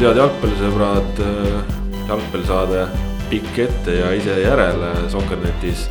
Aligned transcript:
tervitus, 0.00 0.08
head 0.08 0.16
jalgpallisõbrad, 0.16 1.18
jalgpallisaade 2.08 2.84
pikk 3.28 3.58
ette 3.66 3.96
ja 3.98 4.12
ise 4.16 4.32
järele 4.40 4.88
Soccernetis 5.12 5.90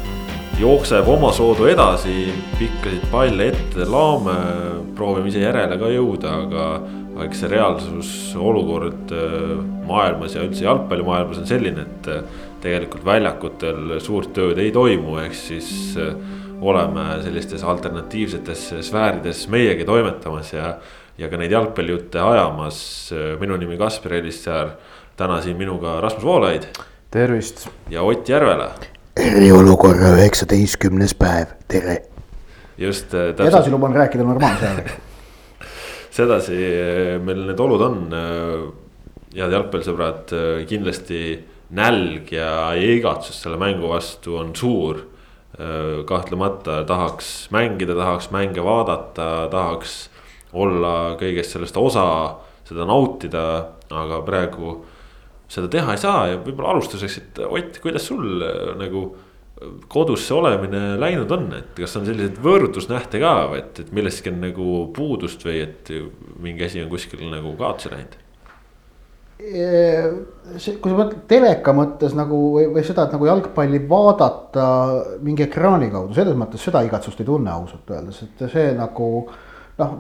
jookseb 0.58 1.08
omasoodu 1.08 1.68
edasi, 1.70 2.34
pikkasid 2.58 3.06
palle 3.12 3.52
ette, 3.52 3.86
laome, 3.86 4.34
proovime 4.98 5.30
ise 5.30 5.44
järele 5.44 5.78
ka 5.78 5.92
jõuda, 5.94 6.32
aga, 6.48 6.66
eks 7.28 7.44
see 7.44 7.52
reaalsus, 7.54 8.12
olukord 8.36 9.14
maailmas 9.86 10.34
ja 10.36 10.44
üldse 10.48 10.66
jalgpallimaailmas 10.66 11.44
on 11.44 11.50
selline, 11.50 11.86
et 11.86 12.10
tegelikult 12.64 13.06
väljakutel 13.06 14.00
suurt 14.02 14.34
tööd 14.34 14.58
ei 14.58 14.74
toimu, 14.74 15.20
ehk 15.22 15.38
siis 15.38 15.70
oleme 16.60 17.22
sellistes 17.24 17.62
alternatiivsetes 17.64 18.72
sfäärides 18.90 19.46
meiegi 19.54 19.86
toimetamas 19.88 20.56
ja 20.58 20.74
ja 21.20 21.28
ka 21.28 21.40
neid 21.40 21.52
jalgpallijutte 21.52 22.22
ajamas. 22.24 22.80
minu 23.40 23.58
nimi 23.60 23.78
Kaspar 23.78 24.14
Elissaar, 24.20 24.72
täna 25.20 25.42
siin 25.44 25.58
minuga 25.58 26.00
Rasmus 26.02 26.24
Voolaid. 26.24 26.64
tervist. 27.12 27.68
ja 27.90 28.02
Ott 28.02 28.30
Järvela. 28.30 28.72
eriolukorra 29.16 30.16
üheksateistkümnes 30.16 31.14
päev, 31.14 31.48
tere. 31.68 32.02
just 32.78 33.14
äh, 33.14 33.36
täpselt.... 33.36 33.48
edasi 33.48 33.72
luban 33.72 33.96
rääkida 33.96 34.24
normaalse 34.24 34.66
häälega 34.66 34.90
sedasi 36.20 36.56
äh, 36.56 37.22
meil 37.22 37.46
need 37.48 37.60
olud 37.60 37.82
on. 37.82 37.98
Äh, 38.14 38.70
head 39.36 39.52
jalgpallisõbrad, 39.54 40.32
kindlasti 40.66 41.20
nälg 41.78 42.32
ja 42.34 42.72
igatsus 42.74 43.44
selle 43.44 43.60
mängu 43.62 43.92
vastu 43.92 44.40
on 44.40 44.56
suur. 44.56 45.06
kahtlemata 46.06 46.84
tahaks 46.88 47.50
mängida, 47.52 47.94
tahaks 47.96 48.30
mänge 48.32 48.64
vaadata, 48.64 49.48
tahaks 49.52 50.10
olla 50.54 50.94
kõigest 51.20 51.56
sellest 51.56 51.78
osa, 51.78 52.06
seda 52.68 52.86
nautida, 52.90 53.44
aga 53.90 54.22
praegu 54.26 54.80
seda 55.50 55.70
teha 55.72 55.96
ei 55.96 56.02
saa 56.02 56.28
ja 56.30 56.38
võib-olla 56.44 56.76
alustuseks, 56.76 57.18
et 57.18 57.42
Ott, 57.50 57.82
kuidas 57.82 58.06
sul 58.10 58.44
äh, 58.46 58.72
nagu 58.78 59.08
kodus 59.92 60.24
see 60.28 60.38
olemine 60.38 60.96
läinud 61.02 61.32
on, 61.36 61.50
et 61.58 61.76
kas 61.76 61.98
on 62.00 62.08
selliseid 62.08 62.40
võrdlusnähte 62.44 63.20
ka, 63.20 63.34
et, 63.58 63.84
et 63.84 63.92
millestki 63.96 64.32
on 64.32 64.40
nagu 64.46 64.80
puudust 64.96 65.44
või 65.44 65.60
et 65.66 65.92
mingi 66.40 66.64
asi 66.68 66.84
on 66.84 66.90
kuskil 66.92 67.26
nagu 67.32 67.54
kaotsi 67.60 67.92
läinud? 67.94 68.18
see, 69.40 70.74
kui 70.84 70.92
sa 70.92 70.98
mõtled 70.98 71.22
teleka 71.32 71.72
mõttes 71.72 72.12
nagu 72.12 72.40
või, 72.58 72.66
või 72.74 72.82
seda, 72.84 73.06
et 73.08 73.14
nagu 73.16 73.28
jalgpalli 73.30 73.80
vaadata 73.88 74.66
mingi 75.24 75.46
ekraani 75.46 75.88
kaudu, 75.94 76.12
selles 76.18 76.36
mõttes 76.36 76.66
seda 76.68 76.82
igatsust 76.84 77.22
ei 77.24 77.30
tunne 77.30 77.54
ausalt 77.54 77.94
öeldes, 77.96 78.20
et 78.26 78.44
see 78.52 78.74
nagu 78.76 79.08
noh 79.80 79.98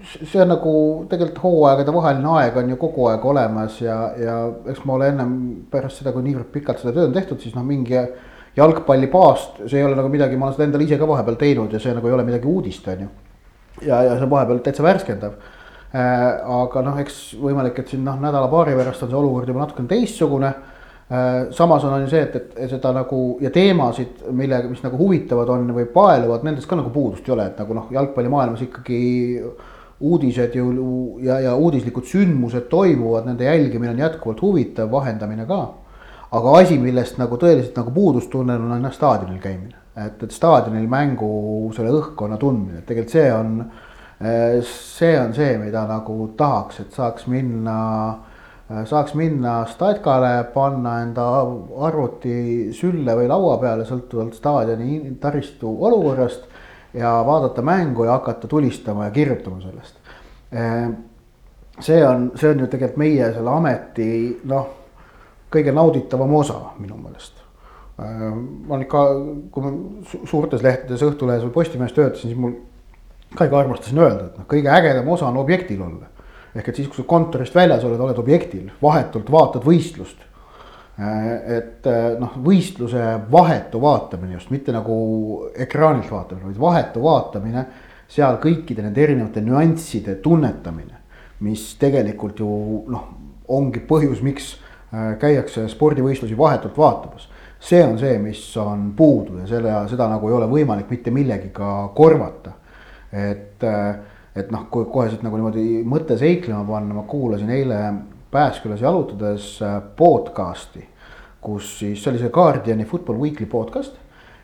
see 0.00 0.40
on 0.40 0.48
nagu 0.48 0.72
tegelikult 1.10 1.42
hooaegade 1.44 1.92
vaheline 1.92 2.32
aeg 2.40 2.56
on 2.56 2.72
ju 2.72 2.78
kogu 2.80 3.06
aeg 3.10 3.24
olemas 3.32 3.78
ja, 3.82 3.98
ja 4.18 4.36
eks 4.72 4.82
ma 4.88 4.96
olen 4.96 5.14
ennem 5.14 5.32
pärast 5.70 6.00
seda, 6.00 6.14
kui 6.14 6.24
niivõrd 6.24 6.50
pikalt 6.54 6.80
seda 6.80 6.94
tööd 6.96 7.10
on 7.10 7.16
tehtud, 7.16 7.40
siis 7.42 7.54
noh, 7.54 7.66
mingi 7.66 7.98
jalgpallipaast, 8.56 9.62
see 9.66 9.78
ei 9.78 9.86
ole 9.86 9.98
nagu 9.98 10.10
midagi, 10.10 10.38
ma 10.38 10.48
olen 10.48 10.56
seda 10.56 10.66
endale 10.66 10.86
ise 10.86 10.98
ka 10.98 11.08
vahepeal 11.08 11.38
teinud 11.40 11.74
ja 11.74 11.82
see 11.82 11.94
nagu 11.94 12.08
ei 12.08 12.16
ole 12.16 12.26
midagi 12.26 12.50
uudist, 12.50 12.88
on 12.90 13.04
ju. 13.04 13.10
ja, 13.86 14.02
ja 14.08 14.16
see 14.16 14.26
on 14.26 14.32
vahepeal 14.32 14.62
täitsa 14.64 14.86
värskendav 14.86 15.36
äh,. 15.36 16.40
aga 16.58 16.84
noh, 16.86 16.98
eks 17.04 17.20
võimalik, 17.40 17.78
et 17.82 17.92
siin 17.92 18.04
noh, 18.06 18.18
nädala-paari 18.24 18.74
pärast 18.78 19.06
on 19.06 19.12
see 19.12 19.20
olukord 19.20 19.52
juba 19.52 19.66
natukene 19.66 19.90
teistsugune. 19.90 20.54
Samas 21.50 21.84
on, 21.84 21.92
on 21.92 22.04
ju 22.04 22.10
see, 22.12 22.22
et, 22.22 22.36
et 22.54 22.70
seda 22.70 22.92
nagu 22.94 23.20
ja 23.42 23.50
teemasid, 23.50 24.22
mille, 24.30 24.60
mis 24.70 24.82
nagu 24.84 24.98
huvitavad 25.00 25.48
on 25.50 25.72
või 25.74 25.88
paeluvad, 25.90 26.44
nendest 26.46 26.70
ka 26.70 26.78
nagu 26.78 26.92
puudust 26.94 27.26
ei 27.26 27.34
ole, 27.34 27.48
et 27.50 27.58
nagu 27.58 27.74
noh, 27.74 27.88
jalgpallimaailmas 27.90 28.62
ikkagi 28.68 29.00
uudised 30.00 30.54
ju 30.54 30.68
ja, 31.24 31.40
ja 31.40 31.56
uudislikud 31.56 32.06
sündmused 32.06 32.70
toimuvad, 32.70 33.26
nende 33.26 33.44
jälgimine 33.44 33.90
on 33.90 33.98
jätkuvalt 33.98 34.42
huvitav, 34.42 34.90
vahendamine 34.92 35.46
ka. 35.46 35.60
aga 36.30 36.52
asi, 36.60 36.78
millest 36.78 37.18
nagu 37.18 37.34
tõeliselt 37.36 37.74
nagu 37.74 37.90
puudust 37.90 38.30
tunnen, 38.30 38.62
on 38.62 38.82
noh 38.82 38.92
staadionil 38.94 39.40
käimine, 39.42 39.74
et, 39.98 40.22
et 40.22 40.30
staadionil 40.30 40.86
mängu 40.88 41.72
selle 41.74 41.90
õhkkonna 41.90 42.38
tundmine, 42.38 42.78
et 42.78 42.86
tegelikult 42.86 43.18
see 43.18 43.32
on. 43.34 43.64
see 44.62 45.14
on 45.16 45.30
see, 45.34 45.54
mida 45.58 45.86
nagu 45.88 46.14
tahaks, 46.36 46.82
et 46.82 46.92
saaks 46.92 47.26
minna, 47.26 47.76
saaks 48.84 49.14
minna 49.18 49.64
statkale, 49.66 50.44
panna 50.54 51.00
enda 51.02 51.26
arvuti 51.88 52.70
sülle 52.76 53.16
või 53.18 53.28
laua 53.30 53.56
peale, 53.58 53.84
sõltuvalt 53.88 54.36
staadioni 54.38 55.16
taristu 55.20 55.72
olukorrast 55.86 56.46
ja 56.94 57.16
vaadata 57.26 57.62
mängu 57.66 58.06
ja 58.06 58.18
hakata 58.18 58.48
tulistama 58.48 59.08
ja 59.08 59.10
kirjutama 59.10 59.60
sellest. 59.60 59.96
Ehm, 60.52 60.92
see 61.80 62.06
on, 62.06 62.30
see 62.36 62.50
on 62.50 62.62
ju 62.62 62.70
tegelikult 62.70 63.02
meie 63.02 63.32
selle 63.34 63.50
ameti 63.50 64.08
noh, 64.50 64.68
kõige 65.50 65.74
nauditavam 65.74 66.34
osa 66.34 66.60
minu 66.78 66.98
meelest. 67.00 67.42
Ma 68.00 68.74
olen 68.74 68.86
ikka, 68.86 69.00
kui 69.52 69.64
ma 69.64 69.70
suurtes 70.24 70.62
lehtedes 70.64 71.02
Õhtulehes 71.04 71.42
või 71.44 71.52
Postimehes 71.52 71.92
töötasin, 71.92 72.30
siis 72.30 72.38
mul 72.38 72.54
ka 73.36 73.44
ikka 73.44 73.58
armastasin 73.60 74.00
öelda, 74.00 74.30
et 74.30 74.38
noh, 74.40 74.46
kõige 74.48 74.70
ägedam 74.72 75.10
osa 75.12 75.28
on 75.28 75.36
objektil 75.42 75.82
olla. 75.84 76.08
Ehk 76.54 76.68
et 76.68 76.76
siis, 76.76 76.88
kui 76.88 77.02
sa 77.02 77.06
kontorist 77.06 77.54
väljas 77.54 77.84
oled, 77.84 78.00
oled 78.00 78.18
objektil, 78.18 78.70
vahetult 78.82 79.30
vaatad 79.30 79.64
võistlust 79.66 80.26
Äh, 81.00 81.56
et 81.56 81.86
äh, 81.88 82.16
noh, 82.20 82.34
võistluse 82.44 83.02
vahetu 83.32 83.80
vaatamine 83.80 84.34
just, 84.34 84.50
mitte 84.52 84.72
nagu 84.74 84.96
ekraanilt 85.56 86.10
vaatamine, 86.12 86.50
vaid 86.50 86.60
vahetu 86.60 87.04
vaatamine. 87.04 87.64
seal 88.10 88.40
kõikide 88.42 88.82
nende 88.82 89.04
erinevate 89.04 89.38
nüansside 89.38 90.16
tunnetamine, 90.18 90.96
mis 91.46 91.76
tegelikult 91.78 92.40
ju 92.42 92.48
noh, 92.90 93.04
ongi 93.48 93.80
põhjus, 93.86 94.20
miks 94.26 94.56
äh, 94.58 95.14
käiakse 95.22 95.68
spordivõistlusi 95.70 96.36
vahetult 96.36 96.76
vaatamas. 96.76 97.28
see 97.60 97.84
on 97.84 97.98
see, 97.98 98.18
mis 98.18 98.56
on 98.56 98.92
puudu 98.96 99.38
ja 99.38 99.46
selle, 99.46 99.72
seda 99.88 100.08
nagu 100.08 100.28
ei 100.28 100.34
ole 100.34 100.46
võimalik 100.50 100.90
mitte 100.90 101.10
millegiga 101.10 101.92
korvata. 101.94 102.52
et, 103.12 103.62
et 104.36 104.50
noh, 104.54 104.68
kui 104.70 104.86
kohe 104.92 105.08
siit 105.10 105.24
nagu 105.26 105.36
niimoodi 105.36 105.82
mõte 105.88 106.18
seiklema 106.18 106.64
panna, 106.68 106.94
ma 106.94 107.08
kuulasin 107.08 107.50
eile 107.50 107.82
Pääskülas 108.30 108.78
jalutades 108.78 109.56
podcast'i 109.98 110.84
kus 111.40 111.78
siis, 111.78 112.02
see 112.02 112.12
oli 112.12 112.20
see 112.20 112.32
Guardiani 112.32 112.84
Football 112.84 113.20
Weekly 113.20 113.46
podcast. 113.46 113.96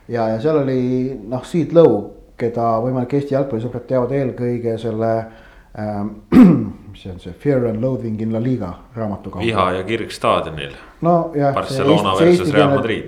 ja, 0.07 0.27
ja 0.29 0.39
seal 0.41 0.61
oli 0.63 1.17
noh, 1.29 1.43
Seed 1.45 1.73
Lowe, 1.75 2.01
keda 2.37 2.77
võimalik 2.83 3.17
Eesti 3.17 3.35
jalgpallisõbrad 3.35 3.85
teavad 3.89 4.13
eelkõige 4.17 4.77
selle 4.81 5.11
ähm,. 5.77 6.13
mis 6.91 7.03
see 7.03 7.13
on 7.13 7.19
see 7.21 7.33
Fear 7.37 7.67
and 7.69 7.83
Loathing 7.83 8.21
in 8.21 8.33
la 8.33 8.41
Liga 8.41 8.71
raamatu 8.95 9.29
kaudu. 9.29 9.45
viha 9.45 9.67
ja 9.77 9.83
kirg 9.85 10.13
staadionil. 10.13 10.73
no 11.05 11.17
jah. 11.37 11.53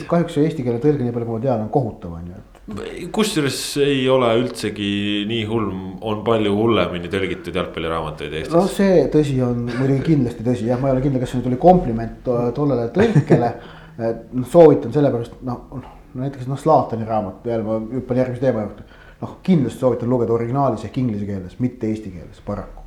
Kahjuks 0.10 0.38
see 0.38 0.46
eesti 0.46 0.66
keele 0.66 0.82
tõlge, 0.84 1.06
nii 1.06 1.16
palju 1.16 1.30
kui 1.32 1.40
ma 1.40 1.46
tean, 1.48 1.66
on 1.66 1.74
kohutav 1.74 2.20
on 2.20 2.30
ju, 2.30 2.44
kusjuures 3.16 3.60
ei 3.84 4.02
ole 4.12 4.30
üldsegi 4.42 5.26
nii 5.30 5.44
hull, 5.50 5.70
on 6.06 6.24
palju 6.28 6.54
hullemini 6.56 7.12
tõlgitud 7.12 7.56
jalgpalliraamatuid 7.56 8.34
Eestis. 8.34 8.56
no 8.56 8.66
see 8.70 9.06
tõsi 9.14 9.38
on 9.46 9.66
muidugi 9.70 10.02
kindlasti 10.12 10.46
tõsi 10.46 10.68
jah, 10.70 10.82
ma 10.82 10.90
ei 10.90 10.98
ole 10.98 11.06
kindel, 11.06 11.24
kas 11.24 11.34
see 11.34 11.42
nüüd 11.42 11.52
oli 11.52 11.62
kompliment 11.62 12.28
tollele 12.58 12.90
tõlkele 12.96 13.54
noh, 14.40 14.50
soovitan 14.50 14.94
sellepärast 14.96 15.40
noh, 15.48 15.64
noh 15.76 15.96
näiteks 16.20 16.50
noh, 16.50 16.60
Zlatani 16.60 17.06
raamat, 17.06 17.46
jälle 17.46 17.64
ma 17.64 17.78
hüppan 17.94 18.18
järgmise 18.24 18.42
teema 18.42 18.66
juurde. 18.66 18.84
noh, 19.22 19.38
kindlasti 19.44 19.80
soovitan 19.80 20.10
lugeda 20.10 20.34
originaalis 20.34 20.86
ehk 20.88 20.98
inglise 21.02 21.26
keeles, 21.28 21.58
mitte 21.60 21.88
eesti 21.88 22.12
keeles, 22.12 22.42
paraku. 22.46 22.84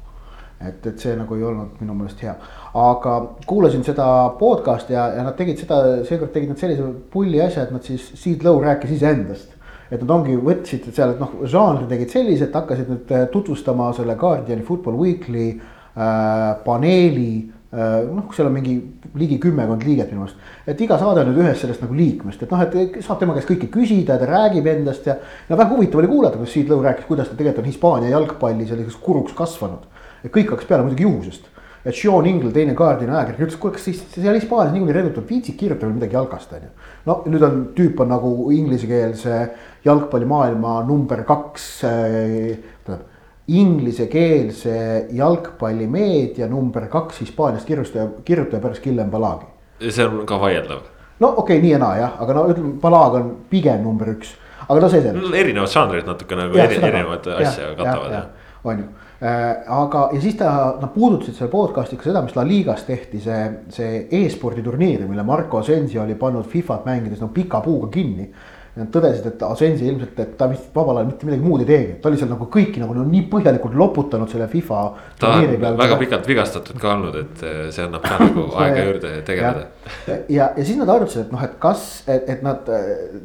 et, 0.62 0.86
et 0.86 0.98
see 0.98 1.14
nagu 1.18 1.34
ei 1.34 1.42
olnud 1.42 1.80
minu 1.82 1.94
meelest 1.98 2.22
hea, 2.22 2.34
aga 2.78 3.16
kuulasin 3.46 3.82
seda 3.84 4.06
podcast'i 4.38 4.94
ja, 4.94 5.08
ja 5.16 5.24
nad 5.26 5.34
tegid 5.38 5.58
seda, 5.64 5.80
seekord 6.06 6.30
tegid 6.34 6.54
nad 6.54 6.60
sellise 6.62 6.86
pulli 7.10 7.42
asja, 7.42 7.66
et 7.66 7.74
nad 7.74 7.82
siis, 7.82 8.12
Seed 8.20 8.46
Low 8.46 8.62
rääkis 8.62 8.94
iseendast 8.98 9.58
et 9.92 10.00
nad 10.00 10.10
ongi, 10.16 10.34
võtsid 10.40 10.88
seal, 10.88 11.14
et 11.14 11.20
noh, 11.20 11.42
žanri 11.44 11.84
tegid 11.90 12.14
selliselt, 12.14 12.54
hakkasid 12.56 12.88
nüüd 12.88 13.12
äh, 13.12 13.26
tutvustama 13.32 13.92
selle 13.96 14.16
Guardiani 14.16 14.64
Football 14.64 14.96
Weekly 15.00 15.48
äh, 15.52 16.54
paneeli 16.64 17.32
Äh, 17.72 18.02
noh, 18.04 18.26
seal 18.36 18.50
on 18.50 18.52
mingi 18.52 18.74
ligi 19.16 19.38
kümmekond 19.40 19.80
liiget 19.86 20.10
minu 20.12 20.26
meelest. 20.26 20.40
et 20.68 20.80
iga 20.84 20.98
saade 21.00 21.22
on 21.22 21.30
nüüd 21.30 21.38
ühest 21.40 21.62
sellest 21.64 21.80
nagu 21.80 21.94
liikmest, 21.96 22.42
et 22.44 22.50
noh, 22.52 22.60
et 22.60 22.98
saab 23.00 23.22
tema 23.22 23.32
käest 23.32 23.48
kõike 23.48 23.70
küsida, 23.72 24.18
ta 24.20 24.28
räägib 24.28 24.68
endast 24.68 25.08
ja. 25.08 25.14
no 25.48 25.56
väga 25.56 25.72
huvitav 25.72 26.02
oli 26.02 26.10
kuulata, 26.10 26.36
kuidas 26.36 26.52
Siit 26.52 26.68
Lõu 26.68 26.82
rääkis, 26.84 27.06
kuidas 27.08 27.30
ta 27.30 27.38
tegelikult 27.38 27.62
on 27.62 27.70
Hispaania 27.70 28.12
jalgpalli 28.12 28.68
selliseks 28.68 28.98
kuruks 29.00 29.32
kasvanud. 29.38 29.88
et 30.20 30.28
kõik 30.34 30.52
hakkas 30.52 30.68
peale 30.68 30.84
muidugi 30.84 31.08
juhusest. 31.08 31.48
Et 31.84 31.94
Sean 31.94 32.26
Ingle, 32.26 32.52
teine 32.54 32.74
Guardiani 32.78 33.16
ajakirjanik 33.16 33.48
ütles, 33.48 33.60
kuule, 33.60 33.74
kas 33.76 33.86
siis 33.88 34.02
seal 34.14 34.36
Hispaanias 34.38 34.74
niikuinii 34.74 34.98
redutult 35.00 35.30
viitsib 35.30 35.56
kirjutada 35.58 35.90
midagi 35.92 36.14
jalgast, 36.14 36.52
on 36.54 36.66
ju. 36.68 36.90
no 37.08 37.16
nüüd 37.26 37.46
on, 37.46 37.62
tüüp 37.76 38.02
on 38.04 38.12
nagu 38.14 38.34
inglisekeelse 38.54 39.38
jalgpallimaailma 39.84 40.76
number 40.86 41.24
kaks 41.26 41.72
äh, 41.88 42.60
tähendab 42.86 43.08
inglisekeelse 43.48 45.06
jalgpallimeedia 45.10 46.46
number 46.48 46.86
kaks 46.88 47.20
Hispaaniast 47.20 47.66
kirjutaja, 47.66 48.06
kirjutaja 48.24 48.62
pärast 48.62 48.82
Guillem 48.84 49.10
Balagi. 49.10 49.46
see 49.90 50.06
on 50.06 50.26
ka 50.26 50.40
vaieldav. 50.40 50.86
no 51.20 51.28
okei 51.28 51.56
okay,, 51.58 51.62
nii 51.62 51.72
ja 51.72 51.78
naa 51.78 51.96
jah, 51.96 52.14
aga 52.22 52.34
no 52.34 52.46
ütleme, 52.48 52.78
Balag 52.80 53.18
on 53.18 53.36
pigem 53.50 53.82
number 53.82 54.14
üks, 54.14 54.36
aga 54.68 54.80
no 54.80 54.88
see 54.88 55.02
selleks. 55.02 55.34
erinevad 55.34 55.74
žanrid 55.74 56.06
natuke 56.06 56.38
nagu 56.38 56.56
ja, 56.56 56.68
eri, 56.70 56.78
erinevaid 56.78 57.26
asju 57.40 57.74
katavad 57.76 58.12
jah. 58.14 58.28
on 58.64 58.84
ju. 58.84 58.90
Aga, 59.22 60.08
ja 60.12 60.20
siis 60.22 60.34
ta, 60.40 60.52
nad 60.80 60.90
puudutasid 60.94 61.36
selle 61.38 61.50
podcast'i 61.52 61.98
ka 61.98 62.08
seda, 62.08 62.24
mis 62.24 62.34
La 62.34 62.42
Ligas 62.46 62.82
tehti, 62.88 63.20
see, 63.22 63.42
see 63.70 64.00
e-spordi 64.22 64.64
turniir, 64.66 65.04
mille 65.06 65.22
Marko 65.26 65.60
Asensio 65.62 66.02
oli 66.02 66.16
pannud 66.18 66.48
Fifat 66.50 66.88
mängides 66.88 67.22
no 67.22 67.30
pika 67.34 67.60
puuga 67.62 67.90
kinni 67.94 68.30
Nad 68.72 68.88
tõdesid, 68.88 69.26
et 69.28 69.42
Asensi 69.44 69.84
ilmselt, 69.84 70.20
et 70.22 70.30
ta 70.40 70.46
vist 70.48 70.70
vabal 70.72 70.96
ajal 70.96 71.10
mitte 71.10 71.26
midagi 71.28 71.44
muud 71.44 71.60
ei 71.60 71.66
teegi, 71.68 71.96
ta 72.00 72.08
oli 72.08 72.16
seal 72.16 72.30
nagu 72.30 72.46
kõiki 72.54 72.80
nagu 72.80 72.94
no, 72.96 73.02
nii 73.04 73.26
põhjalikult 73.28 73.74
loputanud 73.76 74.32
selle 74.32 74.46
FIFA. 74.48 74.84
ta 75.20 75.32
on 75.42 75.76
väga 75.76 75.98
pikalt 76.00 76.30
vigastatud 76.30 76.78
ka 76.80 76.94
olnud, 76.94 77.18
et 77.20 77.42
eh, 77.44 77.58
see 77.68 77.84
annab 77.84 78.06
ka 78.06 78.16
nagu 78.22 78.46
aega 78.62 78.86
juurde 78.86 79.10
tegeleda. 79.28 79.66
ja, 80.06 80.16
ja, 80.38 80.46
ja 80.56 80.64
siis 80.64 80.80
nad 80.80 80.88
arutasid, 80.88 81.26
et 81.26 81.36
noh, 81.36 81.44
et 81.44 81.58
kas, 81.60 81.84
et, 82.06 82.24
et 82.32 82.40
nad, 82.46 82.72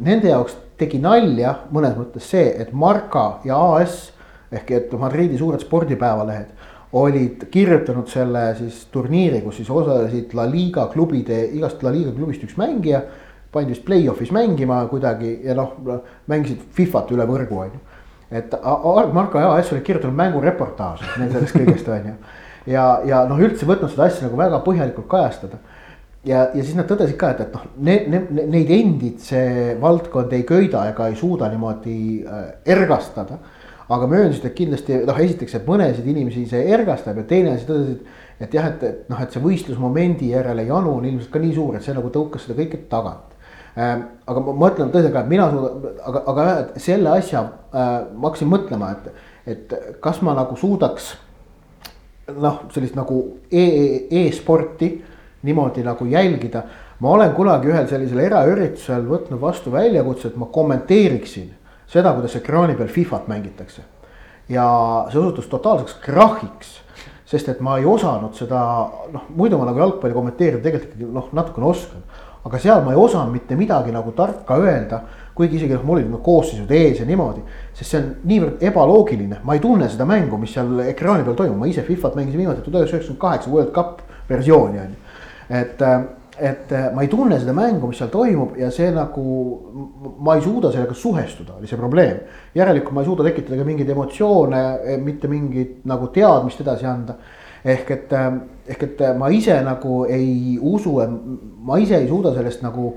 nende 0.03 0.27
jaoks 0.33 0.57
tegi 0.83 0.99
nalja 0.99 1.55
mõnes 1.71 1.95
mõttes 1.95 2.27
see, 2.27 2.51
et 2.59 2.75
Marka 2.75 3.29
ja 3.47 3.61
AS 3.79 4.09
ehk 4.51 4.71
et 4.71 4.97
Madridi 4.99 5.37
suured 5.37 5.59
spordipäevalehed 5.59 6.65
olid 6.97 7.47
kirjutanud 7.51 8.07
selle 8.07 8.49
siis 8.55 8.85
turniiri, 8.91 9.41
kus 9.43 9.59
siis 9.59 9.69
osalesid 9.69 10.33
La 10.37 10.45
Liga 10.47 10.87
klubide, 10.93 11.43
igast 11.53 11.83
La 11.83 11.91
Liga 11.91 12.13
klubist 12.15 12.45
üks 12.47 12.55
mängija 12.59 13.01
pandi 13.51 13.73
vist 13.73 13.85
play-off'is 13.85 14.31
mängima 14.35 14.81
kuidagi 14.91 15.39
ja 15.43 15.55
noh, 15.57 15.77
mängisid 16.27 16.63
Fifat 16.75 17.11
üle 17.15 17.25
võrgu, 17.27 17.61
on 17.63 17.71
ju. 17.71 17.81
et 18.37 18.53
Marko 19.15 19.39
AS 19.39 19.71
oli 19.73 19.85
kirjutanud 19.87 20.17
mängureportaaži 20.17 21.15
sellest 21.17 21.55
kõigest, 21.55 21.89
on 21.91 22.11
ju. 22.11 22.15
ja, 22.73 22.85
ja 23.07 23.23
noh, 23.29 23.39
üldse 23.39 23.67
võtnud 23.69 23.93
seda 23.93 24.07
asja 24.09 24.27
nagu 24.27 24.39
väga 24.39 24.61
põhjalikult 24.65 25.07
kajastada. 25.11 25.61
ja, 26.27 26.47
ja 26.53 26.63
siis 26.63 26.75
nad 26.75 26.89
tõdesid 26.89 27.17
ka, 27.19 27.31
et, 27.35 27.45
et 27.47 27.55
noh, 27.55 27.67
ne, 27.87 27.99
ne, 28.11 28.23
neid 28.55 28.73
endid 28.73 29.23
see 29.23 29.77
valdkond 29.81 30.33
ei 30.35 30.43
köida 30.47 30.87
ega 30.91 31.07
ei 31.07 31.15
suuda 31.19 31.49
niimoodi 31.53 31.99
äh, 32.25 32.49
ergastada. 32.77 33.39
Aga 33.89 34.07
möönsid, 34.11 34.45
et 34.45 34.55
kindlasti 34.57 35.01
noh, 35.07 35.19
esiteks, 35.23 35.55
et 35.55 35.67
mõnesid 35.67 36.07
inimesi 36.07 36.45
see 36.49 36.65
ergastab 36.75 37.21
ja 37.21 37.27
teine 37.29 37.53
asi 37.55 37.67
tõdesid 37.69 38.03
et 38.43 38.53
jah, 38.53 38.67
et, 38.69 38.83
et 38.83 39.09
noh, 39.09 39.21
et 39.23 39.33
see 39.33 39.41
võistlusmomendi 39.41 40.33
järele 40.33 40.67
janu 40.67 40.97
on 40.99 41.05
ilmselt 41.07 41.31
ka 41.33 41.41
nii 41.41 41.55
suur, 41.55 41.77
et 41.77 41.85
see 41.85 41.95
nagu 41.97 42.11
tõukas 42.13 42.45
seda 42.45 42.59
kõike 42.59 42.83
tagant 42.91 43.37
Ehm, 43.77 44.07
aga 44.25 44.41
ma 44.41 44.53
mõtlen 44.57 44.89
tõsiselt 44.89 45.13
ka, 45.13 45.21
et 45.21 45.29
mina 45.29 45.51
suudan, 45.51 45.91
aga, 46.09 46.21
aga 46.31 46.45
et 46.63 46.79
selle 46.81 47.11
asja 47.13 47.43
äh, 47.45 48.07
ma 48.09 48.31
hakkasin 48.31 48.49
mõtlema, 48.49 48.89
et, 48.95 49.19
et 49.53 49.75
kas 50.01 50.23
ma 50.25 50.33
nagu 50.37 50.57
suudaks. 50.57 51.13
noh, 52.27 52.57
sellist 52.73 52.97
nagu 52.97 53.21
e, 53.47 53.61
e-sporti 54.11 54.89
niimoodi 55.47 55.83
nagu 55.85 56.05
jälgida. 56.09 56.63
ma 56.99 57.09
olen 57.09 57.31
kunagi 57.37 57.69
ühel 57.69 57.87
sellisel 57.87 58.19
eraüritusel 58.19 59.05
võtnud 59.07 59.39
vastu 59.39 59.71
väljakutse, 59.71 60.27
et 60.27 60.35
ma 60.35 60.49
kommenteeriksin 60.51 61.53
seda, 61.87 62.13
kuidas 62.13 62.35
ekraani 62.35 62.75
peal 62.75 62.91
Fifat 62.91 63.27
mängitakse. 63.27 63.81
ja 64.49 64.65
see 65.11 65.19
osutus 65.19 65.47
totaalseks 65.51 65.97
krahhiks 66.01 66.79
sest 67.27 67.49
et 67.49 67.59
ma 67.59 67.77
ei 67.77 67.85
osanud 67.85 68.35
seda, 68.35 68.59
noh 69.11 69.25
muidu 69.35 69.57
ma 69.59 69.65
nagu 69.67 69.79
jalgpalli 69.79 70.15
kommenteerida 70.15 70.63
tegelikult 70.63 70.93
ikkagi 70.95 71.13
noh, 71.13 71.27
natukene 71.35 71.67
oskan 71.67 72.05
aga 72.47 72.59
seal 72.59 72.83
ma 72.83 72.93
ei 72.93 72.99
osanud 72.99 73.33
mitte 73.33 73.55
midagi 73.59 73.91
nagu 73.91 74.11
tarka 74.15 74.57
öelda, 74.61 75.01
kuigi 75.35 75.59
isegi 75.59 75.75
noh, 75.75 75.83
mul 75.85 75.99
olid 75.99 76.11
nagu 76.11 76.21
koosseisud 76.23 76.71
ees 76.71 77.01
ja 77.01 77.07
niimoodi. 77.07 77.41
sest 77.75 77.91
see 77.91 77.99
on 77.99 78.07
niivõrd 78.29 78.63
ebaloogiline, 78.69 79.41
ma 79.43 79.57
ei 79.57 79.63
tunne 79.63 79.89
seda 79.91 80.07
mängu, 80.07 80.39
mis 80.41 80.53
seal 80.55 80.79
ekraani 80.87 81.25
peal 81.27 81.35
toimub, 81.37 81.59
ma 81.61 81.67
ise 81.69 81.83
Fifat 81.85 82.15
mängisin 82.15 82.39
viimati 82.41 82.63
tuhat 82.63 82.79
üheksasada 82.79 83.01
üheksakümmend 83.01 83.21
kaheksa 83.21 83.51
World 83.51 83.73
Cup 83.75 84.01
versiooni 84.29 84.79
on 84.79 84.95
ju. 84.95 85.01
et, 85.59 85.83
et 86.39 86.71
ma 86.93 87.01
ei 87.01 87.09
tunne 87.09 87.39
seda 87.39 87.53
mängu, 87.55 87.89
mis 87.89 87.97
seal 87.97 88.11
toimub 88.13 88.57
ja 88.59 88.69
see 88.73 88.91
nagu, 88.93 89.23
ma 90.23 90.35
ei 90.37 90.43
suuda 90.45 90.71
sellega 90.71 90.93
suhestuda, 90.93 91.57
oli 91.57 91.67
see 91.67 91.79
probleem. 91.79 92.19
järelikult 92.55 92.93
ma 92.93 93.01
ei 93.01 93.09
suuda 93.09 93.25
tekitada 93.27 93.57
ka 93.57 93.65
mingeid 93.67 93.89
emotsioone, 93.89 94.63
mitte 95.03 95.27
mingit 95.27 95.83
nagu 95.85 96.11
teadmist 96.13 96.61
edasi 96.61 96.85
anda 96.85 97.17
ehk 97.67 97.91
et, 97.91 98.13
ähm, 98.13 98.39
ehk 98.67 98.83
et 98.83 99.01
ma 99.17 99.29
ise 99.33 99.57
nagu 99.65 100.05
ei 100.05 100.57
usu, 100.61 100.97
ma 101.65 101.77
ise 101.81 101.97
ei 101.97 102.07
suuda 102.07 102.33
sellest 102.35 102.63
nagu 102.63 102.93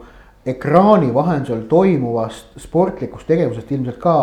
ekraani 0.47 1.11
vahendusel 1.15 1.67
toimuvast 1.69 2.59
sportlikust 2.61 3.27
tegevusest 3.29 3.73
ilmselt 3.73 3.99
ka 4.01 4.17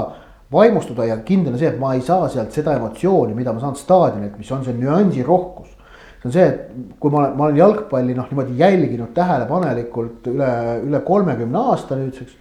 vaimustuda 0.52 1.06
ja 1.06 1.18
kindel 1.26 1.54
on 1.54 1.60
see, 1.60 1.70
et 1.70 1.80
ma 1.80 1.94
ei 1.94 2.02
saa 2.02 2.30
sealt 2.32 2.56
seda 2.56 2.78
emotsiooni, 2.78 3.36
mida 3.36 3.54
ma 3.54 3.62
saan 3.62 3.76
staadionilt, 3.76 4.38
mis 4.40 4.52
on 4.52 4.64
see 4.66 4.78
nüansirohkus. 4.78 5.76
See 6.22 6.30
on 6.30 6.36
see, 6.36 6.46
et 6.46 6.94
kui 7.00 7.14
ma 7.14 7.24
olen, 7.24 7.36
ma 7.38 7.48
olen 7.48 7.60
jalgpalli 7.62 8.16
noh, 8.18 8.30
niimoodi 8.32 8.58
jälginud 8.60 9.14
tähelepanelikult 9.16 10.30
üle, 10.32 10.52
üle 10.88 11.02
kolmekümne 11.06 11.66
aasta 11.74 11.98
nüüdseks. 12.00 12.38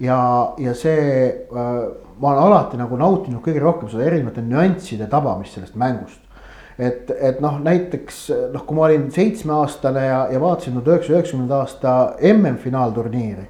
ja, 0.00 0.18
ja 0.58 0.74
see 0.74 1.02
äh,, 1.28 1.74
ma 2.18 2.32
olen 2.32 2.42
alati 2.46 2.78
nagu 2.80 2.96
nautinud 2.98 3.42
kõige 3.44 3.62
rohkem 3.62 3.90
seda 3.92 4.06
erinevate 4.06 4.42
nüansside 4.46 5.06
tabamist 5.10 5.58
sellest 5.58 5.76
mängust 5.78 6.24
et, 6.78 7.10
et 7.10 7.40
noh, 7.42 7.58
näiteks 7.62 8.20
noh, 8.54 8.62
kui 8.66 8.78
ma 8.78 8.86
olin 8.86 9.08
seitsmeaastane 9.14 10.04
ja, 10.06 10.18
ja 10.32 10.40
vaatasin 10.42 10.76
tuhat 10.76 10.92
üheksasaja 10.92 11.18
üheksakümnenda 11.18 11.62
aasta 11.64 11.94
MM-finaalturniiri 12.32 13.46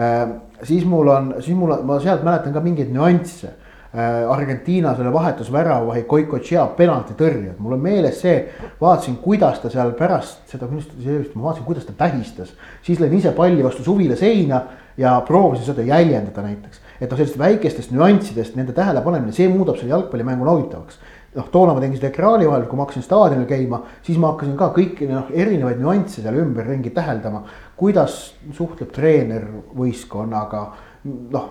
äh,. 0.00 0.22
siis 0.62 0.86
mul 0.88 1.10
on, 1.12 1.34
siis 1.40 1.56
mul 1.58 1.76
ma 1.84 1.98
sealt 2.00 2.24
mäletan 2.24 2.54
ka 2.54 2.62
mingeid 2.64 2.92
nüansse. 2.94 3.58
Argentiina 3.92 4.94
selle 4.96 5.10
vahetusvärava 5.12 5.84
või 5.90 6.04
Goicoechea 6.08 6.62
penaltitõrjed, 6.78 7.58
mul 7.60 7.76
on 7.76 7.82
meeles 7.84 8.22
see, 8.22 8.38
vaatasin, 8.80 9.18
kuidas 9.20 9.60
ta 9.60 9.68
seal 9.72 9.92
pärast 9.98 10.46
seda, 10.48 10.68
ma 10.70 11.42
vaatasin, 11.42 11.66
kuidas 11.66 11.84
ta 11.84 11.92
tähistas. 11.98 12.54
siis 12.82 13.00
lõin 13.00 13.18
ise 13.18 13.34
palli 13.36 13.64
vastu 13.64 13.84
suvila 13.84 14.16
seina 14.16 14.62
ja 14.96 15.18
proovisin 15.26 15.66
seda 15.66 15.82
jäljendada 15.84 16.42
näiteks. 16.42 16.80
et 17.00 17.10
noh, 17.10 17.18
sellistest 17.18 17.38
väikestest 17.38 17.92
nüanssidest 17.92 18.56
nende 18.56 18.72
tähelepanemine, 18.72 19.32
see 19.32 19.48
muudab 19.48 19.76
selle 19.76 19.92
jalgpallimängu 19.92 20.44
nauditavaks 20.44 20.98
noh, 21.34 21.48
toona 21.52 21.74
ma 21.74 21.80
tegin 21.80 21.96
seda 21.96 22.10
ekraani 22.10 22.48
vahel, 22.48 22.66
kui 22.68 22.78
ma 22.78 22.86
hakkasin 22.86 23.04
staadionil 23.04 23.48
käima, 23.48 23.82
siis 24.04 24.18
ma 24.20 24.32
hakkasin 24.32 24.56
ka 24.60 24.70
kõiki 24.76 25.08
noh, 25.08 25.30
erinevaid 25.32 25.80
nüansse 25.80 26.24
seal 26.24 26.38
ümberringi 26.42 26.92
täheldama. 26.94 27.44
kuidas 27.76 28.34
suhtleb 28.54 28.92
treener 28.94 29.46
võistkonnaga, 29.76 30.66
noh, 31.04 31.48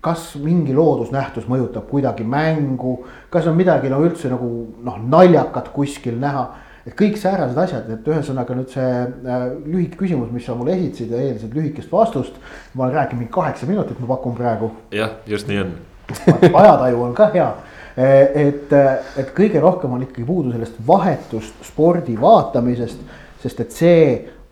kas 0.00 0.32
mingi 0.40 0.74
loodusnähtus 0.76 1.46
mõjutab 1.50 1.88
kuidagi 1.90 2.24
mängu, 2.24 3.00
kas 3.30 3.46
on 3.50 3.58
midagi 3.58 3.90
no 3.92 4.00
üldse 4.04 4.30
nagu 4.32 4.48
noh, 4.84 4.98
naljakat 5.12 5.72
kuskil 5.74 6.16
näha 6.20 6.46
et 6.88 6.94
kõik 6.96 7.18
säärased 7.20 7.58
asjad, 7.60 7.90
et 7.92 8.06
ühesõnaga 8.08 8.56
nüüd 8.56 8.72
see 8.72 8.86
äh, 8.88 9.42
lühike 9.66 10.00
küsimus, 10.00 10.30
mis 10.32 10.46
sa 10.48 10.56
mulle 10.56 10.78
esitasid 10.78 11.12
ja 11.12 11.20
eeldasid 11.26 11.54
lühikest 11.54 11.92
vastust. 11.92 12.40
ma 12.74 12.86
olen 12.86 12.94
rääkinud 12.94 13.20
mingi 13.24 13.32
kaheksa 13.32 13.68
minutit, 13.68 14.00
ma 14.00 14.14
pakun 14.16 14.34
praegu. 14.34 14.70
jah, 14.90 15.18
just 15.26 15.48
nii 15.48 15.60
on 15.66 15.76
ajataju 16.62 17.02
on 17.02 17.14
ka 17.14 17.28
hea 17.34 17.50
Eh, 18.00 18.46
et, 18.46 18.72
et 19.18 19.32
kõige 19.34 19.60
rohkem 19.60 19.92
on 19.92 20.04
ikkagi 20.04 20.24
puudu 20.24 20.52
sellest 20.54 20.76
vahetust 20.86 21.64
spordi 21.66 22.14
vaatamisest, 22.20 23.00
sest 23.42 23.64
et 23.64 23.74
see 23.74 24.04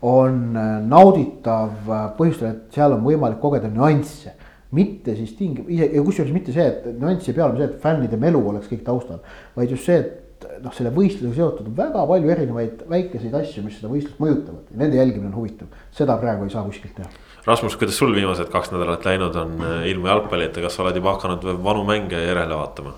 on 0.05 0.57
eh, 0.59 0.73
nauditav 0.85 1.87
eh, 1.87 2.03
põhjustel, 2.17 2.51
et 2.51 2.75
seal 2.75 2.97
on 2.97 3.05
võimalik 3.05 3.39
kogeda 3.41 3.71
nüansse. 3.71 4.35
Mitte 4.75 5.15
siis 5.17 5.35
tingim-, 5.37 5.69
ja 5.73 6.03
kusjuures 6.05 6.33
mitte 6.33 6.53
see, 6.55 6.65
et 6.69 6.87
nüanss 6.93 7.29
ei 7.29 7.35
pea 7.37 7.47
olema 7.47 7.61
see, 7.61 7.69
et 7.71 7.83
fännide 7.83 8.19
melu 8.21 8.41
oleks 8.51 8.69
kõik 8.71 8.83
taustal, 8.85 9.21
vaid 9.55 9.73
just 9.73 9.89
see, 9.89 9.97
et 9.99 10.29
noh, 10.63 10.73
selle 10.75 10.91
võistlusega 10.95 11.35
seotud 11.35 11.71
on 11.71 11.77
väga 11.77 12.03
palju 12.09 12.33
erinevaid 12.35 12.83
väikeseid 12.89 13.35
asju, 13.41 13.63
mis 13.65 13.79
seda 13.79 13.91
võistlust 13.91 14.21
mõjutavad 14.21 14.69
ja 14.71 14.81
nende 14.83 14.99
jälgimine 14.99 15.31
on 15.31 15.39
huvitav. 15.41 15.71
seda 15.95 16.17
praegu 16.21 16.45
ei 16.45 16.53
saa 16.53 16.63
kuskilt 16.67 16.95
teha. 16.99 17.09
Rasmus, 17.47 17.77
kuidas 17.79 17.97
sul 17.97 18.13
viimased 18.15 18.51
kaks 18.51 18.71
nädalat 18.73 19.05
läinud 19.07 19.35
on 19.39 19.55
ilma 19.87 20.13
jalgpallita, 20.13 20.61
kas 20.61 20.75
sa 20.75 20.83
oled 20.83 20.99
juba 20.99 21.15
hakanud 21.15 21.47
vanu 21.63 21.85
mänge 21.87 22.21
järele 22.21 22.59
vaatama? 22.59 22.95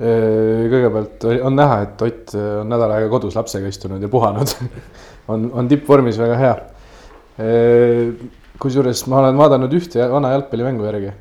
kõigepealt 0.00 1.26
on 1.44 1.58
näha, 1.58 1.82
et 1.84 2.02
Ott 2.06 2.32
on 2.40 2.70
nädal 2.72 2.94
aega 2.94 3.08
kodus 3.12 3.34
lapsega 3.36 3.68
istunud 3.68 4.00
ja 4.00 4.08
puhanud 4.08 4.54
on, 5.32 5.50
on 5.52 5.68
tippvormis 5.68 6.18
väga 6.20 6.38
hea. 6.40 6.54
Kusjuures 8.60 9.02
ma 9.10 9.22
olen 9.22 9.40
vaadanud 9.40 9.74
ühte 9.78 10.06
vana 10.12 10.34
jalgpallimängu 10.34 10.86
järgi, 10.88 11.14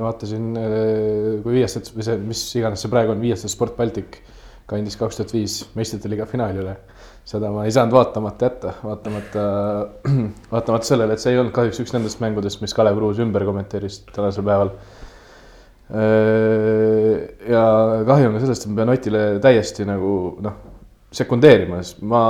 vaatasin, 0.00 0.50
kui 1.44 1.58
Viiestet 1.58 1.92
või 1.94 2.06
see, 2.06 2.18
mis 2.32 2.42
iganes 2.58 2.84
see 2.84 2.92
praegu 2.92 3.14
on, 3.14 3.22
Viiestet 3.22 3.52
Sport 3.52 3.76
Baltic 3.78 4.20
kandis 4.66 4.98
kaks 4.98 5.20
tuhat 5.20 5.34
viis 5.34 5.60
meistrite 5.78 6.10
liiga 6.10 6.26
finaali 6.26 6.58
üle. 6.64 6.76
seda 7.26 7.50
ma 7.50 7.64
ei 7.66 7.74
saanud 7.74 7.94
vaatamata 7.94 8.48
jätta, 8.48 8.72
vaatamata, 8.82 9.44
vaatamata 10.54 10.86
sellele, 10.86 11.14
et 11.14 11.22
see 11.22 11.34
ei 11.34 11.40
olnud 11.40 11.54
kahjuks 11.54 11.82
üks 11.82 11.94
nendest 11.94 12.22
mängudest, 12.22 12.62
mis 12.62 12.74
Kalev 12.74 12.98
Kruus 12.98 13.22
ümber 13.22 13.44
kommenteeris 13.46 14.00
tänasel 14.14 14.46
päeval 14.46 14.72
Äh, 15.86 17.28
ja 17.46 17.62
kahju 18.06 18.26
on 18.26 18.34
ka 18.34 18.40
sellest, 18.42 18.64
et 18.64 18.72
ma 18.72 18.80
pean 18.80 18.90
Otile 18.90 19.20
täiesti 19.42 19.84
nagu 19.86 20.12
noh, 20.42 20.56
sekundeerima, 21.14 21.78
sest 21.78 22.00
ma, 22.02 22.22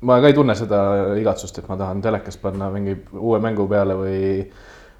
ma 0.00 0.18
ka 0.22 0.30
ei 0.30 0.36
tunne 0.36 0.54
seda 0.58 0.80
igatsust, 1.18 1.60
et 1.60 1.68
ma 1.70 1.76
tahan 1.80 2.02
telekast 2.04 2.42
panna 2.42 2.70
mingi 2.74 2.96
uue 3.18 3.40
mängu 3.42 3.68
peale 3.70 3.96
või 3.98 4.18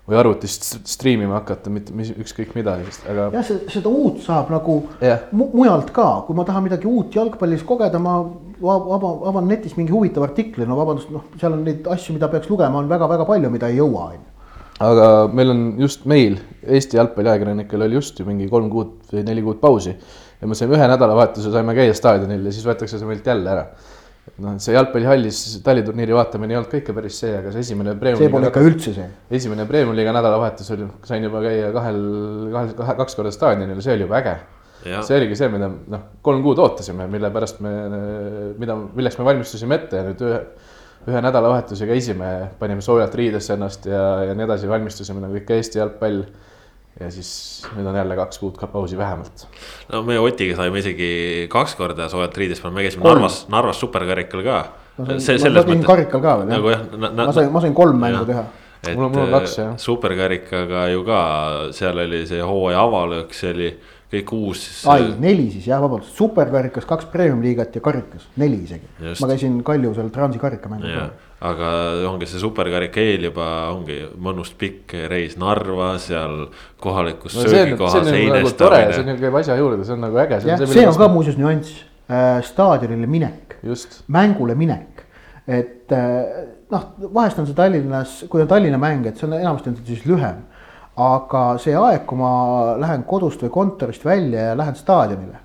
või 0.08 0.16
arvutist 0.16 0.64
striimima 0.88 1.36
hakata, 1.36 1.68
mitte 1.68 1.92
mis, 1.92 2.08
ükskõik 2.16 2.54
mida, 2.56 2.78
aga. 3.12 3.26
jah, 3.34 3.50
seda 3.68 3.90
uut 3.92 4.22
saab 4.24 4.48
nagu 4.54 4.78
yeah. 5.04 5.26
mu 5.36 5.50
mujalt 5.52 5.90
ka, 5.92 6.06
kui 6.24 6.38
ma 6.38 6.46
tahan 6.48 6.64
midagi 6.64 6.88
uut 6.88 7.12
jalgpallis 7.12 7.60
kogeda, 7.68 8.00
ma 8.00 8.14
vaba, 8.62 9.10
avan 9.28 9.50
netis 9.52 9.76
mingi 9.76 9.92
huvitava 9.92 10.30
artikli, 10.30 10.64
no 10.64 10.78
vabandust, 10.80 11.12
noh, 11.12 11.26
seal 11.36 11.58
on 11.58 11.66
neid 11.68 11.84
asju, 11.92 12.16
mida 12.16 12.30
peaks 12.32 12.48
lugema, 12.48 12.80
on 12.80 12.88
väga-väga 12.88 13.28
palju, 13.28 13.52
mida 13.52 13.68
ei 13.68 13.82
jõua, 13.82 14.06
on 14.08 14.16
ju 14.16 14.26
aga 14.78 15.06
meil 15.34 15.52
on 15.52 15.62
just 15.82 16.06
meil, 16.10 16.38
Eesti 16.62 16.98
jalgpalliajakirjanikel 16.98 17.82
oli 17.82 17.98
just 17.98 18.18
ju 18.20 18.26
mingi 18.26 18.48
kolm 18.50 18.68
kuud 18.70 19.10
või 19.12 19.24
neli 19.26 19.42
kuud 19.42 19.60
pausi. 19.62 19.94
ja 20.38 20.46
me 20.46 20.54
saime 20.54 20.76
ühe 20.76 20.86
nädalavahetuse 20.86 21.50
saime 21.50 21.74
käia 21.74 21.94
staadionil 21.94 22.44
ja 22.46 22.52
siis 22.54 22.66
võetakse 22.66 22.98
see 22.98 23.08
meilt 23.08 23.26
jälle 23.26 23.50
ära. 23.50 23.64
Et 24.38 24.44
noh, 24.44 24.54
see 24.62 24.74
jalgpallihallis 24.76 25.38
taliturniiri 25.66 26.14
vaatamine 26.14 26.54
ei 26.54 26.58
olnud 26.60 26.70
ka 26.70 26.78
ikka 26.78 26.94
päris 26.94 27.16
see, 27.24 27.32
aga 27.40 27.50
see 27.50 27.64
esimene 27.66 27.96
see 27.96 27.98
pole 27.98 28.14
Premiumi 28.18 28.50
ikka 28.52 28.62
üldse 28.62 28.92
see. 28.94 29.08
esimene 29.34 29.66
Premium-liiga 29.66 30.14
nädalavahetus 30.14 30.70
oli, 30.76 30.86
sain 31.08 31.26
juba 31.26 31.42
käia 31.42 31.72
kahel, 31.74 31.98
kahel, 32.54 32.70
kahe, 32.78 32.94
kaks 33.02 33.18
korda 33.18 33.34
staadionil 33.34 33.74
ja 33.74 33.86
see 33.88 33.96
oli 33.98 34.06
juba 34.06 34.20
äge. 34.22 34.36
See 34.78 35.16
oligi 35.18 35.34
see, 35.34 35.48
mida 35.50 35.66
noh, 35.90 36.04
kolm 36.22 36.44
kuud 36.44 36.60
ootasime, 36.62 37.08
mille 37.10 37.32
pärast 37.34 37.58
me, 37.64 37.72
mida, 38.62 38.76
milleks 38.94 39.18
me 39.18 39.26
valmistusime 39.26 39.74
ette 39.74 39.98
ja 39.98 40.04
nüüd 40.06 40.22
ühe, 40.22 40.38
ühe 41.10 41.22
nädalavahetuse 41.24 41.88
käisime, 41.88 42.28
panime 42.60 42.84
soojalt 42.84 43.16
riidesse 43.18 43.56
ennast 43.56 43.90
ja, 43.90 44.04
ja 44.28 44.36
nii 44.38 44.46
edasi, 44.46 44.70
valmistusime 44.70 45.24
nagu 45.24 45.34
ikka 45.40 45.58
Eesti 45.58 45.82
jalgpall. 45.82 46.22
Ja 47.00 47.10
siis 47.14 47.28
nüüd 47.76 47.86
on 47.86 47.96
jälle 47.96 48.16
kaks 48.18 48.38
kuud 48.42 48.56
ka 48.58 48.66
pausi 48.66 48.98
vähemalt. 48.98 49.46
no 49.92 50.02
me 50.02 50.18
Otiga 50.18 50.56
saime 50.58 50.78
isegi 50.82 51.46
kaks 51.52 51.74
korda 51.78 52.08
soojalt 52.08 52.36
riidest 52.36 52.62
panna, 52.62 52.76
me 52.80 52.86
käisime 52.86 53.02
Kolm. 53.02 53.20
Narvas, 53.20 53.44
Narvas 53.48 53.80
superkarikal 53.80 54.42
ka. 54.46 54.56
sain, 55.18 55.38
ma 55.54 55.62
sain 55.62 55.84
karikal 55.84 56.20
ka 56.24 56.38
veel 56.40 56.48
nagu 56.50 56.72
jah 56.74 56.80
jah. 56.90 57.12
ma 57.26 57.32
sain, 57.32 57.52
ma 57.52 57.60
sain 57.62 57.74
kolm 57.74 58.00
mängu 58.02 58.24
teha. 58.26 58.44
et 58.82 58.96
Mul 58.96 59.04
on- 59.06 59.12
mul 59.12 59.22
on 59.26 59.30
kaks, 59.40 59.58
jah. 59.58 59.70
äh, 59.74 59.78
superkarikaga 59.78 60.88
ju 60.92 61.04
ka, 61.06 61.20
seal 61.72 61.98
oli 61.98 62.24
see 62.26 62.42
hooaja 62.42 62.82
avalõõk, 62.86 63.32
see 63.34 63.50
oli 63.54 63.70
kõik 64.08 64.32
uus. 64.32 64.64
ai, 64.88 65.10
neli 65.20 65.48
siis 65.52 65.66
jah, 65.68 65.80
vabandust, 65.82 66.14
superkarikas 66.16 66.86
kaks 66.88 67.08
premium-liigat 67.12 67.76
ja 67.76 67.82
karikas, 67.84 68.28
neli 68.40 68.62
isegi 68.64 69.14
ma 69.20 69.30
käisin 69.32 69.58
Kalju 69.66 69.94
seal 69.96 70.12
Transi 70.14 70.40
karikamängul 70.40 70.94
ka., 70.94 71.08
aga 71.48 71.72
ongi 72.08 72.26
see 72.26 72.40
superkarika 72.42 73.02
eel 73.04 73.28
juba 73.28 73.48
ongi 73.74 74.00
mõnus 74.18 74.54
pikk 74.58 74.96
reis 75.12 75.36
Narva 75.40 75.92
seal 76.02 76.48
kohalikus 76.80 77.36
no 77.36 77.44
see 77.44 77.52
see 77.52 77.60
söögikohas 77.60 78.00
on 78.00 78.08
nagu 78.08 78.54
tore, 78.56 78.78
see 78.78 78.86
heinestamine. 78.86 79.16
ju 79.18 79.24
käib 79.26 79.40
asja 79.42 79.58
juurde, 79.60 79.84
see 79.84 79.98
on 79.98 80.06
nagu 80.06 80.22
äge. 80.24 80.40
jah, 80.48 80.64
see 80.64 80.86
on 80.88 81.00
ka 81.04 81.10
muuseas 81.12 81.40
nüanss, 81.40 81.82
staadionile 82.48 83.10
minek, 83.10 83.58
just, 83.68 84.00
mängule 84.08 84.56
minek. 84.58 85.04
et 85.46 85.92
äh, 85.92 86.48
noh, 86.72 86.92
vahest 87.14 87.38
on 87.40 87.48
see 87.48 87.56
Tallinnas, 87.56 88.22
kui 88.30 88.42
on 88.42 88.48
Tallinna 88.50 88.80
mäng, 88.80 89.06
et 89.08 89.20
see 89.20 89.28
on 89.28 89.36
enamasti 89.38 89.72
on 89.72 89.78
ta 89.78 89.86
siis 89.88 90.04
lühem. 90.08 90.42
Aga 90.98 91.42
see 91.62 91.76
aeg, 91.78 92.04
kui 92.06 92.18
ma 92.18 92.30
lähen 92.80 93.04
kodust 93.06 93.42
või 93.44 93.52
kontorist 93.54 94.04
välja 94.04 94.50
ja 94.50 94.56
lähen 94.58 94.74
staadionile. 94.74 95.44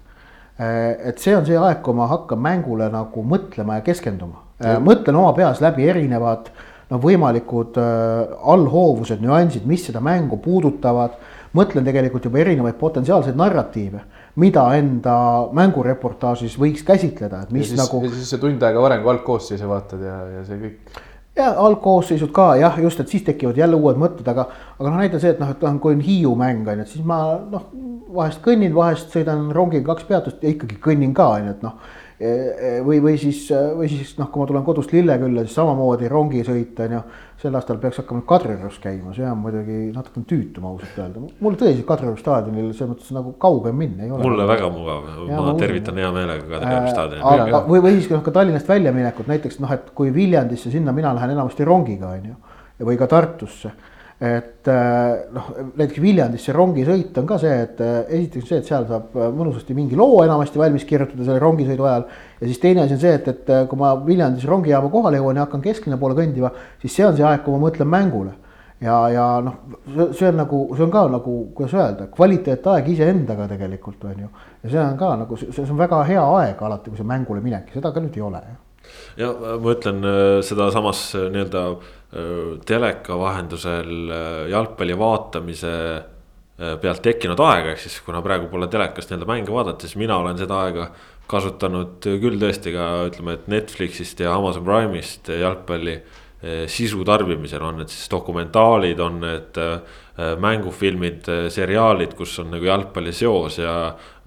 et 0.58 1.18
see 1.20 1.36
on 1.36 1.46
see 1.46 1.58
aeg, 1.58 1.82
kui 1.82 1.94
ma 1.98 2.08
hakkan 2.08 2.40
mängule 2.40 2.90
nagu 2.90 3.24
mõtlema 3.24 3.80
ja 3.80 3.82
keskenduma. 3.82 4.44
mõtlen 4.82 5.16
oma 5.16 5.34
peas 5.34 5.62
läbi 5.62 5.90
erinevad 5.90 6.50
noh, 6.94 7.02
võimalikud 7.02 7.78
äh, 7.82 8.34
allhoovused, 8.54 9.22
nüansid, 9.24 9.68
mis 9.70 9.88
seda 9.90 10.04
mängu 10.04 10.40
puudutavad. 10.44 11.22
mõtlen 11.54 11.86
tegelikult 11.86 12.24
juba 12.26 12.40
erinevaid 12.42 12.80
potentsiaalseid 12.80 13.36
narratiive, 13.38 14.00
mida 14.42 14.64
enda 14.74 15.16
mängureportaažis 15.54 16.56
võiks 16.58 16.82
käsitleda, 16.82 17.44
et 17.44 17.52
ja 17.52 17.54
mis 17.54 17.68
siis 17.70 17.78
nagu 17.78 18.00
ja 18.02 18.10
siis 18.10 18.32
sa 18.34 18.40
tund 18.42 18.64
aega 18.66 18.82
varem 18.82 19.04
ka 19.04 19.12
algkoosseise 19.14 19.68
vaatad 19.70 20.02
ja, 20.02 20.16
ja 20.34 20.42
see 20.48 20.58
kõik. 20.64 20.98
ja 21.38 21.52
algkoosseisud 21.68 22.34
ka 22.34 22.48
jah, 22.58 22.80
just, 22.82 23.04
et 23.06 23.14
siis 23.14 23.28
tekivad 23.28 23.62
jälle 23.62 23.78
uued 23.78 24.02
mõtted, 24.02 24.26
aga, 24.34 24.48
aga 24.84 24.92
noh, 24.92 25.00
näiteks 25.00 25.24
see, 25.24 25.34
et 25.38 25.40
noh, 25.40 25.52
et 25.54 25.62
noh, 25.64 25.76
kui 25.80 25.96
on 25.96 26.04
Hiiu 26.04 26.36
mäng 26.40 26.68
on 26.68 26.82
ju, 26.82 26.86
et 26.86 26.92
siis 26.92 27.04
ma 27.08 27.20
noh, 27.40 27.68
vahest 28.14 28.44
kõnnin, 28.44 28.74
vahest 28.76 29.14
sõidan 29.16 29.48
rongiga 29.56 29.94
kaks 29.94 30.08
peatust 30.10 30.44
ja 30.44 30.52
ikkagi 30.52 30.80
kõnnin 30.84 31.14
ka 31.16 31.30
on 31.38 31.48
ju, 31.48 31.54
et 31.56 31.62
noh. 31.66 31.78
või, 32.86 33.00
või 33.04 33.18
siis, 33.20 33.46
või 33.52 33.88
siis 33.92 34.14
noh, 34.20 34.30
kui 34.32 34.44
ma 34.44 34.48
tulen 34.48 34.64
kodust 34.64 34.92
Lillekülla, 34.94 35.44
siis 35.44 35.56
samamoodi 35.58 36.08
rongisõit 36.12 36.78
on 36.86 36.98
ju. 36.98 37.00
sel 37.44 37.58
aastal 37.60 37.80
peaks 37.82 37.98
hakkama 38.00 38.22
Kadriorus 38.28 38.78
käima, 38.80 39.12
see 39.16 39.26
on 39.28 39.42
muidugi 39.44 39.90
natukene 39.92 40.28
tüütu, 40.30 40.62
ma 40.64 40.70
ausalt 40.72 41.00
öelda, 41.02 41.24
mul 41.44 41.58
tõesti 41.60 41.84
Kadrioru 41.88 42.20
staadionil 42.22 42.70
selles 42.72 42.94
mõttes 42.94 43.10
nagu 43.16 43.34
kaugem 43.40 43.76
minna 43.76 44.06
ei 44.06 44.12
ole. 44.12 44.24
mulle 44.24 44.48
väga 44.48 44.70
mugav, 44.72 45.10
ma 45.28 45.42
ma 45.50 45.56
tervitan 45.60 46.00
hea 46.00 46.12
meelega 46.16 46.46
Kadrioru 46.48 46.84
Äh, 46.86 46.92
staadionil. 46.94 47.48
aga 47.50 47.64
või, 47.68 47.82
või 47.84 47.98
siis 47.98 48.12
noh, 48.14 48.24
ka 48.24 48.36
Tallinnast 48.36 48.70
väljaminekut 48.72 49.28
näiteks 49.32 49.60
noh, 49.64 49.74
et 49.76 49.92
kui 49.98 50.14
Viljandisse, 50.16 50.72
sinna 50.72 50.96
mina 50.96 51.12
lähen 51.18 51.36
enamasti 51.36 51.68
rongiga 51.68 52.14
on 52.14 52.30
ju. 52.32 52.38
või 52.88 52.96
ka 53.00 53.08
Tartusse. 53.08 53.74
Et 54.24 54.68
äh, 54.72 55.24
noh, 55.36 55.50
näiteks 55.76 56.00
Viljandisse 56.00 56.54
rongisõit 56.56 57.18
on 57.20 57.26
ka 57.28 57.38
see, 57.42 57.56
et 57.66 57.82
äh, 57.84 57.98
esiteks 58.20 58.46
see, 58.48 58.60
et 58.62 58.70
seal 58.70 58.86
saab 58.88 59.18
äh, 59.18 59.32
mõnusasti 59.36 59.76
mingi 59.76 59.98
loo 60.00 60.22
enamasti 60.24 60.62
valmis 60.62 60.86
kirjutada 60.88 61.26
selle 61.26 61.42
rongisõidu 61.44 61.88
ajal. 61.90 62.06
ja 62.40 62.48
siis 62.48 62.62
teine 62.64 62.86
asi 62.86 62.96
on 62.96 63.02
see, 63.02 63.18
et, 63.20 63.28
et 63.34 63.52
kui 63.68 63.82
ma 63.82 63.92
Viljandis 64.06 64.46
rongijaama 64.48 64.92
kohale 64.94 65.20
jõuan 65.20 65.42
ja 65.42 65.48
hakkan 65.48 65.66
kesklinna 65.66 66.00
poole 66.00 66.16
kõndima, 66.16 66.54
siis 66.80 66.96
see 66.96 67.08
on 67.08 67.18
see 67.18 67.28
aeg, 67.28 67.44
kui 67.44 67.58
ma 67.58 67.66
mõtlen 67.66 67.90
mängule 67.92 68.38
ja, 68.84 68.98
ja 69.12 69.26
noh, 69.44 69.58
see 70.16 70.30
on 70.30 70.40
nagu, 70.40 70.62
see 70.78 70.86
on 70.86 70.94
ka 70.94 71.04
nagu, 71.18 71.36
kuidas 71.58 71.76
öelda, 71.80 72.08
kvaliteetaeg 72.14 72.88
iseendaga 72.94 73.50
tegelikult 73.52 74.06
on 74.08 74.22
ju. 74.24 74.30
ja 74.64 74.72
see 74.76 74.84
on 74.84 75.00
ka 75.00 75.16
nagu, 75.24 75.40
see 75.44 75.66
on 75.66 75.82
väga 75.84 76.04
hea 76.08 76.24
aeg 76.38 76.64
alati, 76.64 76.94
kui 76.94 77.02
see 77.02 77.10
mängule 77.12 77.44
minek 77.44 77.74
seda 77.76 77.92
ka 77.92 78.04
nüüd 78.04 78.16
ei 78.20 78.24
ole. 78.24 78.42
ja 79.20 79.34
ma 79.36 79.76
ütlen 79.76 80.00
seda 80.48 80.70
samas 80.76 81.10
äh, 81.20 81.28
nii-öelda 81.34 81.68
teleka 82.66 83.18
vahendusel 83.18 84.12
jalgpalli 84.52 84.98
vaatamise 85.00 85.74
pealt 86.82 87.02
tekkinud 87.02 87.40
aega, 87.42 87.72
ehk 87.74 87.82
siis 87.82 87.96
kuna 88.06 88.22
praegu 88.22 88.46
pole 88.52 88.68
telekast 88.70 89.10
nii-öelda 89.10 89.30
mänge 89.30 89.54
vaadata, 89.54 89.88
siis 89.88 89.98
mina 89.98 90.20
olen 90.22 90.38
seda 90.38 90.60
aega 90.68 90.92
kasutanud 91.32 92.04
küll 92.22 92.38
tõesti 92.42 92.74
ka 92.76 92.90
ütleme, 93.08 93.38
et 93.40 93.48
Netflixist 93.50 94.22
ja 94.22 94.36
Amazon 94.36 94.66
Prime'ist 94.68 95.32
jalgpalli 95.34 95.98
sisu 96.68 97.06
tarbimisel 97.08 97.64
on 97.64 97.78
need 97.80 97.92
siis 97.92 98.10
dokumentaalid, 98.12 99.00
on 99.00 99.22
need 99.24 99.60
äh, 99.64 99.78
mängufilmid, 100.44 101.26
seriaalid, 101.50 102.12
kus 102.18 102.36
on 102.44 102.52
nagu 102.54 102.68
jalgpalli 102.68 103.14
seos 103.16 103.56
ja 103.58 103.74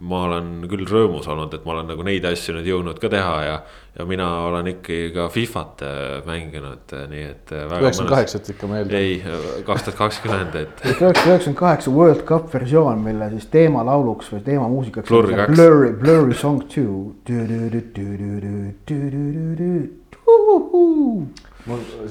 ma 0.02 0.22
olen 0.26 0.64
küll 0.68 0.82
rõõmus 0.88 1.28
olnud, 1.30 1.52
et 1.54 1.66
ma 1.68 1.76
olen 1.76 1.92
nagu 1.92 2.06
neid 2.06 2.24
asju 2.26 2.56
nüüd 2.56 2.66
jõudnud 2.66 2.98
ka 3.00 3.10
teha 3.12 3.34
ja. 3.44 3.58
ja 3.94 4.06
mina 4.08 4.26
olen 4.48 4.72
ikkagi 4.72 5.12
ka 5.14 5.28
Fifat 5.32 5.84
äh, 5.86 6.00
mänginud, 6.26 6.96
nii 7.12 7.22
et. 7.28 7.52
üheksakümmend 7.52 8.12
kaheksat 8.14 8.50
ikka 8.54 8.70
ma 8.70 8.80
eeldan. 8.80 8.96
ei, 8.98 9.62
kaks 9.68 9.86
tuhat 9.86 10.00
kakskümmend, 10.00 10.58
et 10.64 10.82
üheksakümmend 10.90 11.60
kaheksa 11.60 11.94
World 11.94 12.24
Cup 12.28 12.48
versioon, 12.54 13.04
mille 13.04 13.30
siis 13.36 13.46
teemalauluks 13.52 14.32
või 14.32 14.42
teemamuusikaks. 14.48 15.12
Blurry 15.12 15.38
kaks. 15.38 15.54
Blurry, 15.54 15.92
Blurry 16.00 16.40
song 16.40 16.64
two. 16.72 17.14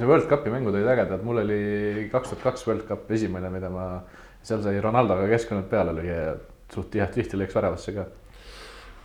See 0.05 0.11
World 0.11 0.29
Cupi 0.29 0.53
mängud 0.53 0.75
olid 0.75 0.87
ägedad, 0.87 1.23
mul 1.25 1.41
oli 1.41 2.09
kaks 2.11 2.29
tuhat 2.29 2.43
kaks 2.43 2.67
World 2.67 2.85
Cup 2.87 3.11
esimene, 3.11 3.49
mida 3.49 3.69
ma, 3.73 3.87
seal 4.45 4.61
sai 4.63 4.77
Ronaldoga 4.81 5.27
keskkonnad 5.31 5.67
peale 5.71 5.95
lüüa 5.97 6.21
ja 6.21 6.37
suht 6.73 6.91
tihti, 6.93 7.21
tihti 7.21 7.39
läks 7.41 7.55
väravasse 7.57 7.95
ka. 7.95 8.05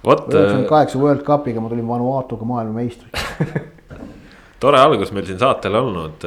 vot 0.04 0.28
üheksakümmend 0.28 0.68
kaheksa 0.68 1.00
World 1.00 1.24
Cupiga 1.26 1.60
ma 1.60 1.72
tulin 1.72 1.88
Vanuatuga 1.88 2.48
maailmameistriks. 2.48 3.26
tore 4.60 4.80
algus 4.80 5.12
meil 5.16 5.24
siin 5.24 5.40
saatel 5.40 5.76
olnud, 5.78 6.24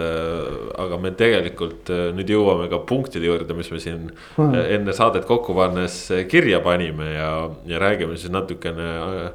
aga 0.81 0.97
me 1.01 1.13
tegelikult 1.17 1.89
äh, 1.93 2.07
nüüd 2.17 2.33
jõuame 2.33 2.65
ka 2.71 2.81
punktide 2.89 3.29
juurde, 3.29 3.53
mis 3.53 3.69
me 3.71 3.81
siin 3.81 4.07
Hmm. 4.37 4.53
äh, 4.57 4.73
enne 4.79 4.93
saadet 4.93 5.27
kokku 5.29 5.53
pannes 5.53 6.07
äh, 6.11 6.25
kirja 6.25 6.59
panime 6.65 7.13
ja, 7.13 7.31
ja 7.69 7.79
räägime 7.79 8.17
siis 8.17 8.33
natukene 8.33 8.89
äh, 8.99 9.27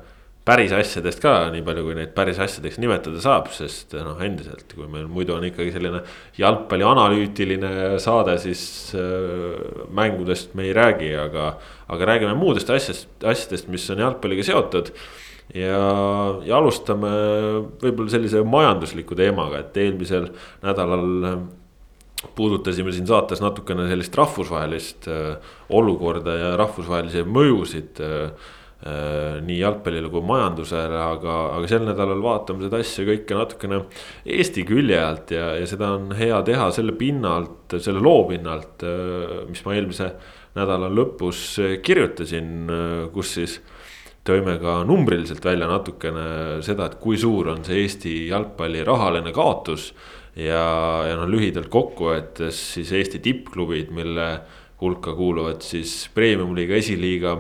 päris 0.49 0.73
asjadest 0.73 1.21
ka, 1.21 1.35
nii 1.53 1.63
palju 1.67 1.85
kui 1.85 1.97
neid 1.99 2.15
päris 2.17 2.39
asjadeks 2.41 2.79
nimetada 2.81 3.21
saab, 3.21 3.51
sest 3.53 3.93
noh, 4.01 4.17
endiselt, 4.25 4.73
kui 4.73 4.89
meil 4.89 5.05
muidu 5.11 5.37
on 5.37 5.45
ikkagi 5.49 5.75
selline 5.75 6.01
jalgpalli 6.39 6.87
analüütiline 6.89 7.73
saade, 8.03 8.39
siis 8.41 8.63
äh, 8.97 9.61
mängudest 9.95 10.57
me 10.59 10.69
ei 10.69 10.75
räägi, 10.77 11.13
aga, 11.21 11.53
aga 11.93 12.13
räägime 12.15 12.37
muudest 12.39 12.73
asjast, 12.73 13.11
asjadest, 13.21 13.69
mis 13.73 13.85
on 13.93 14.05
jalgpalliga 14.07 14.47
seotud. 14.49 14.93
Ja, 15.57 15.77
ja 16.45 16.59
alustame 16.59 17.09
võib-olla 17.81 18.13
sellise 18.13 18.43
majandusliku 18.45 19.17
teemaga, 19.17 19.63
et 19.63 19.77
eelmisel 19.81 20.29
nädalal 20.65 21.07
äh, 21.25 21.39
puudutasime 22.37 22.93
siin 22.93 23.09
saates 23.09 23.41
natukene 23.45 23.87
sellist 23.89 24.17
rahvusvahelist 24.17 25.09
äh, 25.13 25.53
olukorda 25.73 26.37
ja 26.37 26.53
rahvusvahelisi 26.61 27.25
mõjusid 27.29 28.01
äh, 28.05 28.55
nii 28.79 29.57
jalgpallile 29.59 30.07
kui 30.07 30.23
majandusele, 30.23 30.99
aga, 31.03 31.33
aga 31.57 31.67
sel 31.67 31.83
nädalal 31.83 32.21
vaatame 32.23 32.63
seda 32.63 32.79
asja 32.79 33.03
kõike 33.09 33.35
natukene 33.35 33.81
Eesti 34.23 34.63
külje 34.69 35.01
alt 35.03 35.33
ja, 35.35 35.49
ja 35.59 35.67
seda 35.67 35.89
on 35.97 36.13
hea 36.15 36.39
teha 36.47 36.69
selle 36.77 36.95
pinnalt, 36.95 37.75
selle 37.83 37.99
loo 37.99 38.23
pinnalt, 38.29 38.87
mis 39.51 39.65
ma 39.67 39.75
eelmise 39.75 40.13
nädala 40.59 40.91
lõpus 40.95 41.43
äh, 41.63 41.75
kirjutasin, 41.85 42.71
kus 43.15 43.35
siis 43.39 43.59
tõime 44.29 44.59
ka 44.61 44.83
numbriliselt 44.89 45.45
välja 45.45 45.69
natukene 45.71 46.61
seda, 46.65 46.89
et 46.89 46.99
kui 47.01 47.19
suur 47.21 47.53
on 47.55 47.65
see 47.67 47.83
Eesti 47.85 48.15
jalgpalli 48.29 48.85
rahaline 48.87 49.33
kaotus. 49.33 49.93
ja, 50.39 50.63
ja 51.09 51.17
noh, 51.19 51.27
lühidalt 51.27 51.71
kokku 51.73 52.13
võetes 52.13 52.59
siis 52.75 52.93
Eesti 52.95 53.19
tippklubid, 53.25 53.91
mille 53.91 54.29
hulka 54.79 55.15
kuuluvad 55.19 55.65
siis 55.67 56.05
premium-liiga, 56.15 56.77
esiliiga, 56.79 57.33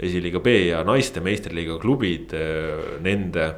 esiliiga 0.00 0.40
B 0.40 0.54
ja 0.70 0.84
naiste 0.84 1.20
meistriliiga 1.20 1.78
klubid, 1.82 2.32
nende 3.04 3.48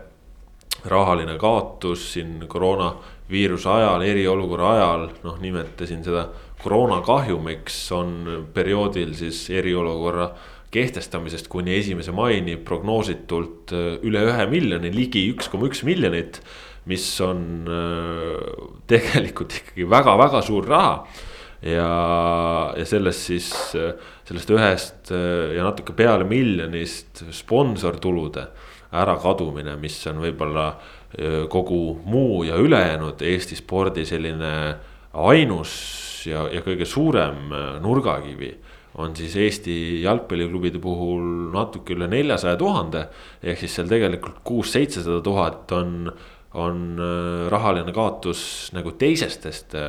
rahaline 0.91 1.37
kaotus 1.39 2.09
siin 2.15 2.41
koroonaviiruse 2.51 3.69
ajal, 3.71 4.03
eriolukorra 4.03 4.73
ajal, 4.77 5.05
noh, 5.23 5.37
nimetasin 5.43 6.03
seda 6.05 6.27
koroonakahjumiks 6.63 7.79
on 7.97 8.11
perioodil 8.55 9.15
siis 9.19 9.45
eriolukorra 9.51 10.31
kehtestamisest 10.73 11.51
kuni 11.53 11.75
esimese 11.77 12.15
maini 12.17 12.57
prognoositult 12.57 13.75
äh, 13.77 13.89
üle 14.07 14.25
ühe 14.31 14.47
miljoni, 14.51 14.93
ligi 14.95 15.27
üks 15.33 15.51
koma 15.53 15.69
üks 15.71 15.85
miljonit. 15.87 16.43
mis 16.83 17.05
on 17.23 17.69
äh, 17.71 18.63
tegelikult 18.91 19.53
ikkagi 19.55 19.85
väga-väga 19.87 20.41
suur 20.43 20.67
raha 20.67 21.05
ja, 21.63 21.91
ja 22.75 22.87
sellest 22.89 23.29
siis, 23.29 23.53
sellest 24.33 24.53
ühest 24.57 25.13
ja 25.57 25.67
natuke 25.67 25.95
peale 25.97 26.25
miljonist 26.29 27.25
sponsortulude 27.35 28.47
ärakadumine, 28.93 29.77
mis 29.81 30.01
on 30.11 30.21
võib-olla 30.25 30.67
kogu 31.53 32.01
muu 32.09 32.43
ja 32.49 32.57
ülejäänud 32.57 33.21
Eesti 33.25 33.57
spordi 33.57 34.05
selline 34.09 34.53
ainus 35.13 35.73
ja, 36.29 36.47
ja 36.49 36.63
kõige 36.65 36.89
suurem 36.89 37.53
nurgakivi 37.85 38.53
on 39.01 39.17
siis 39.17 39.37
Eesti 39.37 39.75
jalgpalliklubide 40.03 40.81
puhul 40.83 41.53
natuke 41.55 41.95
üle 41.97 42.09
neljasaja 42.13 42.57
tuhande. 42.61 43.07
ehk 43.43 43.59
siis 43.59 43.75
seal 43.77 43.89
tegelikult 43.89 44.43
kuus-seitsesada 44.45 45.21
tuhat 45.25 45.73
on, 45.73 46.13
on 46.55 46.99
äh, 47.01 47.51
rahaline 47.53 47.93
kaotus 47.97 48.71
nagu 48.77 48.93
teisestest 49.01 49.77
äh, 49.79 49.87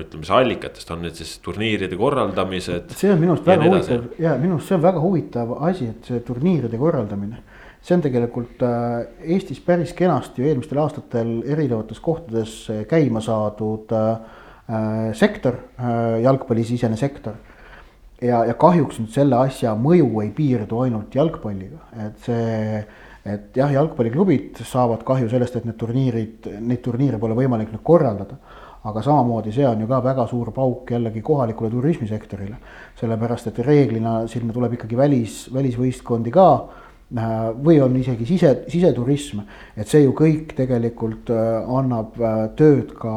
ütleme 0.00 0.24
siis 0.24 0.32
allikatest, 0.36 0.92
on 0.94 1.04
need 1.04 1.18
siis 1.18 1.34
turniiride 1.44 1.98
korraldamised. 2.00 2.94
see 2.96 3.12
on 3.12 3.20
minu 3.20 3.36
arust 3.36 3.48
väga 3.50 3.68
huvitav 3.68 4.22
ja 4.22 4.36
minu 4.40 4.56
arust 4.56 4.70
see 4.70 4.78
on 4.78 4.84
väga 4.86 5.02
huvitav 5.04 5.52
asi, 5.68 5.90
et 5.92 6.08
see 6.08 6.22
turniiride 6.24 6.80
korraldamine 6.80 7.42
see 7.80 7.96
on 7.96 8.04
tegelikult 8.06 8.64
äh, 8.64 8.96
Eestis 9.36 9.60
päris 9.64 9.92
kenasti 9.96 10.42
ju 10.42 10.48
eelmistel 10.48 10.80
aastatel 10.80 11.36
erinevates 11.44 12.00
kohtades 12.00 12.62
käima 12.88 13.20
saadud 13.24 13.92
sektor, 15.18 15.56
jalgpallisisene 16.22 16.94
sektor 16.96 17.34
ja, 18.22 18.44
ja 18.46 18.54
kahjuks 18.58 19.00
nüüd 19.00 19.14
selle 19.14 19.38
asja 19.40 19.72
mõju 19.78 20.22
ei 20.24 20.32
piirdu 20.36 20.84
ainult 20.84 21.14
jalgpalliga, 21.16 21.82
et 22.06 22.26
see. 22.26 22.82
Et 23.24 23.56
jah, 23.56 23.72
jalgpalliklubid 23.72 24.62
saavad 24.64 25.04
kahju 25.04 25.28
sellest, 25.28 25.56
et 25.56 25.68
need 25.68 25.76
turniirid, 25.80 26.50
neid 26.60 26.82
turniire 26.84 27.18
pole 27.20 27.36
võimalik 27.38 27.72
nüüd 27.72 27.84
korraldada. 27.84 28.40
aga 28.80 29.02
samamoodi 29.04 29.52
see 29.52 29.66
on 29.68 29.80
ju 29.80 29.86
ka 29.86 29.98
väga 30.00 30.24
suur 30.26 30.52
pauk 30.56 30.90
jällegi 30.90 31.20
kohalikule 31.22 31.70
turismisektorile. 31.70 32.56
sellepärast, 33.00 33.46
et 33.46 33.58
reeglina 33.58 34.26
sinna 34.26 34.52
tuleb 34.52 34.72
ikkagi 34.72 34.96
välis, 34.96 35.50
välisvõistkondi 35.52 36.30
ka 36.30 36.68
või 37.10 37.80
on 37.82 37.96
isegi 37.98 38.26
sise, 38.26 38.52
siseturism, 38.70 39.40
et 39.74 39.88
see 39.90 40.04
ju 40.04 40.12
kõik 40.14 40.54
tegelikult 40.58 41.32
äh, 41.34 41.72
annab 41.78 42.14
äh, 42.22 42.44
tööd 42.58 42.92
ka 42.94 43.14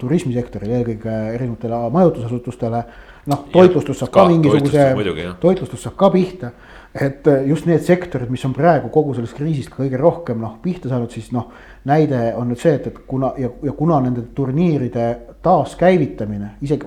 turismisektorile, 0.00 0.82
eelkõige 0.82 1.16
erinevatele 1.32 1.80
majutusasutustele 1.94 2.84
noh, 3.32 3.46
toitlustus 3.52 4.02
saab 4.02 4.12
ka, 4.12 4.20
ka 4.20 4.28
mingisuguse, 4.34 5.34
toitlustus 5.40 5.86
saab 5.86 5.96
ka 5.96 6.10
pihta. 6.12 6.52
et 6.94 7.26
äh, 7.26 7.48
just 7.48 7.66
need 7.66 7.80
sektorid, 7.82 8.28
mis 8.30 8.44
on 8.44 8.52
praegu 8.54 8.92
kogu 8.92 9.16
sellest 9.16 9.34
kriisist 9.34 9.72
kõige 9.72 9.98
rohkem 9.98 10.44
noh 10.44 10.58
pihta 10.62 10.92
saanud, 10.92 11.10
siis 11.10 11.32
noh. 11.32 11.48
näide 11.84 12.34
on 12.36 12.52
nüüd 12.52 12.60
see, 12.60 12.76
et, 12.76 12.86
et 12.86 12.98
kuna 13.08 13.32
ja, 13.40 13.48
ja 13.64 13.72
kuna 13.72 14.00
nende 14.04 14.28
turniiride 14.36 15.08
taaskäivitamine 15.42 16.58
isegi 16.62 16.84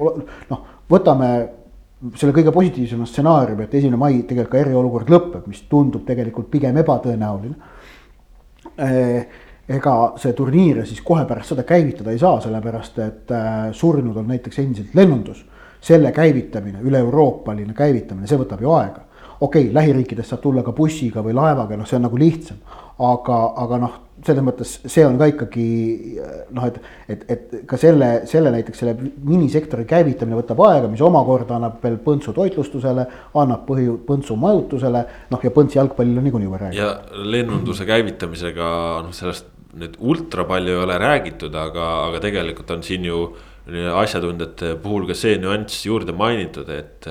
noh, 0.49 0.61
võtame 0.89 1.31
selle 2.15 2.33
kõige 2.35 2.53
positiivsema 2.53 3.07
stsenaariumi, 3.09 3.65
et 3.65 3.75
esimene 3.79 3.97
mai 3.97 4.21
tegelikult 4.21 4.53
ka 4.53 4.61
eriolukord 4.61 5.09
lõpeb, 5.09 5.47
mis 5.49 5.63
tundub 5.69 6.05
tegelikult 6.05 6.49
pigem 6.53 6.77
ebatõenäoline. 6.83 7.55
Äh, 8.77 9.43
ega 9.67 9.93
see 10.21 10.35
turniire 10.37 10.85
siis 10.87 11.01
kohe 11.03 11.25
pärast 11.27 11.51
seda 11.53 11.65
käivitada 11.67 12.13
ei 12.13 12.21
saa, 12.21 12.39
sellepärast 12.43 12.99
et 13.03 13.33
äh, 13.35 13.55
surnud 13.75 14.17
on 14.17 14.29
näiteks 14.29 14.59
endiselt 14.63 14.95
lennundus 14.95 15.43
selle 15.81 16.11
käivitamine, 16.11 16.81
üle-euroopaline 16.85 17.73
käivitamine, 17.77 18.27
see 18.27 18.39
võtab 18.39 18.61
ju 18.61 18.71
aega. 18.73 19.03
okei 19.39 19.67
okay,, 19.67 19.73
lähiriikidest 19.73 20.33
saab 20.33 20.41
tulla 20.41 20.63
ka 20.63 20.73
bussiga 20.73 21.21
või 21.21 21.35
laevaga, 21.37 21.77
noh, 21.77 21.85
see 21.87 21.97
on 21.97 22.07
nagu 22.07 22.17
lihtsam. 22.17 22.57
aga, 22.99 23.37
aga 23.63 23.77
noh, 23.77 23.99
selles 24.25 24.43
mõttes 24.45 24.71
see 24.89 25.03
on 25.05 25.17
ka 25.19 25.27
ikkagi 25.29 25.65
noh, 26.55 26.67
et, 26.67 26.77
et, 27.07 27.25
et 27.33 27.57
ka 27.69 27.77
selle, 27.79 28.09
selle 28.29 28.51
näiteks 28.53 28.81
selle 28.81 28.95
minisektori 28.97 29.85
käivitamine 29.89 30.39
võtab 30.39 30.61
aega, 30.67 30.89
mis 30.91 31.03
omakorda 31.05 31.57
annab 31.57 31.77
veel 31.83 31.99
põntsu 32.03 32.33
toitlustusele, 32.37 33.05
annab 33.37 33.67
põhi, 33.67 33.89
põntsu 34.07 34.37
majutusele, 34.39 35.03
noh 35.33 35.45
ja 35.45 35.53
põnts 35.53 35.77
jalgpallil 35.77 36.17
on 36.17 36.27
niikuinii 36.27 36.49
juba 36.49 36.63
räägitud. 36.63 36.81
ja 36.81 37.27
lennunduse 37.35 37.85
käivitamisega 37.89 38.71
noh, 39.05 39.13
sellest 39.15 39.53
nüüd 39.77 39.99
ultra 39.99 40.47
palju 40.49 40.73
ei 40.73 40.81
ole 40.81 40.97
räägitud, 41.01 41.53
aga, 41.53 41.87
aga 42.07 42.21
tegelikult 42.23 42.71
on 42.73 42.83
siin 42.85 43.05
ju 43.05 43.21
asjatundjate 43.67 44.75
puhul 44.83 45.07
ka 45.09 45.15
see 45.17 45.37
nüanss 45.41 45.83
juurde 45.85 46.13
mainitud, 46.15 46.69
et, 46.71 47.07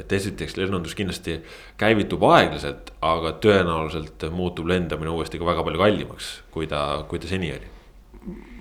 et 0.00 0.12
esiteks 0.18 0.58
lennundus 0.58 0.96
kindlasti 0.98 1.38
käivitub 1.80 2.24
aeglaselt, 2.28 2.92
aga 3.00 3.34
tõenäoliselt 3.42 4.28
muutub 4.34 4.68
lendamine 4.68 5.14
uuesti 5.14 5.40
ka 5.40 5.48
väga 5.48 5.64
palju 5.64 5.80
kallimaks, 5.80 6.32
kui 6.52 6.68
ta, 6.68 7.04
kui 7.08 7.22
ta 7.22 7.30
seni 7.30 7.54
oli. 7.56 7.72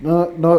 no, 0.07 0.21
no 0.37 0.53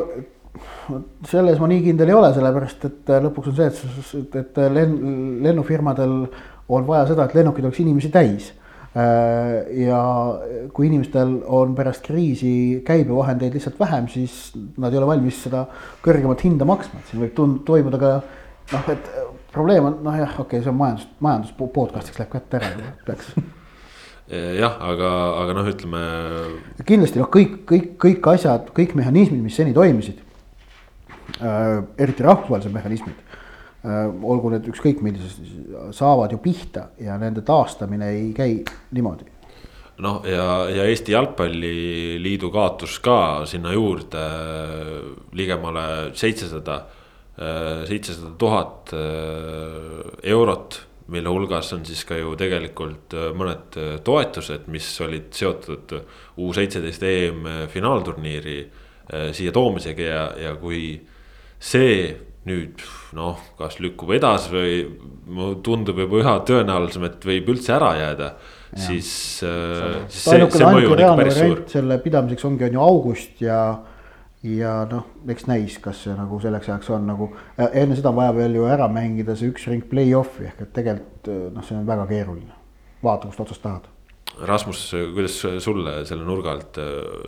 selles 1.28 1.58
ma 1.62 1.70
nii 1.70 1.82
kindel 1.86 2.12
ei 2.12 2.18
ole, 2.18 2.30
sellepärast 2.36 2.86
et 2.88 3.12
lõpuks 3.24 3.52
on 3.52 3.58
see, 3.58 4.20
et, 4.20 4.38
et 4.42 4.62
lenn, 4.74 4.96
lennufirmadel 5.44 6.16
on 6.68 6.88
vaja 6.88 7.08
seda, 7.12 7.28
et 7.28 7.36
lennukid 7.38 7.64
oleks 7.64 7.80
inimesi 7.84 8.12
täis 8.12 8.52
ja 8.94 9.98
kui 10.74 10.88
inimestel 10.88 11.34
on 11.44 11.74
pärast 11.76 12.06
kriisi 12.06 12.82
käibevahendeid 12.86 13.54
lihtsalt 13.54 13.76
vähem, 13.80 14.08
siis 14.08 14.52
nad 14.80 14.92
ei 14.92 15.00
ole 15.00 15.10
valmis 15.10 15.42
seda 15.44 15.66
kõrgemat 16.04 16.44
hinda 16.46 16.66
maksma, 16.68 17.02
et 17.02 17.12
siin 17.12 17.22
võib 17.22 17.34
tund-, 17.36 17.60
toimuda 17.68 18.00
ka 18.00 18.14
noh, 18.72 18.88
et 18.94 19.12
probleem 19.52 19.90
on 19.90 20.00
noh, 20.06 20.16
jah, 20.16 20.32
okei 20.40 20.58
okay,, 20.58 20.64
see 20.64 20.72
on 20.72 20.80
majandus, 20.80 21.06
majandus 21.24 21.52
podcast'iks 21.60 22.22
läheb 22.22 22.32
kätte 22.32 22.60
ära, 22.60 22.72
peaks 23.06 23.30
jah, 24.62 24.80
aga, 24.88 25.12
aga 25.44 25.60
noh, 25.60 25.70
ütleme. 25.74 26.02
kindlasti 26.88 27.22
noh, 27.22 27.30
kõik, 27.32 27.60
kõik, 27.68 27.94
kõik 28.00 28.32
asjad, 28.34 28.72
kõik 28.76 28.96
mehhanismid, 28.98 29.44
mis 29.44 29.60
seni 29.60 29.76
toimisid 29.76 30.24
äh,. 31.44 31.84
eriti 32.00 32.24
rahvusvahelised 32.24 32.74
mehhanismid 32.74 33.24
Äh, 33.28 33.37
olgu 33.86 34.50
need 34.50 34.66
ükskõik 34.72 35.02
millises, 35.06 35.36
saavad 35.94 36.32
ju 36.34 36.40
pihta 36.42 36.88
ja 36.98 37.14
nende 37.20 37.44
taastamine 37.46 38.10
ei 38.10 38.32
käi 38.34 38.56
niimoodi. 38.90 39.28
noh, 40.02 40.22
ja, 40.26 40.66
ja 40.70 40.84
Eesti 40.86 41.12
Jalgpalliliidu 41.12 42.50
kaotus 42.54 42.98
ka 43.02 43.46
sinna 43.46 43.72
juurde 43.72 44.18
äh, 44.18 44.98
ligemale 45.32 46.10
seitsesada, 46.14 46.82
äh, 47.38 47.86
seitsesada 47.86 48.34
tuhat 48.38 48.94
eurot 50.22 50.84
mille 51.08 51.28
hulgas 51.28 51.72
on 51.72 51.86
siis 51.88 52.02
ka 52.04 52.18
ju 52.18 52.34
tegelikult 52.36 53.14
mõned 53.34 53.78
toetused, 54.04 54.66
mis 54.68 54.90
olid 55.00 55.30
seotud 55.32 55.94
U 56.36 56.50
seitseteist 56.52 57.02
EM 57.02 57.46
finaalturniiri 57.72 58.58
siia 59.32 59.54
toomisega 59.56 60.04
ja, 60.04 60.24
ja 60.36 60.52
kui 60.60 60.98
see 61.56 62.27
nüüd 62.48 62.84
noh, 63.16 63.40
kas 63.58 63.78
lükkub 63.82 64.12
edasi 64.16 64.52
või 64.52 65.58
tundub 65.64 66.00
juba 66.02 66.22
üha 66.22 66.36
tõenäolisem, 66.48 67.06
et 67.08 67.28
võib 67.28 67.52
üldse 67.54 67.74
ära 67.76 67.92
jääda. 67.98 68.30
siis, 68.74 69.10
äh, 69.44 70.00
siis 70.08 70.24
see, 70.24 70.48
see 70.52 70.66
mõju 70.66 70.92
on 70.92 71.04
ikka 71.04 71.14
päris 71.22 71.38
suur. 71.38 71.62
selle 71.72 71.98
pidamiseks 72.04 72.44
ongi, 72.44 72.66
on 72.68 72.78
ju 72.78 72.82
august 72.84 73.40
ja, 73.40 73.60
ja 74.44 74.74
noh, 74.90 75.06
eks 75.28 75.48
näis, 75.48 75.78
kas 75.82 76.02
see 76.04 76.16
nagu 76.16 76.40
selleks 76.40 76.68
ajaks 76.68 76.90
on 76.96 77.06
nagu. 77.08 77.30
enne 77.68 77.96
seda 77.96 78.12
on 78.12 78.20
vaja 78.20 78.34
veel 78.36 78.58
ju 78.60 78.68
ära 78.68 78.88
mängida 78.92 79.36
see 79.36 79.52
üks 79.52 79.68
ring 79.72 79.86
play-off'i 79.88 80.50
ehk 80.50 80.66
et 80.66 80.74
tegelikult 80.80 81.32
noh, 81.54 81.64
see 81.64 81.78
on 81.78 81.86
väga 81.88 82.08
keeruline. 82.10 82.58
vaata, 83.02 83.30
kust 83.30 83.46
otsast 83.46 83.64
tahad 83.64 83.88
Rasmus, 84.46 84.82
kuidas 85.14 85.36
sulle 85.64 85.94
selle 86.06 86.26
nurga 86.26 86.52
alt 86.54 86.78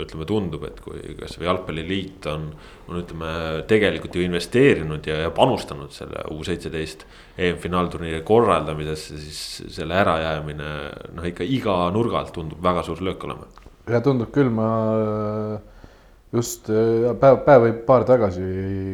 ütleme 0.05 0.27
tundub, 0.29 0.67
et 0.69 0.79
kui 0.85 1.15
kasvõi 1.19 1.49
jalgpalliliit 1.49 2.29
on, 2.31 2.45
on 2.89 3.01
ütleme 3.01 3.33
tegelikult 3.71 4.19
ju 4.19 4.27
investeerinud 4.27 5.09
ja, 5.11 5.17
ja 5.25 5.33
panustanud 5.35 5.91
selle 5.95 6.23
U 6.35 6.45
seitseteist 6.47 7.07
EM-finaalturniiri 7.41 8.23
korraldamisesse, 8.27 9.19
siis 9.25 9.75
selle 9.79 9.99
ärajäämine 10.03 10.71
noh, 11.17 11.27
ikka 11.33 11.47
iga 11.47 11.81
nurga 11.95 12.23
alt 12.23 12.35
tundub 12.37 12.63
väga 12.63 12.87
suur 12.87 13.03
löök 13.03 13.27
olema. 13.27 13.51
ja 13.91 14.01
tundub 14.05 14.31
küll, 14.35 14.53
ma 14.55 14.71
just 16.33 16.69
päev, 17.21 17.41
päev 17.47 17.65
või 17.65 17.73
paar 17.87 18.05
tagasi, 18.07 18.45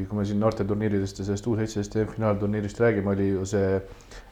kui 0.08 0.18
me 0.18 0.24
siin 0.28 0.40
noorteturniiridest 0.40 1.20
ja 1.20 1.26
sellest 1.28 1.48
U 1.50 1.56
seitseteist 1.58 1.98
EM-finaalturniirist 2.00 2.80
räägime, 2.80 3.12
oli 3.12 3.28
ju 3.34 3.44
see 3.48 3.74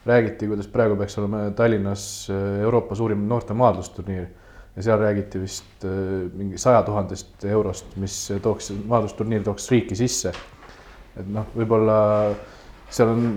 räägiti, 0.05 0.49
kuidas 0.49 0.69
praegu 0.71 0.97
peaks 0.97 1.17
olema 1.21 1.49
Tallinnas 1.57 2.05
äh, 2.33 2.63
Euroopa 2.65 2.97
suurim 2.97 3.27
noorte 3.29 3.53
maadlusturniir 3.57 4.25
ja 4.75 4.83
seal 4.87 4.99
räägiti 4.99 5.41
vist 5.41 5.85
äh, 5.85 6.25
mingi 6.33 6.57
saja 6.61 6.81
tuhandest 6.85 7.45
eurost, 7.45 7.93
mis 8.01 8.17
tooks, 8.41 8.71
maadlusturniir 8.89 9.45
tooks 9.45 9.69
riiki 9.71 9.97
sisse. 9.97 10.33
et 11.15 11.27
noh, 11.31 11.45
võib-olla 11.55 11.99
seal 12.91 13.11
on, 13.13 13.27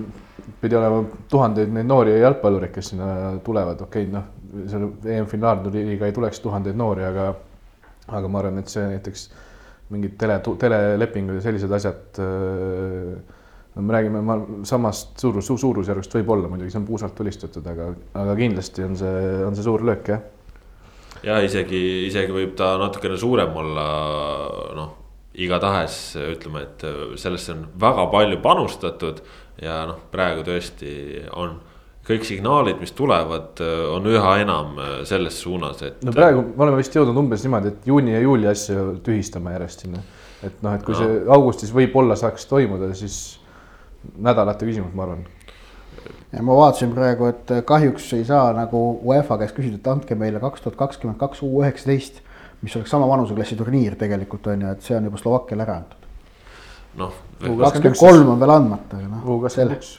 pidi 0.60 0.76
olema 0.76 1.04
tuhandeid 1.30 1.70
neid 1.72 1.86
noori 1.86 2.16
jalgpallureid, 2.18 2.72
kes 2.74 2.92
sinna 2.92 3.36
tulevad, 3.44 3.84
okei 3.84 4.08
okay,, 4.08 4.14
noh, 4.16 4.64
selle 4.70 5.18
EM-finaalturniiriga 5.18 6.08
ei 6.08 6.16
tuleks 6.16 6.40
tuhandeid 6.40 6.76
noori, 6.76 7.04
aga, 7.04 7.28
aga 8.08 8.32
ma 8.32 8.42
arvan, 8.42 8.58
et 8.62 8.72
see 8.72 8.86
näiteks 8.88 9.28
mingid 9.94 10.16
tele, 10.20 10.38
telelepingud 10.60 11.38
ja 11.38 11.44
sellised 11.44 11.72
asjad 11.78 12.20
äh, 12.22 13.36
no 13.78 13.82
me 13.86 13.94
räägime 13.94 14.22
ma, 14.24 14.36
samast 14.66 15.18
suurus, 15.20 15.46
suurusjärgust 15.46 16.16
võib-olla 16.18 16.50
muidugi, 16.50 16.72
see 16.74 16.80
on 16.80 16.88
puusalt 16.88 17.14
tulistatud, 17.18 17.66
aga, 17.70 17.92
aga 18.18 18.36
kindlasti 18.38 18.84
on 18.84 18.96
see, 18.98 19.24
on 19.46 19.56
see 19.56 19.66
suur 19.66 19.84
löök 19.86 20.12
jah. 20.12 20.24
ja 21.22 21.38
isegi, 21.46 21.82
isegi 22.08 22.34
võib 22.34 22.56
ta 22.58 22.72
natukene 22.80 23.18
suurem 23.20 23.54
olla, 23.62 23.86
noh, 24.78 24.94
igatahes 25.38 25.98
ütleme, 26.18 26.64
et 26.66 26.86
sellesse 27.22 27.54
on 27.54 27.66
väga 27.78 28.08
palju 28.10 28.40
panustatud 28.42 29.22
ja 29.62 29.84
noh, 29.86 30.02
praegu 30.10 30.42
tõesti 30.46 30.90
on 31.38 31.54
kõik 32.08 32.24
signaalid, 32.24 32.78
mis 32.80 32.94
tulevad, 32.96 33.60
on 33.92 34.06
üha 34.08 34.36
enam 34.42 34.78
selles 35.08 35.40
suunas, 35.42 35.82
et. 35.84 35.98
no 36.06 36.14
praegu 36.16 36.44
me 36.48 36.64
oleme 36.64 36.80
vist 36.80 36.94
jõudnud 36.96 37.18
umbes 37.20 37.44
niimoodi, 37.44 37.74
et 37.74 37.90
juuni 37.90 38.14
ja 38.14 38.22
juuli 38.24 38.48
asju 38.48 38.86
tühistame 39.04 39.52
järjest 39.56 39.84
sinna. 39.84 40.00
et 40.42 40.62
noh, 40.64 40.76
et 40.78 40.86
kui 40.86 40.96
no. 40.96 41.02
see 41.02 41.18
augustis 41.36 41.74
võib-olla 41.74 42.16
saaks 42.16 42.48
toimuda, 42.48 42.94
siis 42.96 43.18
nädalate 44.16 44.66
küsimus, 44.68 44.94
ma 44.94 45.04
arvan. 45.04 45.26
ja 46.32 46.42
ma 46.44 46.56
vaatasin 46.56 46.94
praegu, 46.94 47.28
et 47.32 47.52
kahjuks 47.66 48.12
ei 48.16 48.24
saa 48.28 48.52
nagu 48.56 48.82
UEFA 49.04 49.38
käest 49.42 49.56
küsida, 49.56 49.80
et 49.80 49.92
andke 49.92 50.16
meile 50.18 50.40
kaks 50.42 50.64
tuhat 50.64 50.78
kakskümmend 50.80 51.20
kaks 51.20 51.42
U 51.44 51.62
üheksateist, 51.62 52.22
mis 52.62 52.74
oleks 52.76 52.90
sama 52.90 53.08
vanuseklassi 53.10 53.56
turniir 53.58 53.96
tegelikult 54.00 54.46
on 54.52 54.66
ju, 54.66 54.74
et 54.74 54.84
see 54.86 54.96
on 54.96 55.08
juba 55.10 55.20
Slovakkiale 55.20 55.66
ära 55.66 55.80
antud. 55.82 56.10
noh. 57.04 57.22
kakskümmend 57.40 57.98
kolm 58.00 58.34
on 58.34 58.40
veel 58.40 58.54
andmata, 58.56 59.00
aga 59.00 59.10
noh. 59.12 59.24
U 59.26 59.40
kakskümmend 59.44 59.78
üks. 59.78 59.96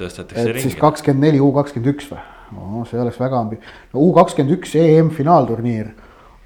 Tõstetakse 0.00 0.46
ringi. 0.48 0.66
siis 0.66 0.78
kakskümmend 0.80 1.28
neli 1.28 1.40
U 1.42 1.50
kakskümmend 1.56 1.94
üks 1.94 2.10
või? 2.10 2.22
no 2.56 2.84
see 2.88 3.00
oleks 3.00 3.20
väga 3.20 3.40
ambi-, 3.40 3.60
no 3.94 4.06
U 4.06 4.12
kakskümmend 4.16 4.56
üks 4.58 4.74
EM 4.80 5.12
finaalturniir 5.14 5.92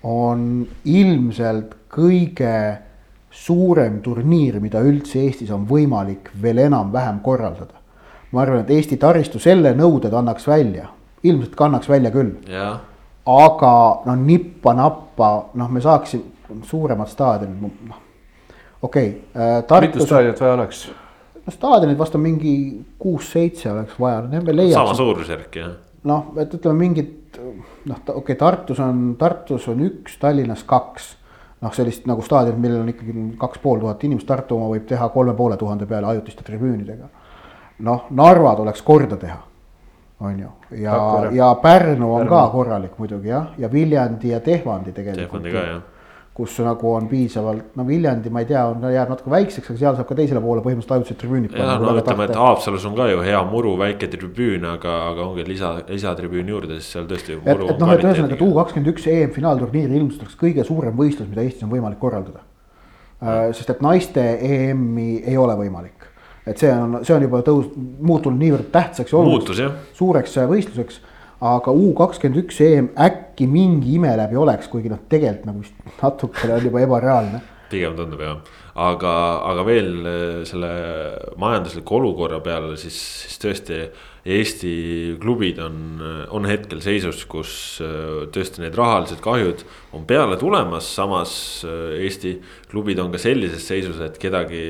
on 0.05 0.67
ilmselt 0.85 1.73
kõige 1.95 2.57
suurem 3.35 3.99
turniir, 4.05 4.61
mida 4.63 4.83
üldse 4.85 5.25
Eestis 5.25 5.51
on 5.55 5.65
võimalik 5.67 6.31
veel 6.43 6.61
enam-vähem 6.67 7.21
korraldada. 7.25 7.81
ma 8.31 8.43
arvan, 8.43 8.65
et 8.65 8.71
Eesti 8.71 8.99
taristu 8.99 9.39
selle 9.39 9.75
nõuded 9.79 10.15
annaks 10.15 10.47
välja, 10.49 10.89
ilmselt 11.23 11.55
kannaks 11.57 11.89
välja 11.89 12.11
küll. 12.11 12.37
aga 13.27 13.75
no 14.07 14.15
nippa-nappa, 14.15 15.31
noh, 15.55 15.71
me 15.71 15.81
saaksime 15.81 16.63
suuremat 16.63 17.09
staadionit, 17.09 17.81
noh 17.89 18.03
okei 18.85 19.25
okay, 19.35 19.79
äh,. 19.79 19.81
mitu 19.81 20.07
staadionit 20.07 20.41
vaja 20.41 20.55
oleks? 20.55 20.91
No 21.47 21.53
staadionit 21.53 21.99
vast 21.99 22.15
on 22.15 22.25
mingi 22.25 22.55
kuus-seitse 22.99 23.73
oleks 23.73 23.99
vaja, 24.01 24.23
no 24.29 24.41
me 24.43 24.57
leiaks. 24.57 24.79
sama 24.79 24.95
suurusjärk 24.95 25.59
jah. 25.61 25.75
noh, 26.09 26.33
et 26.41 26.55
ütleme 26.57 26.79
mingit 26.87 27.39
noh, 27.39 27.99
okei 27.99 28.15
okay,, 28.17 28.39
Tartus 28.41 28.81
on, 28.81 29.05
Tartus 29.21 29.69
on 29.73 29.85
üks, 29.85 30.19
Tallinnas 30.21 30.65
kaks 30.69 31.15
noh, 31.65 31.73
sellist 31.73 32.09
nagu 32.09 32.25
staadionit, 32.25 32.61
millel 32.61 32.83
on 32.85 32.93
ikkagi 32.93 33.27
kaks 33.41 33.63
pool 33.63 33.81
tuhat 33.83 34.05
inimest, 34.05 34.29
Tartu 34.29 34.59
oma 34.59 34.71
võib 34.73 34.87
teha 34.89 35.09
kolme 35.13 35.35
poole 35.37 35.57
tuhande 35.61 35.89
peale 35.91 36.13
ajutiste 36.13 36.45
tribüünidega. 36.47 37.09
noh, 37.85 38.07
Narva 38.11 38.55
tuleks 38.57 38.83
korda 38.83 39.17
teha, 39.21 39.41
on 40.21 40.39
ju, 40.41 40.53
ja, 40.81 41.01
ja 41.33 41.55
Pärnu 41.63 42.13
on 42.13 42.23
Pärnu. 42.25 42.37
ka 42.37 42.45
korralik 42.53 42.99
muidugi 42.99 43.33
jah, 43.33 43.51
ja 43.59 43.73
Viljandi 43.73 44.33
ja 44.33 44.41
Tehvandi 44.41 44.93
tegelikult. 44.93 45.43
Tehvandi 45.43 45.59
ka 45.59 45.67
jah 45.73 45.83
kus 46.35 46.57
nagu 46.67 46.89
on 46.91 47.05
piisavalt, 47.07 47.77
no 47.79 47.85
Viljandi, 47.87 48.31
ma 48.35 48.41
ei 48.43 48.49
tea, 48.49 48.65
on, 48.67 48.83
jääb 48.91 49.11
natuke 49.13 49.31
väikseks, 49.31 49.69
aga 49.71 49.79
seal 49.79 49.99
saab 49.99 50.09
ka 50.09 50.17
teisele 50.19 50.41
poole 50.43 50.65
põhimõtteliselt 50.65 50.97
ajutised 50.97 51.21
tribüünid. 51.21 51.53
ja 51.55 51.77
no 51.79 51.93
ütleme, 51.95 52.27
et 52.27 52.39
Haapsalus 52.41 52.87
on 52.91 52.97
ka 52.99 53.07
ju 53.13 53.21
hea 53.23 53.43
muru, 53.47 53.77
väike 53.79 54.09
tribüün, 54.11 54.67
aga, 54.67 54.97
aga 55.13 55.29
ongi 55.29 55.45
lisa, 55.47 55.77
lisatribüün 55.87 56.51
juurde, 56.51 56.81
siis 56.81 56.97
seal 56.97 57.07
tõesti. 57.11 57.39
et, 57.39 57.63
et 57.71 57.79
noh, 57.85 57.93
et 57.95 58.03
ühesõnaga, 58.03 58.35
et 58.35 58.43
U 58.43 58.51
kakskümmend 58.57 58.91
üks 58.91 59.07
EM 59.13 59.31
finaalturniir 59.37 59.95
ilmselt 59.95 60.27
oleks 60.27 60.41
kõige 60.41 60.67
suurem 60.67 60.99
võistlus, 60.99 61.31
mida 61.31 61.47
Eestis 61.47 61.69
on 61.69 61.71
võimalik 61.77 62.03
korraldada 62.03 62.43
äh,. 62.43 63.55
sest 63.55 63.71
et 63.77 63.87
naiste 63.87 64.27
EM-i 64.51 65.23
ei 65.23 65.39
ole 65.39 65.55
võimalik, 65.63 66.11
et 66.51 66.59
see 66.59 66.75
on, 66.75 66.99
see 67.07 67.15
on 67.15 67.29
juba 67.29 67.45
tõus-, 67.47 67.71
muutunud 67.79 68.43
niivõrd 68.43 68.75
tähtsaks 68.75 69.15
ja 69.15 69.23
oluliseks, 69.23 69.95
suureks 70.03 70.39
võistluseks 70.51 70.99
aga 71.45 71.73
U 71.77 71.93
kakskümmend 71.97 72.45
üks 72.45 72.61
EM 72.65 72.91
äkki 72.97 73.49
mingi 73.51 73.99
ime 73.99 74.15
läbi 74.17 74.39
oleks, 74.41 74.71
kuigi 74.73 74.93
noh, 74.93 75.03
tegelikult 75.11 75.49
nagu 75.51 75.65
vist 75.65 76.01
natukene 76.01 76.59
on 76.59 76.71
juba 76.71 76.85
ebareaalne. 76.87 77.43
pigem 77.75 77.97
tundub 77.99 78.21
jah, 78.23 78.41
aga, 78.79 79.13
aga 79.51 79.63
veel 79.67 79.89
eh, 80.07 80.41
selle 80.47 80.73
majandusliku 81.41 81.97
olukorra 81.99 82.41
peale, 82.45 82.77
siis, 82.81 82.99
siis 83.25 83.41
tõesti. 83.45 83.85
Eesti 84.25 84.71
klubid 85.21 85.59
on, 85.61 85.99
on 86.33 86.47
hetkel 86.49 86.79
seisus, 86.81 87.27
kus 87.29 87.51
eh, 87.85 88.23
tõesti 88.33 88.63
need 88.63 88.79
rahalised 88.79 89.21
kahjud 89.21 89.67
on 89.93 90.07
peale 90.09 90.39
tulemas, 90.41 90.87
samas 90.97 91.35
eh, 91.69 91.99
Eesti 92.07 92.39
klubid 92.71 93.03
on 93.05 93.13
ka 93.13 93.21
sellises 93.21 93.67
seisus, 93.69 94.01
et 94.01 94.17
kedagi 94.23 94.63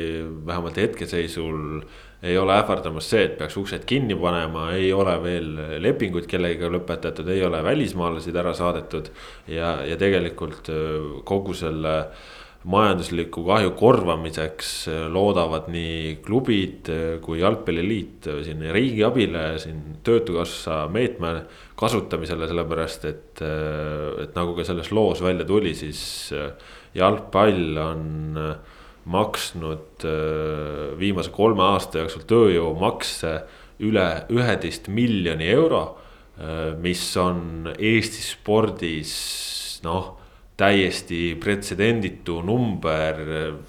vähemalt 0.49 0.81
hetkeseisul 0.83 1.85
ei 2.25 2.39
ole 2.41 2.55
ähvardamas 2.57 3.09
see, 3.13 3.25
et 3.29 3.35
peaks 3.39 3.57
uksed 3.61 3.85
kinni 3.89 4.17
panema, 4.19 4.71
ei 4.77 4.93
ole 4.97 5.17
veel 5.23 5.51
lepinguid 5.85 6.29
kellegagi 6.31 6.71
lõpetatud, 6.73 7.29
ei 7.33 7.43
ole 7.45 7.61
välismaalasid 7.65 8.37
ära 8.41 8.55
saadetud. 8.57 9.11
ja, 9.49 9.77
ja 9.85 9.99
tegelikult 10.01 10.71
äh, 10.73 11.21
kogu 11.29 11.55
selle 11.57 11.95
majandusliku 12.65 13.43
kahju 13.45 13.75
korvamiseks 13.77 14.71
äh, 14.89 15.01
loodavad 15.13 15.69
nii 15.73 16.17
klubid 16.25 16.89
äh, 16.89 17.03
kui 17.25 17.43
jalgpalliliit 17.43 18.31
siin 18.47 18.65
riigi 18.73 19.05
abile, 19.05 19.59
siin 19.61 19.99
töötukassa 20.07 20.87
meetme 20.93 21.35
kasutamisele, 21.77 22.49
sellepärast 22.49 23.05
et, 23.11 23.43
et 24.23 24.39
nagu 24.39 24.55
ka 24.57 24.65
selles 24.65 24.89
loos 24.95 25.21
välja 25.25 25.45
tuli, 25.45 25.75
siis 25.77 26.33
jalgpall 26.95 27.83
on 27.83 28.07
maksnud 29.11 30.05
äh, 30.07 30.95
viimase 30.99 31.33
kolme 31.35 31.65
aasta 31.75 32.03
jooksul 32.03 32.25
tööjõumakse 32.31 33.35
üle 33.85 34.09
üheteist 34.33 34.89
miljoni 34.89 35.49
euro. 35.53 35.85
Äh, 36.39 36.75
mis 36.81 37.05
on 37.21 37.71
Eesti 37.75 38.25
spordis 38.25 39.15
noh, 39.85 40.15
täiesti 40.57 41.35
pretsedenditu 41.41 42.41
number, 42.47 43.19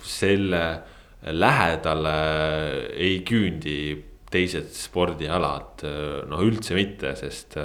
selle 0.06 0.66
lähedale 1.26 2.18
ei 2.94 3.24
küündi 3.26 3.80
teised 4.36 4.70
spordialad 4.76 5.86
noh, 6.30 6.44
üldse 6.44 6.76
mitte, 6.78 7.14
sest 7.18 7.58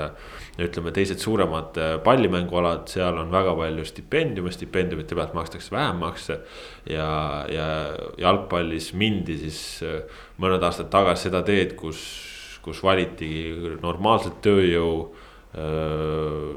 ütleme, 0.61 0.93
teised 0.95 1.23
suuremad 1.23 1.79
pallimängualad, 2.07 2.87
seal 2.93 3.19
on 3.21 3.33
väga 3.33 3.57
palju 3.59 3.87
stipendiume, 3.89 4.53
stipendiumite 4.55 5.19
pealt 5.19 5.35
makstakse 5.37 5.75
vähem 5.75 6.01
makse. 6.05 6.41
ja, 6.89 7.11
ja 7.51 7.69
jalgpallis 8.21 8.93
mindi 8.95 9.39
siis 9.41 9.61
mõned 10.41 10.63
aastad 10.67 10.91
tagasi 10.93 11.29
seda 11.29 11.43
teed, 11.47 11.75
kus, 11.79 12.03
kus 12.65 12.83
valiti 12.85 13.33
normaalselt 13.83 14.41
tööjõu 14.45 14.95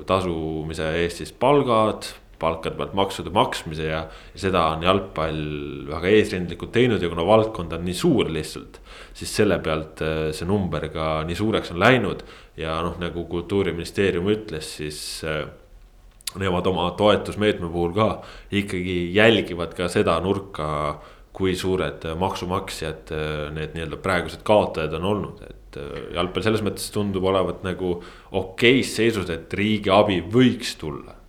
tasumise 0.05 0.91
eest 1.01 1.23
siis 1.23 1.31
palgad 1.33 2.11
palkade 2.43 2.77
pealt 2.77 2.95
maksude 2.97 3.33
maksmise 3.33 3.87
ja, 3.87 4.03
ja 4.33 4.43
seda 4.45 4.65
on 4.73 4.85
jalgpall 4.85 5.43
väga 5.89 6.11
eesrindlikult 6.17 6.73
teinud 6.75 7.03
ja 7.03 7.11
kuna 7.11 7.25
valdkond 7.27 7.75
on 7.75 7.85
nii 7.87 7.97
suur 7.97 8.31
lihtsalt. 8.33 8.79
Siis 9.13 9.33
selle 9.37 9.59
pealt 9.63 10.01
äh, 10.05 10.29
see 10.35 10.47
number 10.49 10.87
ka 10.93 11.23
nii 11.27 11.37
suureks 11.37 11.73
on 11.73 11.81
läinud 11.81 12.23
ja 12.59 12.79
noh, 12.85 12.97
nagu 13.01 13.25
kultuuriministeerium 13.29 14.29
ütles, 14.33 14.75
siis 14.79 14.99
äh, 15.27 15.43
nemad 16.41 16.67
oma 16.69 16.89
toetusmeetme 16.97 17.69
puhul 17.69 17.93
ka 17.95 18.09
ikkagi 18.53 19.13
jälgivad 19.15 19.75
ka 19.77 19.89
seda 19.91 20.17
nurka, 20.23 20.67
kui 21.33 21.55
suured 21.57 22.05
maksumaksjad 22.19 23.13
äh, 23.13 23.33
need 23.55 23.77
nii-öelda 23.77 24.01
praegused 24.01 24.45
kaotajad 24.45 24.99
on 24.99 25.09
olnud, 25.13 25.43
et 25.49 25.81
jalgpall 26.13 26.45
selles 26.45 26.61
mõttes 26.65 26.91
tundub 26.93 27.25
olevat 27.25 27.63
nagu 27.65 27.95
okeis 28.37 28.93
seisus, 28.97 29.29
et 29.33 29.53
riigi 29.57 29.89
abi 29.93 30.19
võiks 30.21 30.75
tulla 30.81 31.22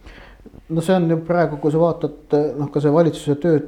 no 0.69 0.81
see 0.85 0.95
on 0.97 1.11
ju 1.11 1.19
praegu, 1.27 1.59
kui 1.61 1.73
sa 1.73 1.81
vaatad 1.81 2.37
noh, 2.59 2.71
ka 2.73 2.81
see 2.81 2.93
valitsuse 2.93 3.37
töö, 3.41 3.59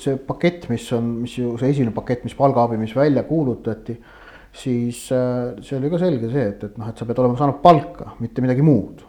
see 0.00 0.16
pakett, 0.28 0.68
mis 0.72 0.86
on, 0.96 1.10
mis 1.24 1.34
ju 1.36 1.56
see 1.60 1.74
esimene 1.74 1.94
pakett, 1.96 2.24
mis 2.24 2.36
palgaabi, 2.38 2.78
mis 2.80 2.94
välja 2.96 3.26
kuulutati. 3.28 3.98
siis 4.58 5.02
äh, 5.12 5.58
see 5.62 5.76
oli 5.76 5.90
ka 5.92 5.98
selge 6.00 6.30
see, 6.32 6.46
et, 6.50 6.62
et 6.64 6.78
noh, 6.80 6.88
et 6.88 6.98
sa 6.98 7.04
pead 7.06 7.18
olema 7.20 7.36
saanud 7.38 7.60
palka, 7.62 8.14
mitte 8.24 8.42
midagi 8.42 8.64
muud. 8.64 9.04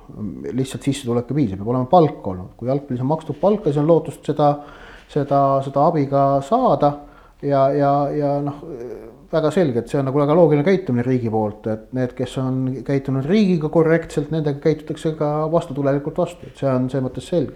lihtsalt 0.51 0.83
sissetulek 0.83 1.31
ei 1.31 1.37
piisa, 1.37 1.59
peab 1.59 1.71
olema 1.71 1.87
palk 1.89 2.27
olnud, 2.27 2.51
kui 2.59 2.67
jalgpallis 2.67 3.05
on 3.05 3.11
makstud 3.13 3.39
palka, 3.39 3.69
siis 3.69 3.79
on 3.81 3.87
lootust 3.87 4.27
seda, 4.27 4.49
seda, 5.09 5.39
seda 5.65 5.85
abi 5.87 6.05
ka 6.11 6.25
saada. 6.45 6.91
ja, 7.41 7.69
ja, 7.71 7.93
ja 8.11 8.35
noh 8.43 8.59
väga 9.31 9.51
selge, 9.53 9.83
et 9.83 9.91
see 9.91 9.99
on 9.99 10.07
nagu 10.09 10.19
väga 10.19 10.35
loogiline 10.37 10.65
käitumine 10.65 11.05
riigi 11.05 11.29
poolt, 11.33 11.67
et 11.69 11.89
need, 11.97 12.13
kes 12.17 12.35
on 12.41 12.61
käitunud 12.85 13.27
riigiga 13.29 13.69
korrektselt, 13.73 14.31
nendega 14.33 14.61
käitutakse 14.63 15.13
ka 15.19 15.29
vastutulelikult 15.51 16.17
vastu, 16.17 16.49
et 16.49 16.61
see 16.61 16.69
on 16.69 16.89
selles 16.89 17.05
mõttes 17.05 17.29
selge. 17.29 17.53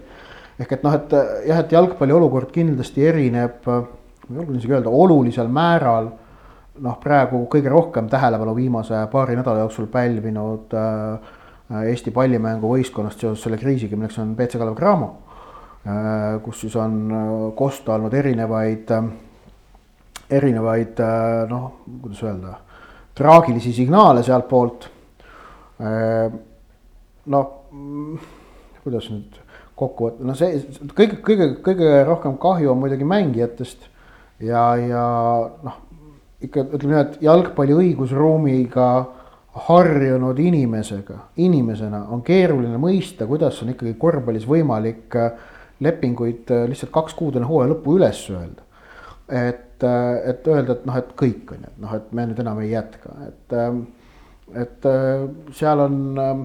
ehk 0.58 0.72
et 0.76 0.84
noh, 0.86 0.94
et 0.94 1.16
jah, 1.48 1.62
et 1.64 1.72
jalgpalli 1.74 2.14
olukord 2.14 2.52
kindlasti 2.54 3.06
erineb, 3.08 3.66
ma 3.66 4.38
julgen 4.38 4.60
isegi 4.60 4.76
öelda, 4.76 4.90
olulisel 4.90 5.50
määral. 5.50 6.12
noh, 6.84 6.96
praegu 6.98 7.44
kõige 7.50 7.70
rohkem 7.70 8.08
tähelepanu 8.10 8.54
viimase 8.54 9.04
paari 9.10 9.36
nädala 9.38 9.60
jooksul 9.62 9.86
pälvinud 9.86 10.74
äh, 10.74 11.34
Eesti 11.86 12.10
pallimänguvõistkonnast 12.10 13.20
seoses 13.20 13.44
selle 13.46 13.56
kriisiga, 13.56 13.96
milleks 13.96 14.18
on 14.18 14.34
BC 14.36 14.58
Kalev 14.58 14.74
Cramo 14.74 15.06
äh,. 15.86 16.40
kus 16.42 16.60
siis 16.60 16.74
on 16.76 16.98
kosta 17.56 17.94
olnud 17.94 18.14
erinevaid 18.14 18.90
äh, 18.90 19.06
erinevaid 20.30 21.00
noh, 21.50 21.70
kuidas 22.02 22.22
öelda, 22.24 22.56
traagilisi 23.14 23.72
signaale 23.76 24.22
sealtpoolt. 24.26 24.88
noh, 27.26 27.50
kuidas 28.84 29.08
nüüd 29.10 29.40
kokku 29.74 30.08
võtta, 30.08 30.26
no 30.26 30.36
see 30.38 30.60
kõige, 30.94 31.18
kõige, 31.24 31.48
kõige 31.64 31.96
rohkem 32.06 32.36
kahju 32.40 32.70
on 32.70 32.78
muidugi 32.78 33.06
mängijatest 33.08 33.88
ja, 34.44 34.68
ja 34.78 35.04
noh, 35.66 35.80
ikka 36.44 36.66
ütleme 36.68 36.94
nii, 36.94 37.02
et 37.02 37.18
jalgpalli 37.24 37.76
õigusruumiga 37.80 38.88
harjunud 39.68 40.38
inimesega, 40.42 41.18
inimesena 41.42 42.04
on 42.10 42.24
keeruline 42.26 42.78
mõista, 42.80 43.26
kuidas 43.30 43.60
on 43.62 43.70
ikkagi 43.74 43.94
korvpallis 43.98 44.46
võimalik 44.50 45.14
äh, 45.18 45.36
lepinguid 45.84 46.50
äh, 46.50 46.64
lihtsalt 46.70 46.92
kaks 46.94 47.14
kuud 47.18 47.38
enne 47.38 47.48
hooaja 47.48 47.70
lõppu 47.70 47.94
üles 47.98 48.24
öelda. 48.34 48.66
et, 49.30 49.63
äh, 49.82 50.30
et 50.30 50.46
öelda, 50.48 50.78
et 50.78 50.86
noh, 50.86 50.96
et 51.00 51.10
kõik 51.18 51.54
on 51.56 51.66
ju, 51.66 51.72
et 51.72 51.82
noh, 51.82 51.94
et 51.98 52.12
me 52.12 52.26
nüüd 52.30 52.40
enam 52.44 52.60
ei 52.62 52.70
jätka, 52.70 53.14
et, 53.28 53.56
et 54.62 54.88
seal 55.58 55.84
on 55.84 56.00
noh, 56.14 56.44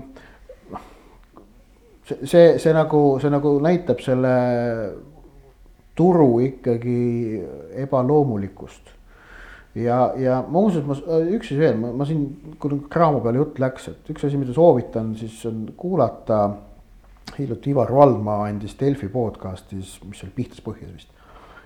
see, 2.09 2.19
see, 2.23 2.45
see 2.57 2.73
nagu, 2.75 3.03
see 3.21 3.31
nagu 3.33 3.57
näitab 3.63 4.01
selle 4.01 4.35
turu 5.99 6.39
ikkagi 6.47 7.01
ebaloomulikkust 7.83 8.95
ja, 9.77 9.99
ja 10.17 10.39
ma 10.49 10.63
et 10.71 10.87
ma, 10.87 10.97
üks 11.35 11.51
asi 11.51 11.59
veel, 11.59 11.77
ma, 11.81 11.91
ma 11.95 12.07
siin, 12.07 12.55
kui 12.61 12.79
Cramo 12.91 13.21
peale 13.23 13.41
jutt 13.41 13.59
läks, 13.61 13.89
et 13.91 14.11
üks 14.13 14.25
asi, 14.27 14.39
mida 14.39 14.55
soovitan, 14.55 15.13
siis 15.19 15.37
on 15.49 15.67
kuulata. 15.77 16.47
hiljuti 17.37 17.69
Ivar 17.69 17.91
Valdmaa 17.93 18.47
andis 18.47 18.73
Delfi 18.79 19.07
podcast'is, 19.13 19.99
mis 20.09 20.23
oli 20.25 20.31
Pihtas 20.35 20.63
põhjas 20.65 20.89
vist, 20.91 21.11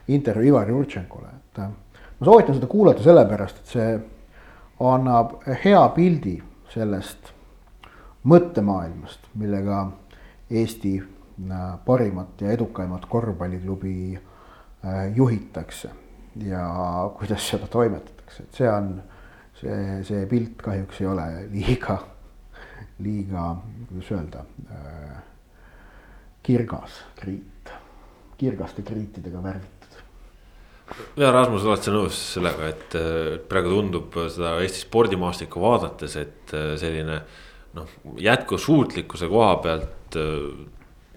intervjuu 0.07 0.47
Ivar 0.47 0.69
Jurtšenkole, 0.69 1.27
et. 1.27 1.57
ma 2.19 2.25
soovitan 2.25 2.55
seda 2.55 2.67
kuulata 2.67 3.03
sellepärast, 3.03 3.61
et 3.61 3.73
see 3.75 3.87
annab 4.83 5.37
hea 5.63 5.81
pildi 5.95 6.37
sellest 6.73 7.31
mõttemaailmast, 8.27 9.27
millega 9.39 9.85
Eesti 10.53 10.93
äh, 10.99 11.65
parimat 11.85 12.41
ja 12.41 12.51
edukaimat 12.51 13.05
korvpalliklubi 13.09 13.95
äh, 14.15 15.15
juhitakse 15.15 15.91
ja 16.45 16.63
kuidas 17.17 17.49
seda 17.49 17.67
toimetatakse, 17.67 18.43
et 18.43 18.61
see 18.61 18.69
on, 18.69 18.95
see, 19.59 19.77
see 20.07 20.25
pilt 20.29 20.61
kahjuks 20.63 21.01
ei 21.01 21.07
ole 21.07 21.27
liiga, 21.51 21.99
liiga, 23.03 23.51
kuidas 23.89 24.11
öelda 24.11 24.45
kirgas 26.43 26.91
kriit, 27.15 27.71
kirgaste 28.37 28.81
kriitidega 28.81 29.43
värvitud. 29.43 29.72
Ja 31.17 31.31
Rasmus, 31.33 31.65
oled 31.67 31.85
sa 31.85 31.95
nõus 31.95 32.19
sellega, 32.35 32.69
et 32.73 32.97
praegu 33.49 33.73
tundub 33.73 34.19
seda 34.27 34.55
Eesti 34.63 34.85
spordimaastikku 34.85 35.61
vaadates, 35.63 36.15
et 36.21 36.55
äh, 36.57 36.73
selline 36.79 37.19
noh, 37.77 37.97
jätkusuutlikkuse 38.21 39.29
koha 39.31 39.55
pealt 39.63 40.17
äh, 40.19 40.65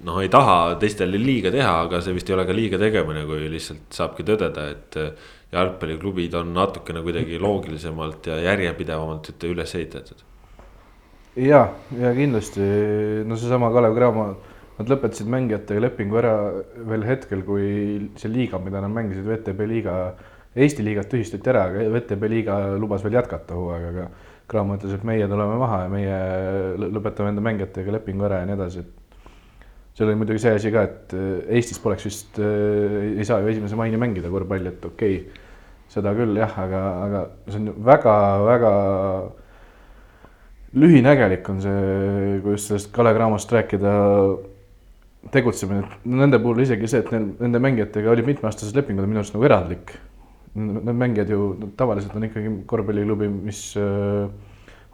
noh, 0.07 0.21
ei 0.23 0.31
taha 0.33 0.77
teistele 0.81 1.21
liiga 1.21 1.53
teha, 1.55 1.81
aga 1.87 2.03
see 2.05 2.17
vist 2.17 2.31
ei 2.31 2.37
ole 2.37 2.47
ka 2.49 2.57
liiga 2.57 2.81
tegemine, 2.81 3.25
kui 3.29 3.49
lihtsalt 3.53 3.89
saabki 4.03 4.27
tõdeda, 4.27 4.71
et. 4.75 5.01
Äh, 5.01 5.33
jalgpalliklubid 5.53 6.35
on 6.35 6.49
natukene 6.55 7.03
kuidagi 7.07 7.39
loogilisemalt 7.39 8.27
ja 8.27 8.41
järjepidevamalt 8.49 9.45
üles 9.47 9.75
ehitatud. 9.79 10.25
ja, 11.37 11.69
ja 12.01 12.13
kindlasti, 12.17 12.67
no 13.25 13.37
seesama 13.37 13.71
Kalev 13.71 13.95
Cramo, 13.95 14.27
nad 14.77 14.93
lõpetasid 14.93 15.29
mängijatega 15.33 15.83
lepingu 15.87 16.19
ära 16.21 16.35
veel 16.91 17.05
hetkel, 17.09 17.43
kui 17.47 17.69
see 18.21 18.33
liiga, 18.33 18.61
mida 18.63 18.83
nad 18.85 18.93
mängisid, 18.93 19.27
VTB 19.27 19.69
liiga. 19.71 19.99
Eesti 20.57 20.81
liigat 20.81 21.11
tühistati 21.13 21.51
ära, 21.53 21.67
aga 21.69 21.83
VTB 21.93 22.29
liiga 22.33 22.55
lubas 22.81 23.03
veel 23.05 23.19
jätkata 23.19 23.57
hooaega, 23.59 23.91
aga 23.93 24.07
Cramo 24.49 24.77
ütles, 24.79 24.95
et 24.95 25.03
meie 25.05 25.27
tuleme 25.29 25.59
maha 25.61 25.83
ja 25.83 25.89
meie 25.91 26.19
lõpetame 26.81 27.33
enda 27.33 27.43
mängijatega 27.45 27.93
lepingu 27.97 28.25
ära 28.29 28.39
ja 28.41 28.47
nii 28.49 28.55
edasi, 28.55 28.85
et 28.85 29.19
seal 29.99 30.09
oli 30.09 30.21
muidugi 30.21 30.41
see 30.45 30.55
asi 30.57 30.73
ka, 30.73 30.85
et 30.87 31.17
äh, 31.19 31.57
Eestis 31.59 31.81
poleks 31.83 32.07
vist 32.07 32.39
äh,, 32.41 33.17
ei 33.19 33.27
saa 33.27 33.43
ju 33.43 33.51
esimese 33.53 33.77
maini 33.77 34.01
mängida 34.01 34.31
korvpalli, 34.33 34.71
et 34.71 34.87
okei 34.87 35.19
okay,, 35.19 35.43
seda 35.93 36.13
küll 36.17 36.37
jah, 36.39 36.53
aga, 36.63 36.83
aga 37.07 37.23
see 37.49 37.63
on 37.63 37.73
väga-väga 37.87 38.73
lühinägelik 40.77 41.49
on 41.53 41.63
see, 41.65 42.37
kui 42.45 42.57
just 42.57 42.71
sellest 42.71 42.93
Kalev 42.95 43.17
Cramost 43.17 43.53
rääkida, 43.55 43.95
tegutsemine, 45.33 45.85
nende 46.11 46.41
puhul 46.43 46.65
isegi 46.65 46.91
see, 46.91 47.03
et 47.05 47.13
neil, 47.15 47.31
nende 47.41 47.61
mängijatega 47.63 48.13
olid 48.13 48.29
mitmeaastased 48.29 48.77
lepingud, 48.79 49.05
on 49.05 49.13
minu 49.13 49.23
arust 49.23 49.37
nagu 49.37 49.49
erandlik. 49.49 49.97
Need 50.57 50.97
mängijad 50.97 51.29
ju 51.29 51.41
tavaliselt 51.77 52.15
on 52.17 52.25
ikkagi 52.25 52.53
korvpalliklubi, 52.71 53.29
mis 53.29 53.59
äh, 53.77 54.31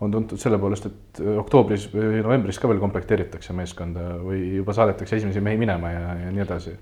on 0.02 0.10
tuntud 0.10 0.40
selle 0.42 0.58
poolest, 0.58 0.88
et 0.88 1.20
oktoobris 1.38 1.86
või 1.92 2.22
novembris 2.24 2.58
ka 2.58 2.70
veel 2.70 2.80
komplekteeritakse 2.82 3.54
meeskonda 3.54 4.16
või 4.22 4.40
juba 4.56 4.74
saadetakse 4.74 5.20
esimesi 5.20 5.42
mehi 5.44 5.60
minema 5.60 5.92
ja, 5.92 6.02
ja 6.24 6.32
nii 6.34 6.42
edasi. 6.42 6.74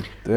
et. 0.00 0.32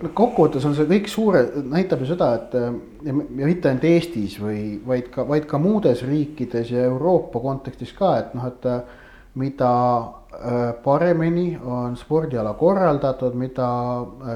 no 0.00 0.12
kokkuvõttes 0.16 0.64
on 0.64 0.76
see 0.78 0.88
kõik 0.88 1.10
suure, 1.12 1.44
näitab 1.68 2.00
ju 2.00 2.08
seda, 2.14 2.30
et 2.38 2.56
ja 2.56 3.16
mitte 3.44 3.68
ainult 3.68 3.84
Eestis 3.90 4.38
või 4.40 4.78
vaid 4.86 5.12
ka, 5.12 5.26
vaid 5.28 5.48
ka 5.50 5.60
muudes 5.60 6.04
riikides 6.08 6.72
ja 6.72 6.86
Euroopa 6.88 7.44
kontekstis 7.44 7.92
ka, 7.96 8.16
et 8.22 8.36
noh, 8.38 8.48
et 8.48 8.70
mida 9.34 9.70
äh, 10.00 10.74
paremini 10.84 11.54
on 11.58 11.96
spordiala 11.98 12.54
korraldatud, 12.58 13.34
mida 13.38 13.68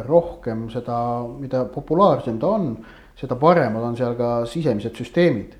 rohkem 0.06 0.66
seda, 0.72 0.98
mida 1.38 1.64
populaarsem 1.70 2.38
ta 2.38 2.54
on, 2.56 2.72
seda 3.18 3.38
paremad 3.38 3.84
on 3.84 3.98
seal 3.98 4.16
ka 4.18 4.32
sisemised 4.46 4.98
süsteemid. 4.98 5.54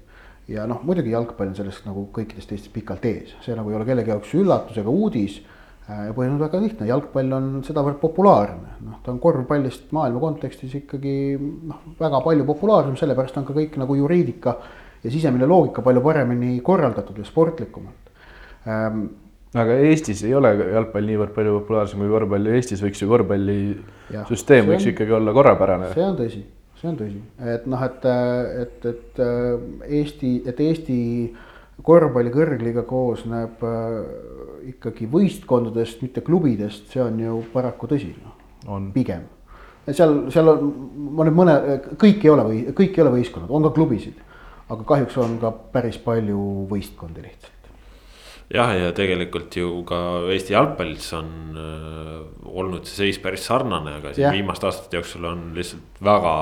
Ja 0.49 0.65
noh, 0.65 0.81
muidugi 0.89 1.13
jalgpall 1.13 1.51
on 1.51 1.59
sellest 1.59 1.85
nagu 1.85 2.07
kõikidest 2.15 2.49
teistest 2.49 2.73
pikalt 2.73 3.05
ees, 3.05 3.35
see 3.45 3.55
nagu 3.57 3.69
ei 3.69 3.77
ole 3.77 3.85
kellegi 3.85 4.15
jaoks 4.15 4.33
üllatus 4.39 4.81
ega 4.81 4.91
uudis. 4.91 5.39
Äh, 5.89 6.09
ja 6.09 6.17
põhjus 6.17 6.35
on 6.35 6.43
väga 6.43 6.63
lihtne, 6.65 6.89
jalgpall 6.89 7.37
on 7.37 7.53
sedavõrd 7.67 8.01
populaarne, 8.01 8.75
noh, 8.89 8.99
ta 9.05 9.13
on 9.13 9.21
korvpallist 9.23 9.93
maailma 9.97 10.23
kontekstis 10.25 10.75
ikkagi 10.81 11.15
noh, 11.39 11.87
väga 12.01 12.25
palju 12.25 12.49
populaarsem, 12.49 12.99
sellepärast 12.99 13.39
on 13.41 13.47
ka 13.49 13.57
kõik 13.57 13.79
nagu 13.81 13.97
juriidika 14.01 14.57
ja 15.05 15.15
sisemine 15.15 15.47
loogika 15.47 15.85
palju 15.85 16.03
paremini 16.03 16.59
korraldatud 16.65 17.21
ja 17.21 17.29
sportlikumalt. 17.29 18.13
Ähm, 18.67 19.07
aga 19.61 19.79
Eestis 19.89 20.23
ei 20.27 20.35
ole 20.37 20.53
jalgpall 20.57 21.09
niivõrd 21.09 21.35
palju 21.37 21.59
populaarsem 21.61 22.05
kui 22.05 22.13
korvpall 22.13 22.53
Eestis 22.55 22.85
võiks 22.85 23.03
ju 23.03 23.11
korvpallisüsteem 23.11 24.71
võiks 24.73 24.89
ikkagi 24.93 25.19
olla 25.19 25.35
korrapärane. 25.37 25.93
see 25.95 26.07
on 26.07 26.17
tõsi 26.19 26.45
see 26.79 26.91
on 26.93 26.99
tõsi, 26.99 27.21
et 27.55 27.67
noh, 27.71 27.81
et, 27.83 28.05
et, 28.63 28.85
et 28.93 29.23
Eesti, 29.99 30.33
et 30.47 30.61
Eesti 30.63 30.99
korvpalli 31.87 32.31
kõrgliiga 32.35 32.85
koosneb 32.87 33.65
äh, 33.67 33.99
ikkagi 34.73 35.09
võistkondadest, 35.11 36.03
mitte 36.05 36.23
klubidest, 36.27 36.89
see 36.93 37.03
on 37.03 37.19
ju 37.23 37.43
paraku 37.53 37.91
tõsi, 37.91 38.13
noh, 38.23 38.79
pigem. 38.95 39.27
seal, 39.91 40.21
seal 40.35 40.55
on, 40.55 40.73
ma 41.19 41.27
nüüd 41.27 41.39
mõne, 41.39 41.59
kõik 41.99 42.25
ei 42.25 42.35
ole 42.35 42.49
või 42.49 42.65
kõik 42.79 42.99
ei 42.99 43.07
ole 43.07 43.15
võistkonnad, 43.19 43.55
on 43.55 43.69
ka 43.69 43.75
klubisid, 43.79 44.19
aga 44.69 44.83
kahjuks 44.95 45.23
on 45.23 45.39
ka 45.43 45.55
päris 45.75 45.99
palju 46.03 46.67
võistkondi 46.71 47.25
lihtsalt 47.25 47.58
jah, 48.55 48.73
ja 48.77 48.93
tegelikult 48.97 49.57
ju 49.57 49.83
ka 49.89 49.99
Eesti 50.33 50.55
jalgpallis 50.55 51.09
on 51.19 51.31
äh, 51.59 52.13
olnud 52.49 52.89
see 52.89 53.09
seis 53.09 53.21
päris 53.23 53.45
sarnane, 53.49 53.99
aga 54.01 54.13
siin 54.15 54.29
ja. 54.29 54.33
viimaste 54.35 54.69
aastate 54.69 54.99
jooksul 54.99 55.27
on 55.29 55.49
lihtsalt 55.57 56.01
väga 56.05 56.35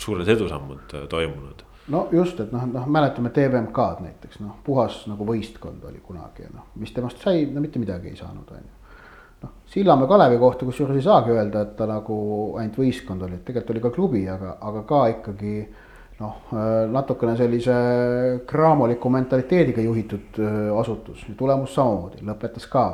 suured 0.00 0.28
edusammud 0.28 0.96
äh, 0.98 1.06
toimunud. 1.12 1.64
no 1.94 2.04
just, 2.12 2.40
et 2.40 2.52
noh, 2.54 2.66
noh, 2.68 2.86
mäletame 2.86 3.32
TVMK-d 3.34 4.06
näiteks 4.06 4.42
noh, 4.44 4.58
puhas 4.64 5.02
nagu 5.10 5.26
võistkond 5.28 5.84
oli 5.88 6.02
kunagi 6.04 6.46
ja 6.46 6.52
noh, 6.52 6.68
mis 6.80 6.92
temast 6.94 7.24
sai, 7.24 7.46
no 7.50 7.64
mitte 7.64 7.82
midagi 7.82 8.12
ei 8.12 8.18
saanud, 8.20 8.52
on 8.52 8.66
ju. 8.66 8.98
noh, 9.46 9.54
Sillamäe 9.72 10.10
Kalevi 10.10 10.36
kohta, 10.42 10.68
kusjuures 10.68 11.00
ei 11.00 11.06
saagi 11.06 11.32
öelda, 11.32 11.64
et 11.64 11.72
ta 11.78 11.88
nagu 11.88 12.18
ainult 12.60 12.76
võistkond 12.82 13.24
oli, 13.24 13.40
et 13.40 13.48
tegelikult 13.48 13.74
oli 13.74 13.86
ka 13.86 13.94
klubi, 13.96 14.26
aga, 14.28 14.58
aga 14.60 14.84
ka 14.88 15.06
ikkagi 15.16 15.56
noh, 16.22 16.52
natukene 16.92 17.34
sellise 17.38 17.76
kraamoliku 18.48 19.10
mentaliteediga 19.12 19.84
juhitud 19.84 20.40
äh, 20.40 20.58
asutus 20.80 21.24
ja 21.28 21.36
tulemus 21.38 21.74
samamoodi, 21.76 22.22
lõpetas 22.26 22.68
ka 22.70 22.86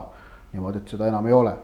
niimoodi, 0.53 0.83
et 0.83 0.95
seda 0.95 1.09
enam 1.11 1.27
ei 1.29 1.37
ole. 1.37 1.55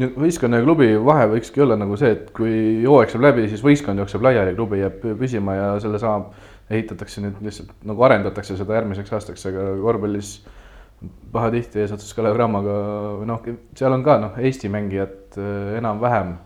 võistkonna 0.00 0.58
ja 0.58 0.66
klubi 0.66 0.88
vahe 1.06 1.28
võikski 1.36 1.62
olla 1.64 1.78
nagu 1.80 1.96
see, 1.96 2.10
et 2.16 2.32
kui 2.34 2.82
hooaeg 2.82 3.12
saab 3.12 3.28
läbi, 3.28 3.46
siis 3.50 3.62
võistkond 3.64 4.02
jookseb 4.02 4.26
laiali, 4.26 4.56
klubi 4.56 4.82
jääb 4.82 5.04
püsima 5.20 5.54
ja 5.54 5.68
selle 5.82 6.00
saab, 6.02 6.32
ehitatakse 6.70 7.22
nüüd 7.22 7.40
lihtsalt 7.44 7.72
nagu 7.86 8.04
arendatakse 8.06 8.56
seda 8.58 8.78
järgmiseks 8.80 9.12
aastaks, 9.14 9.46
aga 9.50 9.68
korvpallis 9.82 10.38
pahatihti 11.32 11.82
eesotsas 11.82 12.14
Kalev 12.16 12.34
Cramoga 12.36 12.74
või 13.20 13.28
noh, 13.28 13.46
seal 13.76 13.94
on 13.94 14.04
ka 14.06 14.18
noh, 14.22 14.36
Eesti 14.40 14.70
mängijad 14.72 15.38
äh, 15.38 15.78
enam-vähem 15.78 16.36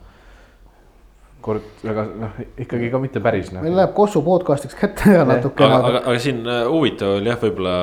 kord, 1.49 1.67
aga 1.89 2.05
noh, 2.23 2.37
ikkagi 2.65 2.91
ka 2.93 3.01
mitte 3.03 3.23
päris 3.25 3.51
noh. 3.55 3.65
meil 3.65 3.77
läheb 3.79 3.95
Kossu 3.97 4.23
podcast'iks 4.27 4.79
kätte 4.79 5.13
ja 5.17 5.25
natukene. 5.29 5.71
aga, 5.79 5.81
aga, 5.93 6.05
aga 6.13 6.23
siin 6.23 6.45
äh, 6.47 6.63
huvitav 6.69 7.17
oli 7.19 7.33
jah, 7.33 7.41
võib-olla 7.43 7.75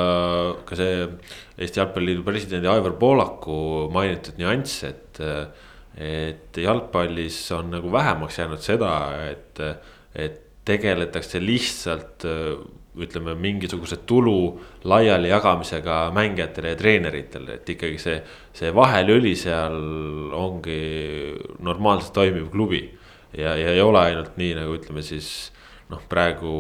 ka 0.70 0.80
see 0.80 1.04
Eesti 1.56 1.82
Jalgpalliliidu 1.82 2.26
presidendi 2.28 2.72
Aivar 2.72 2.98
Poolaku 3.00 3.60
mainitud 3.96 4.40
nüanss, 4.42 4.86
et. 4.88 5.22
et 5.96 6.58
jalgpallis 6.60 7.38
on 7.56 7.70
nagu 7.72 7.88
vähemaks 7.88 8.42
jäänud 8.42 8.60
seda, 8.60 8.90
et, 9.30 9.62
et 10.12 10.42
tegeletakse 10.68 11.40
lihtsalt 11.40 12.26
äh, 12.28 12.58
ütleme, 12.96 13.36
mingisuguse 13.36 13.98
tulu 14.08 14.60
laiali 14.88 15.30
jagamisega 15.30 16.10
mängijatele 16.16 16.74
ja 16.74 16.80
treeneritele, 16.80 17.58
et 17.60 17.70
ikkagi 17.76 18.00
see, 18.02 18.20
see 18.56 18.72
vahelüli 18.76 19.36
seal 19.40 19.76
ongi 20.36 20.80
normaalselt 21.66 22.16
toimiv 22.16 22.50
klubi. 22.54 22.86
Ja, 23.38 23.56
ja 23.60 23.76
ei 23.76 23.84
ole 23.84 24.02
ainult 24.10 24.40
nii, 24.40 24.56
nagu 24.58 24.78
ütleme 24.78 25.04
siis 25.06 25.30
noh, 25.92 26.02
praegu 26.10 26.56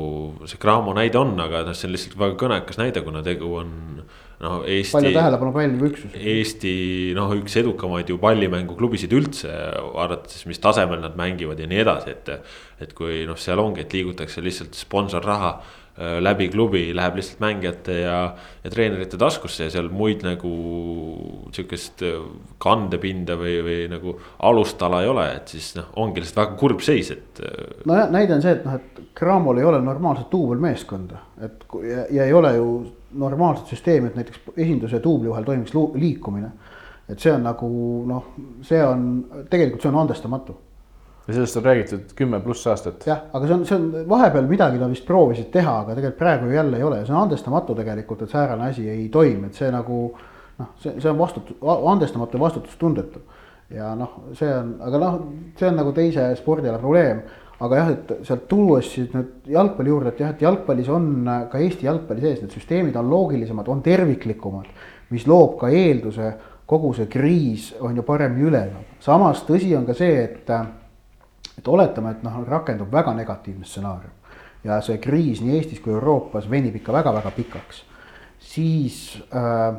see 0.45 0.59
Cramo 0.61 0.93
näide 0.95 1.17
on, 1.17 1.33
aga 1.41 1.63
noh, 1.65 1.77
see 1.77 1.89
on 1.89 1.95
lihtsalt 1.95 2.17
väga 2.19 2.37
kõnekas 2.43 2.79
näide, 2.81 3.01
kuna 3.05 3.23
tegu 3.25 3.49
on 3.61 3.71
noh, 4.43 4.59
Eesti. 4.69 4.93
palju 4.97 5.13
tähelepanu 5.15 5.53
pälviv 5.55 5.87
üksus. 5.89 6.17
Eesti 6.19 6.75
noh, 7.17 7.33
üks 7.39 7.55
edukamaid 7.61 8.11
ju 8.11 8.19
pallimänguklubisid 8.21 9.15
üldse, 9.17 9.53
arvates, 10.01 10.45
mis 10.49 10.61
tasemel 10.61 11.01
nad 11.01 11.17
mängivad 11.19 11.61
ja 11.61 11.69
nii 11.71 11.81
edasi, 11.85 12.13
et. 12.13 12.53
et 12.83 12.93
kui 12.93 13.23
noh, 13.23 13.39
seal 13.39 13.61
ongi, 13.63 13.85
et 13.85 13.93
liigutakse 13.95 14.43
lihtsalt 14.43 14.77
sponsorraha 14.77 15.55
läbi 15.95 16.49
klubi 16.51 16.89
läheb 16.95 17.15
lihtsalt 17.15 17.39
mängijate 17.39 17.93
ja, 18.01 18.17
ja 18.63 18.71
treenerite 18.71 19.15
taskusse 19.17 19.69
ja 19.69 19.71
seal 19.71 19.87
muid 19.95 20.25
nagu 20.27 20.49
sihukest 21.55 22.03
äh, 22.03 22.17
kandepinda 22.61 23.37
või, 23.39 23.53
või 23.63 23.77
nagu 23.91 24.15
alustala 24.43 25.01
ei 25.05 25.09
ole, 25.11 25.27
et 25.37 25.55
siis 25.55 25.71
noh, 25.77 25.87
ongi 26.03 26.19
lihtsalt 26.19 26.41
väga 26.41 26.59
kurb 26.59 26.83
seis, 26.83 27.13
et. 27.15 27.39
Äh, 27.39 27.79
nojah, 27.87 28.11
näide 28.11 28.35
on 28.35 28.43
see, 28.43 28.57
et 28.57 28.67
noh, 28.67 28.75
et 28.75 29.01
Cramol 29.15 29.61
ei 29.61 29.67
ole 29.67 29.79
normaalset 29.85 30.27
duubelmeeskonda, 30.33 31.21
et 31.47 31.65
ja, 31.87 32.05
ja 32.17 32.27
ei 32.27 32.35
ole 32.35 32.55
ju 32.57 32.69
normaalset 33.15 33.71
süsteemi, 33.71 34.11
et 34.11 34.19
näiteks 34.19 34.51
esinduse 34.57 34.99
ja 34.99 35.03
duubli 35.03 35.31
vahel 35.31 35.47
toimiks 35.47 35.75
liikumine. 35.95 36.51
et 37.07 37.21
see 37.21 37.31
on 37.31 37.43
nagu 37.45 37.67
noh, 38.09 38.31
see 38.65 38.81
on 38.83 39.03
tegelikult 39.49 39.83
see 39.83 39.91
on 39.91 39.99
andestamatu 40.01 40.55
ja 41.27 41.33
sellest 41.33 41.57
on 41.57 41.65
räägitud 41.65 42.13
kümme 42.15 42.39
pluss 42.39 42.67
aastat. 42.67 43.07
jah, 43.07 43.25
aga 43.33 43.47
see 43.47 43.55
on, 43.55 43.65
see 43.65 43.77
on 43.77 44.09
vahepeal 44.09 44.47
midagi 44.49 44.79
nad 44.81 44.91
vist 44.93 45.05
proovisid 45.07 45.49
teha, 45.53 45.79
aga 45.81 45.95
tegelikult 45.97 46.19
praegu 46.19 46.49
ju 46.49 46.57
jälle 46.59 46.77
ei 46.77 46.83
ole 46.83 46.99
ja 47.01 47.05
see 47.07 47.15
on 47.15 47.23
andestamatu 47.23 47.75
tegelikult, 47.75 48.21
et 48.21 48.33
säärane 48.35 48.69
asi 48.69 48.89
ei 48.89 49.07
toimi, 49.09 49.49
et 49.49 49.57
see 49.57 49.71
nagu 49.73 50.03
noh, 50.59 50.69
see, 50.81 50.93
see 50.99 51.09
on 51.09 51.17
vastutus, 51.19 51.57
andestamatu 51.93 52.37
ja 52.37 52.43
vastutustundetu. 52.45 53.23
ja 53.73 53.95
noh, 53.97 54.19
see 54.37 54.51
on, 54.53 54.75
aga 54.85 55.01
noh, 55.01 55.17
see 55.57 55.67
on 55.69 55.81
nagu 55.81 55.95
teise 55.97 56.29
spordiala 56.37 56.77
probleem. 56.79 57.23
aga 57.55 57.77
jah, 57.79 57.89
et 57.93 58.09
sealt 58.27 58.49
tuues 58.51 58.87
siis 58.91 59.13
nüüd 59.15 59.45
jalgpalli 59.47 59.89
juurde, 59.89 60.11
et 60.11 60.19
jah, 60.19 60.33
et 60.35 60.41
jalgpallis 60.43 60.89
on 60.91 61.05
ka 61.49 61.57
Eesti 61.63 61.87
jalgpalli 61.87 62.21
sees, 62.21 62.41
need 62.43 62.51
süsteemid 62.51 62.97
on 62.99 63.09
loogilisemad, 63.09 63.69
on 63.71 63.81
terviklikumad, 63.81 64.67
mis 65.15 65.23
loob 65.27 65.55
ka 65.61 65.69
eelduse, 65.71 66.33
kogu 66.67 66.91
see 66.97 67.07
kriis 67.07 67.69
on 67.79 67.95
ju 67.95 68.03
paremini 68.03 68.49
üle 68.49 68.59
elada. 68.67 68.97
samas 68.99 69.45
tõsi 69.47 69.71
on 69.77 69.85
ka 69.87 69.95
see, 69.95 70.17
et 70.25 70.51
et 71.57 71.67
oletame, 71.67 72.11
et 72.11 72.23
noh, 72.23 72.41
rakendub 72.49 72.91
väga 72.91 73.13
negatiivne 73.15 73.65
stsenaarium 73.65 74.13
ja 74.65 74.79
see 74.85 74.97
kriis 75.01 75.41
nii 75.43 75.59
Eestis 75.59 75.81
kui 75.83 75.93
Euroopas 75.93 76.49
venib 76.49 76.75
ikka 76.79 76.93
väga-väga 76.95 77.31
pikaks, 77.35 77.83
siis 78.41 78.99
äh, 79.29 79.77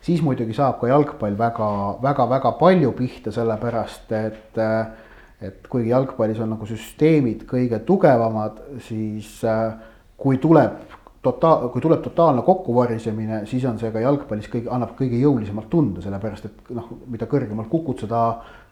siis 0.00 0.22
muidugi 0.24 0.54
saab 0.56 0.78
ka 0.80 0.90
jalgpall 0.90 1.38
väga-väga-väga 1.38 2.54
palju 2.60 2.92
pihta, 2.98 3.34
sellepärast 3.34 4.12
et 4.18 4.60
äh, 4.60 5.08
et 5.40 5.68
kuigi 5.72 5.88
jalgpallis 5.88 6.40
on 6.44 6.50
nagu 6.52 6.66
süsteemid 6.68 7.46
kõige 7.48 7.78
tugevamad, 7.88 8.58
siis 8.84 9.38
äh, 9.48 9.72
kui 10.20 10.36
tuleb 10.36 10.98
totaal, 11.24 11.70
kui 11.72 11.80
tuleb 11.80 12.02
totaalne 12.04 12.44
kokkuvarisemine, 12.44 13.46
siis 13.48 13.64
on 13.68 13.80
see 13.80 13.88
ka 13.92 14.02
jalgpallis 14.04 14.50
kõige, 14.52 14.68
annab 14.72 14.92
kõige 14.98 15.20
jõulisemalt 15.20 15.70
tunda, 15.72 16.04
sellepärast 16.04 16.50
et 16.50 16.74
noh, 16.76 16.92
mida 17.08 17.28
kõrgemalt 17.28 17.72
kukud, 17.72 18.04
seda 18.04 18.20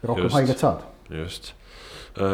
rohkem 0.05 0.37
haiget 0.37 0.61
saad. 0.61 0.85
just 1.09 1.55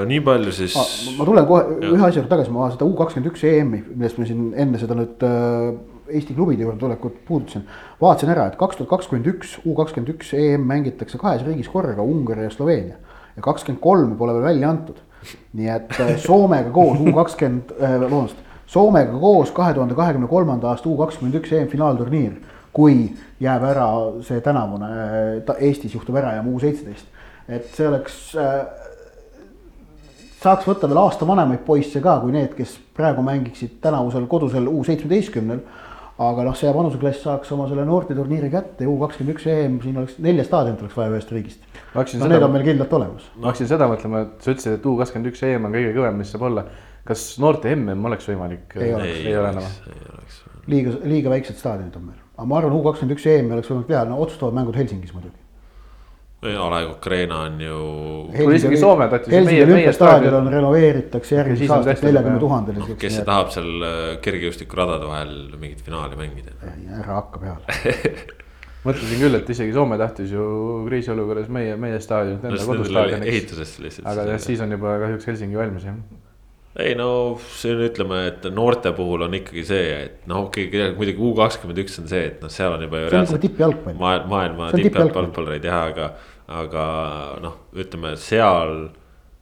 nii 0.08 0.20
palju 0.24 0.52
siis. 0.54 0.76
ma 1.18 1.26
tulen 1.26 1.46
kohe 1.48 1.64
ja. 1.64 1.90
ühe 1.90 2.04
asja 2.06 2.20
juurde 2.20 2.30
tagasi, 2.30 2.52
ma 2.54 2.68
seda 2.72 2.86
U 2.86 2.94
kakskümmend 2.98 3.30
üks 3.32 3.42
EM-i, 3.48 3.82
millest 3.94 4.20
me 4.20 4.28
siin 4.28 4.46
enne 4.60 4.80
seda 4.80 4.96
nüüd 4.98 5.24
äh, 5.26 5.72
Eesti 6.04 6.36
klubide 6.36 6.66
juurde 6.66 6.78
tulekut 6.80 7.16
puudutasin. 7.28 7.64
vaatasin 8.00 8.32
ära, 8.34 8.46
et 8.50 8.58
kaks 8.60 8.78
tuhat 8.78 8.90
kakskümmend 8.92 9.28
üks, 9.34 9.56
U 9.64 9.74
kakskümmend 9.78 10.14
üks 10.14 10.32
EM 10.36 10.66
mängitakse 10.68 11.20
kahes 11.20 11.44
riigis 11.46 11.70
korraga, 11.72 12.02
Ungari 12.02 12.46
ja 12.46 12.52
Sloveenia. 12.52 12.96
ja 13.36 13.44
kakskümmend 13.44 13.82
kolm 13.82 14.16
pole 14.20 14.36
veel 14.36 14.48
välja 14.50 14.70
antud. 14.70 15.02
nii 15.52 15.70
et 15.76 16.00
äh, 16.00 16.16
Soomega 16.26 16.72
koos 16.74 17.00
U 17.00 17.12
kakskümmend, 17.16 17.76
vabandust, 17.80 18.40
Soomega 18.66 19.18
koos 19.20 19.52
kahe 19.52 19.74
tuhande 19.74 19.94
kahekümne 19.94 20.28
kolmanda 20.28 20.72
aasta 20.72 20.88
U 20.88 20.96
kakskümmend 21.00 21.40
üks 21.42 21.52
EM 21.52 21.68
finaalturniir. 21.68 22.40
kui 22.74 23.12
jääb 23.38 23.62
ära 23.62 23.84
see 24.26 24.40
tänavune 24.42 24.88
Eestis 25.62 25.92
juhtuv 25.94 26.16
ära 26.18 26.32
ja 26.34 26.40
U 26.42 26.58
seitseteist, 26.58 27.06
et 27.48 27.68
see 27.70 27.86
oleks 27.86 28.32
saaks 30.44 30.68
võtta 30.68 30.90
veel 30.90 31.00
aasta 31.00 31.26
vanemaid 31.28 31.64
poisse 31.66 32.02
ka, 32.04 32.18
kui 32.22 32.34
need, 32.34 32.52
kes 32.58 32.76
praegu 32.96 33.24
mängiksid 33.24 33.78
tänavusel 33.84 34.28
kodusel 34.30 34.68
U 34.70 34.84
seitsmeteistkümnel. 34.86 35.64
aga 36.24 36.44
noh, 36.46 36.54
see 36.54 36.70
vanuseklass 36.70 37.24
saaks 37.24 37.48
oma 37.56 37.64
selle 37.66 37.82
noorteturniiri 37.88 38.46
kätte, 38.52 38.86
U 38.86 38.94
kakskümmend 39.00 39.34
üks 39.34 39.46
EM, 39.50 39.80
siin 39.82 39.96
oleks 39.98 40.18
nelja 40.22 40.44
staadionit 40.46 40.84
oleks 40.84 40.96
vaja 40.96 41.10
ühest 41.10 41.32
riigist. 41.34 41.64
no 41.94 42.04
seda, 42.06 42.28
need 42.30 42.46
on 42.46 42.52
meil 42.54 42.66
kindlalt 42.68 42.92
olemas. 43.00 43.28
ma 43.34 43.50
hakkasin 43.50 43.70
seda 43.72 43.88
mõtlema, 43.90 44.24
et 44.28 44.46
sa 44.46 44.54
ütlesid, 44.54 44.78
et 44.78 44.86
U 44.86 44.96
kakskümmend 45.00 45.32
üks 45.32 45.42
EM 45.48 45.66
on 45.66 45.74
kõige 45.74 45.94
kõvem, 45.96 46.20
mis 46.22 46.34
saab 46.34 46.48
olla. 46.50 46.66
kas 47.04 47.24
noorte 47.42 47.74
MM 47.74 48.10
oleks 48.10 48.28
võimalik? 48.30 48.76
ei 48.78 48.94
oleks, 48.94 49.22
ei 49.24 49.38
ole 49.40 49.54
enam. 49.56 49.72
liiga, 50.70 50.98
liiga 51.14 51.34
väiksed 51.34 51.58
staadionid 51.58 51.96
on 51.98 52.12
meil, 52.12 52.20
aga 52.36 52.50
ma 52.52 52.60
arvan, 52.60 52.78
U 52.78 52.84
kakskümmend 52.86 53.18
üks 53.18 53.26
EM-i 53.34 53.58
oleks 53.58 53.72
võimalik 53.72 53.90
teha, 53.90 54.04
no 54.10 54.20
otsustavad 54.22 54.60
mängud 54.60 54.78
Helsingis 54.78 55.16
muidugi 55.16 55.43
A 56.44 56.68
Le 56.74 56.80
Coq 56.86 57.06
Arena 57.08 57.40
on 57.46 57.60
ju. 57.60 57.78
isegi 58.54 58.76
Soome 58.76 59.08
tahtis. 59.08 59.32
Helsingi 59.32 59.64
olümpiastaadion 59.64 60.48
renoveeritakse 60.52 61.38
järgmiseks 61.38 61.74
aastaks 61.78 62.04
neljakümne 62.04 62.38
tuhandele. 62.42 62.88
kes 63.00 63.18
see 63.18 63.26
tahab 63.26 63.52
seal 63.54 63.86
äh, 63.88 64.00
kergejõustikuradade 64.24 65.08
vahel 65.08 65.34
mingit 65.60 65.84
finaali 65.86 66.18
mängida? 66.20 66.56
ära 67.00 67.20
hakka 67.22 67.40
peale 67.42 68.12
mõtlesin 68.84 69.22
küll, 69.24 69.38
et 69.38 69.48
isegi 69.56 69.72
Soome 69.72 69.96
tahtis 70.00 70.34
ju 70.34 70.44
kriisiolukorras 70.88 71.48
meie, 71.52 71.78
meie 71.80 72.00
staadionit 72.04 72.44
enda 72.44 72.68
kodustaadioniks. 72.68 73.32
ehitusest 73.32 73.80
lihtsalt. 73.86 74.10
aga 74.12 74.28
jah, 74.34 74.44
siis 74.44 74.60
on 74.64 74.76
juba 74.76 74.98
kahjuks 75.06 75.32
Helsingi 75.32 75.60
valmis 75.60 75.88
jah 75.88 75.96
ei 76.82 76.94
no 76.98 77.08
on, 77.38 77.84
ütleme, 77.86 78.20
et 78.32 78.46
noorte 78.54 78.90
puhul 78.96 79.26
on 79.28 79.36
ikkagi 79.38 79.62
see, 79.66 79.90
et 80.08 80.24
noh, 80.30 80.48
okei 80.48 80.66
okay,, 80.66 80.88
muidugi 80.98 81.22
U 81.22 81.30
kakskümmend 81.38 81.78
üks 81.84 82.00
on 82.02 82.08
see, 82.10 82.24
et 82.32 82.42
noh, 82.42 82.50
seal 82.50 82.74
on 82.74 82.82
juba 82.82 83.04
ju 83.04 83.12
reaalselt. 83.12 83.44
tippjalgpall. 83.44 83.98
maailma, 84.00 84.30
maailma 84.32 84.70
tippjalgpallureid 84.74 85.68
jah, 85.70 85.84
aga 85.92 86.10
aga 86.50 86.86
noh, 87.44 87.60
ütleme 87.78 88.14
seal 88.20 88.74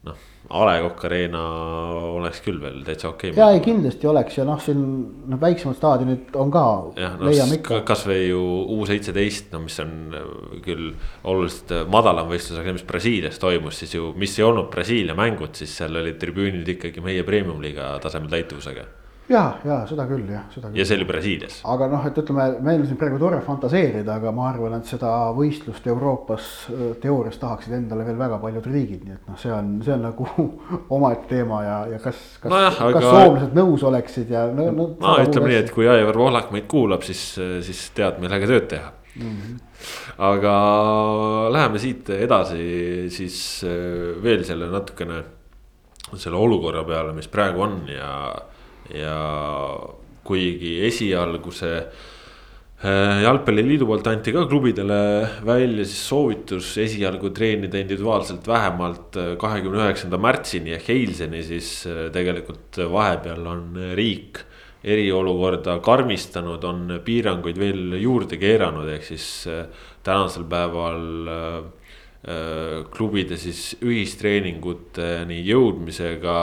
noh, 0.06 0.20
A 0.50 0.64
Le 0.66 0.78
Coq 0.82 1.04
Arena 1.06 1.42
oleks 2.18 2.42
küll 2.44 2.58
veel 2.60 2.80
täitsa 2.86 3.08
okei 3.12 3.30
okay,. 3.30 3.38
ja 3.38 3.50
ei 3.54 3.60
kindlasti 3.64 4.08
oleks 4.10 4.38
ja 4.40 4.46
noh, 4.48 4.58
siin 4.60 4.80
noh, 5.30 5.40
väiksemad 5.40 5.78
staadionid 5.78 6.34
on 6.36 6.50
ka. 6.52 6.64
jah, 6.98 7.18
no 7.20 7.82
kasvõi 7.88 8.18
ju 8.26 8.40
U 8.76 8.80
seitseteist, 8.88 9.52
no 9.54 9.62
mis 9.64 9.78
on 9.82 9.92
küll 10.64 10.90
oluliselt 11.22 11.74
madalam 11.92 12.30
võistlus, 12.32 12.58
aga 12.60 12.74
mis 12.74 12.86
Brasiilias 12.88 13.38
toimus, 13.42 13.78
siis 13.82 13.94
ju, 13.96 14.10
mis 14.18 14.34
ei 14.38 14.48
olnud 14.48 14.70
Brasiilia 14.72 15.16
mängud, 15.18 15.54
siis 15.58 15.76
seal 15.78 16.02
olid 16.02 16.18
tribüünid 16.22 16.74
ikkagi 16.76 17.04
meie 17.04 17.24
premium-liiga 17.26 17.94
tasemel 18.02 18.32
täituvusega 18.34 18.88
ja, 19.30 19.42
ja 19.64 19.76
seda 19.88 20.06
küll 20.08 20.26
jah, 20.30 20.44
seda 20.52 20.68
küll. 20.68 20.78
ja 20.80 20.86
see 20.86 20.98
oli 20.98 21.06
Brasiilias. 21.08 21.58
aga 21.72 21.88
noh, 21.92 22.04
et 22.08 22.18
ütleme, 22.22 22.46
meil 22.64 22.82
on 22.82 22.86
siin 22.88 22.98
praegu 23.00 23.18
tore 23.22 23.40
fantaseerida, 23.46 24.16
aga 24.18 24.32
ma 24.34 24.48
arvan, 24.50 24.76
et 24.78 24.88
seda 24.90 25.10
võistlust 25.36 25.86
Euroopas 25.92 26.48
teoorias 27.02 27.38
tahaksid 27.42 27.76
endale 27.78 28.06
veel 28.08 28.18
väga 28.20 28.38
paljud 28.42 28.68
riigid, 28.70 29.04
nii 29.06 29.16
et 29.16 29.28
noh, 29.30 29.40
see 29.40 29.52
on, 29.54 29.74
see 29.84 29.94
on 29.96 30.06
nagu 30.08 30.28
omaette 30.96 31.28
teema 31.34 31.62
ja, 31.66 31.76
ja 31.94 32.00
kas, 32.02 32.22
kas 32.42 32.50
no, 32.50 32.62
kas 32.62 32.80
aga... 32.88 33.04
soomlased 33.08 33.58
nõus 33.58 33.86
oleksid 33.92 34.32
ja 34.34 34.46
no, 34.50 34.70
no. 34.74 34.88
no 35.02 35.18
ütleme 35.22 35.52
nii, 35.52 35.60
et 35.64 35.74
kui 35.74 35.90
Aivar 35.90 36.18
Pohlak 36.18 36.50
meid 36.54 36.66
kuulab, 36.70 37.06
siis, 37.06 37.22
siis 37.66 37.84
tead, 37.96 38.18
millega 38.22 38.48
tööd 38.50 38.70
teha 38.74 38.90
mm. 39.16 39.36
-hmm. 39.36 39.60
aga 40.30 40.56
läheme 41.54 41.78
siit 41.78 42.10
edasi 42.10 43.06
siis 43.10 43.38
veel 44.22 44.44
selle 44.44 44.70
natukene 44.72 45.22
selle 46.12 46.36
olukorra 46.36 46.82
peale, 46.84 47.12
mis 47.16 47.28
praegu 47.32 47.62
on 47.64 47.76
ja 47.88 48.10
ja 48.90 49.16
kuigi 50.26 50.76
esialgu 50.86 51.52
see 51.54 51.74
äh, 51.78 53.22
jalgpalliliidu 53.24 53.86
poolt 53.88 54.08
anti 54.10 54.34
ka 54.34 54.44
klubidele 54.50 55.00
välja 55.46 55.84
siis 55.84 56.04
soovitus 56.08 56.72
esialgu 56.82 57.32
treenida 57.34 57.80
individuaalselt 57.80 58.46
vähemalt 58.48 59.18
äh, 59.18 59.34
kahekümne 59.40 59.82
üheksanda 59.84 60.20
märtsini 60.22 60.76
ehk 60.78 60.90
eilseni, 60.94 61.42
siis 61.46 61.74
äh, 61.90 62.08
tegelikult 62.14 62.82
vahepeal 62.92 63.46
on 63.50 63.68
riik 63.98 64.42
eriolukorda 64.82 65.76
karmistanud, 65.78 66.64
on 66.66 66.98
piiranguid 67.06 67.58
veel 67.58 68.00
juurde 68.02 68.34
keeranud, 68.34 68.88
ehk 68.90 69.04
siis 69.12 69.26
tänasel 70.02 70.42
päeval 70.50 71.04
klubide 72.90 73.38
siis 73.38 73.76
ühistreeninguteni 73.82 75.38
jõudmisega 75.46 76.34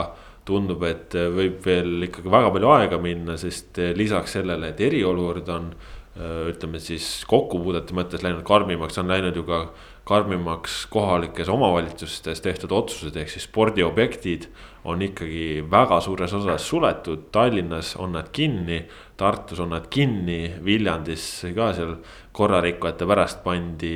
tundub, 0.50 0.84
et 0.88 1.16
äh, 1.18 1.30
võib 1.34 1.62
veel 1.64 2.08
ikkagi 2.08 2.32
väga 2.32 2.52
palju 2.54 2.74
aega 2.74 3.00
minna, 3.02 3.38
sest 3.40 3.80
äh, 3.80 3.94
lisaks 3.96 4.36
sellele, 4.38 4.72
et 4.72 4.82
eriolukord 4.84 5.48
on 5.54 5.70
äh, 5.72 6.50
ütleme 6.50 6.82
siis 6.82 7.20
kokkupuudete 7.30 7.96
mõttes 7.96 8.26
läinud 8.26 8.44
karmimaks, 8.46 8.98
on 9.00 9.10
läinud 9.10 9.38
ju 9.38 9.46
ka 9.48 9.64
karmimaks 10.10 10.86
kohalikes 10.90 11.48
omavalitsustes 11.52 12.40
tehtud 12.42 12.72
otsused, 12.74 13.14
ehk 13.20 13.30
siis 13.30 13.44
spordiobjektid 13.46 14.48
on 14.90 15.02
ikkagi 15.04 15.60
väga 15.70 16.00
suures 16.02 16.32
osas 16.34 16.64
suletud, 16.66 17.28
Tallinnas 17.32 17.92
on 18.00 18.16
nad 18.16 18.30
kinni. 18.32 18.80
Tartus 19.20 19.60
on 19.60 19.74
nad 19.74 19.90
kinni, 19.92 20.54
Viljandis 20.64 21.26
ka 21.54 21.68
seal 21.76 21.98
korrarikkujate 22.32 23.06
pärast 23.06 23.42
pandi 23.44 23.92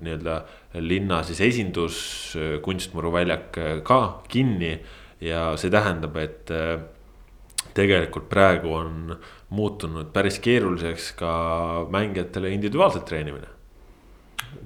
nii-öelda 0.00 0.38
linna 0.80 1.20
siis 1.28 1.42
esindus, 1.44 1.98
kunstmuruväljak 2.64 3.60
ka 3.84 4.00
kinni. 4.32 4.78
Ja 5.20 5.50
see 5.60 5.70
tähendab, 5.72 6.16
et 6.16 6.50
tegelikult 7.74 8.28
praegu 8.30 8.72
on 8.74 9.14
muutunud 9.54 10.10
päris 10.14 10.38
keeruliseks 10.42 11.12
ka 11.18 11.30
mängijatele 11.90 12.52
individuaalselt 12.54 13.06
treenimine. 13.08 13.48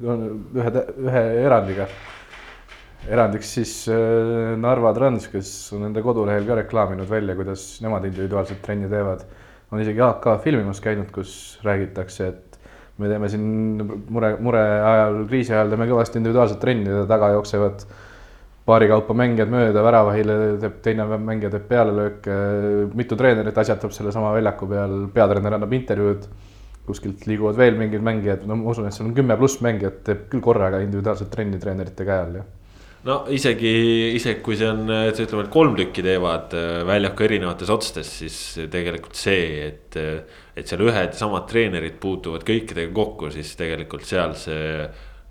ühe, 0.01 0.71
ühe 1.07 1.23
erandiga. 1.45 1.87
erandiks 3.09 3.51
siis 3.59 3.73
äh, 3.93 4.55
Narva 4.57 4.95
Trans, 4.97 5.29
kes 5.29 5.49
on 5.77 5.85
enda 5.91 6.03
kodulehel 6.03 6.47
ka 6.49 6.55
reklaaminud 6.63 7.11
välja, 7.11 7.37
kuidas 7.37 7.67
nemad 7.85 8.05
individuaalset 8.09 8.63
trenni 8.63 8.89
teevad. 8.89 9.25
on 9.73 9.81
isegi 9.81 10.01
AK 10.01 10.27
filmimas 10.45 10.81
käinud, 10.81 11.11
kus 11.13 11.59
räägitakse, 11.65 12.29
et 12.29 12.59
me 12.99 13.09
teeme 13.09 13.29
siin 13.29 13.45
mure, 14.09 14.37
mure 14.41 14.63
ajal, 14.63 15.25
kriisi 15.29 15.53
ajal 15.53 15.73
teeme 15.73 15.89
kõvasti 15.91 16.21
individuaalset 16.21 16.61
trenni 16.61 16.91
ja 16.91 17.07
taga 17.11 17.33
jooksevad 17.35 17.87
paari 18.65 18.89
kaupa 18.89 19.15
mängijad 19.17 19.53
mööda 19.53 19.85
väravahile, 19.85 20.39
teeb 20.63 20.81
teine 20.85 21.07
mängija 21.21 21.53
teeb 21.53 21.69
pealelööke, 21.69 22.39
mitu 22.97 23.19
treenerit 23.21 23.61
asjatab 23.61 23.93
sellesama 23.93 24.33
väljaku 24.37 24.69
peal, 24.71 24.99
peatreener 25.15 25.59
annab 25.59 25.79
intervjuud. 25.81 26.29
kuskilt 26.85 27.23
liiguvad 27.25 27.57
veel 27.57 27.79
mingid 27.81 28.03
mängijad, 28.05 28.43
no 28.45 28.59
ma 28.61 28.69
usun, 28.69 28.85
et 28.85 28.93
seal 28.93 29.07
on 29.09 29.15
kümme 29.17 29.39
pluss 29.41 29.63
mängijat, 29.65 30.03
teeb 30.05 30.27
küll 30.29 30.43
korraga 30.45 30.83
individuaalset 30.85 31.31
trenni 31.33 31.57
treenerite 31.57 32.05
käe 32.05 32.19
all, 32.27 32.35
jah 32.43 32.51
no 33.09 33.17
isegi, 33.33 33.71
isegi 34.17 34.43
kui 34.45 34.57
see 34.61 34.69
on, 34.69 34.85
ütleme, 34.89 35.47
et 35.47 35.53
kolm 35.53 35.73
tükki 35.79 36.05
teevad 36.05 36.53
äh, 36.57 36.83
väljaku 36.89 37.25
erinevates 37.27 37.73
otstes, 37.73 38.13
siis 38.21 38.69
tegelikult 38.73 39.17
see, 39.17 39.69
et. 39.69 39.99
et 40.55 40.69
seal 40.71 40.85
ühed 40.87 41.17
samad 41.19 41.49
treenerid 41.51 41.97
puutuvad 42.01 42.45
kõikidega 42.47 42.93
kokku, 42.95 43.33
siis 43.35 43.57
tegelikult 43.59 44.05
seal 44.07 44.37
see 44.39 44.85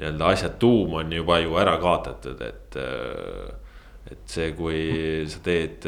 nii-öelda 0.04 0.30
asja 0.36 0.52
tuum 0.60 1.00
on 1.00 1.12
juba 1.16 1.40
ju 1.44 1.58
ära 1.60 1.78
kaotatud, 1.82 2.42
et. 2.44 2.80
et 4.12 4.24
see, 4.30 4.52
kui 4.54 4.80
sa 5.32 5.40
teed, 5.42 5.86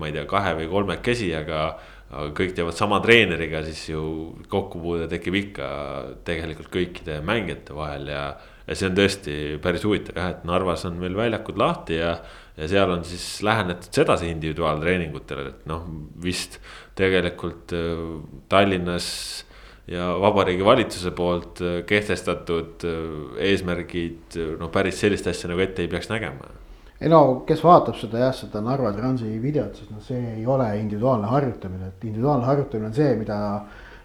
ma 0.00 0.08
ei 0.08 0.14
tea, 0.16 0.24
kahe 0.28 0.54
või 0.58 0.68
kolmekesi, 0.70 1.28
aga, 1.36 1.66
aga 2.08 2.30
kõik 2.34 2.54
teevad 2.56 2.74
sama 2.74 2.98
treeneriga, 3.04 3.60
siis 3.66 3.82
ju 3.92 4.02
kokkupuude 4.50 5.06
tekib 5.12 5.36
ikka 5.42 5.68
tegelikult 6.26 6.70
kõikide 6.72 7.20
mängijate 7.26 7.76
vahel 7.76 8.08
ja. 8.10 8.24
ja 8.64 8.78
see 8.78 8.88
on 8.88 8.96
tõesti 8.96 9.36
päris 9.62 9.84
huvitav 9.84 10.18
jah, 10.18 10.32
et 10.32 10.48
Narvas 10.48 10.86
on 10.88 10.96
meil 11.02 11.14
väljakud 11.18 11.60
lahti 11.60 12.00
ja, 12.00 12.16
ja 12.56 12.70
seal 12.72 12.96
on 12.96 13.04
siis 13.06 13.28
lähenetud 13.46 13.92
sedasi 14.00 14.32
individuaaltreeningutele, 14.32 15.46
et 15.52 15.70
noh, 15.70 15.84
vist 16.24 16.58
tegelikult 16.98 17.76
Tallinnas 18.50 19.12
ja 19.90 20.06
Vabariigi 20.22 20.64
Valitsuse 20.64 21.10
poolt 21.10 21.60
äh, 21.60 21.82
kehtestatud 21.86 22.86
äh, 22.86 23.44
eesmärgid, 23.50 24.36
äh, 24.36 24.54
no 24.60 24.70
päris 24.70 25.00
sellist 25.02 25.26
asja 25.26 25.50
nagu 25.50 25.62
ette 25.64 25.82
ei 25.82 25.90
peaks 25.90 26.10
nägema. 26.12 26.50
ei 27.00 27.08
no 27.08 27.42
kes 27.48 27.64
vaatab 27.64 27.98
seda 27.98 28.26
jah, 28.26 28.34
seda 28.36 28.62
Narva 28.62 28.92
Transi 28.94 29.38
videot, 29.42 29.76
siis 29.76 29.90
noh, 29.90 30.02
see 30.04 30.20
ei 30.36 30.46
ole 30.46 30.68
individuaalne 30.78 31.30
harjutamine, 31.30 31.90
et 31.90 32.04
individuaalne 32.04 32.46
harjutamine 32.46 32.90
on 32.90 32.98
see, 32.98 33.14
mida 33.18 33.38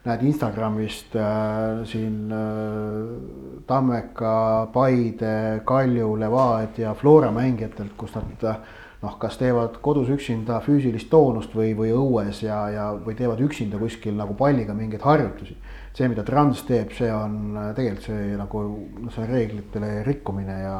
näed 0.05 0.23
Instagramist 0.25 1.15
äh, 1.17 1.83
siin 1.89 2.31
äh, 2.31 3.61
Tammeka, 3.67 4.69
Paide, 4.73 5.61
Kalju, 5.65 6.15
Levadia, 6.19 6.93
Flora 6.93 7.31
mängijatelt, 7.33 7.95
kus 7.97 8.13
nad 8.15 8.45
äh, 8.45 8.59
noh, 9.01 9.17
kas 9.21 9.37
teevad 9.41 9.79
kodus 9.85 10.09
üksinda 10.13 10.59
füüsilist 10.65 11.09
toonust 11.09 11.55
või, 11.57 11.73
või 11.77 11.93
õues 11.93 12.43
ja, 12.45 12.59
ja, 12.73 12.89
või 13.05 13.17
teevad 13.17 13.41
üksinda 13.45 13.81
kuskil 13.81 14.17
nagu 14.17 14.37
palliga 14.37 14.77
mingeid 14.77 15.05
harjutusi. 15.05 15.57
See, 15.95 16.07
mida 16.11 16.23
Trans 16.27 16.63
teeb, 16.67 16.91
see 16.95 17.11
on 17.13 17.55
tegelikult 17.75 18.07
see 18.09 18.37
nagu 18.39 18.63
noh, 19.05 19.11
see 19.15 19.27
reeglitele 19.29 19.91
rikkumine 20.07 20.57
ja, 20.61 20.79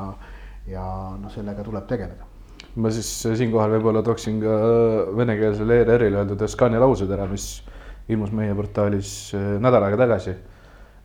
ja 0.70 0.86
noh, 1.20 1.32
sellega 1.34 1.64
tuleb 1.64 1.88
tegeleda 1.90 2.32
ma 2.76 2.92
siis 2.92 3.08
siinkohal 3.40 3.78
võib-olla 3.78 4.04
tooksin 4.04 4.42
ka 4.42 4.58
venekeelsele 5.16 5.80
ERR-ile 5.84 6.22
öeldud 6.24 6.44
Scania 6.52 6.82
laused 6.84 7.12
ära, 7.12 7.28
mis 7.32 7.64
ilmus 8.12 8.34
meie 8.36 8.56
portaalis 8.56 9.16
äh, 9.36 9.56
nädal 9.64 9.88
aega 9.88 10.04
tagasi. 10.04 10.36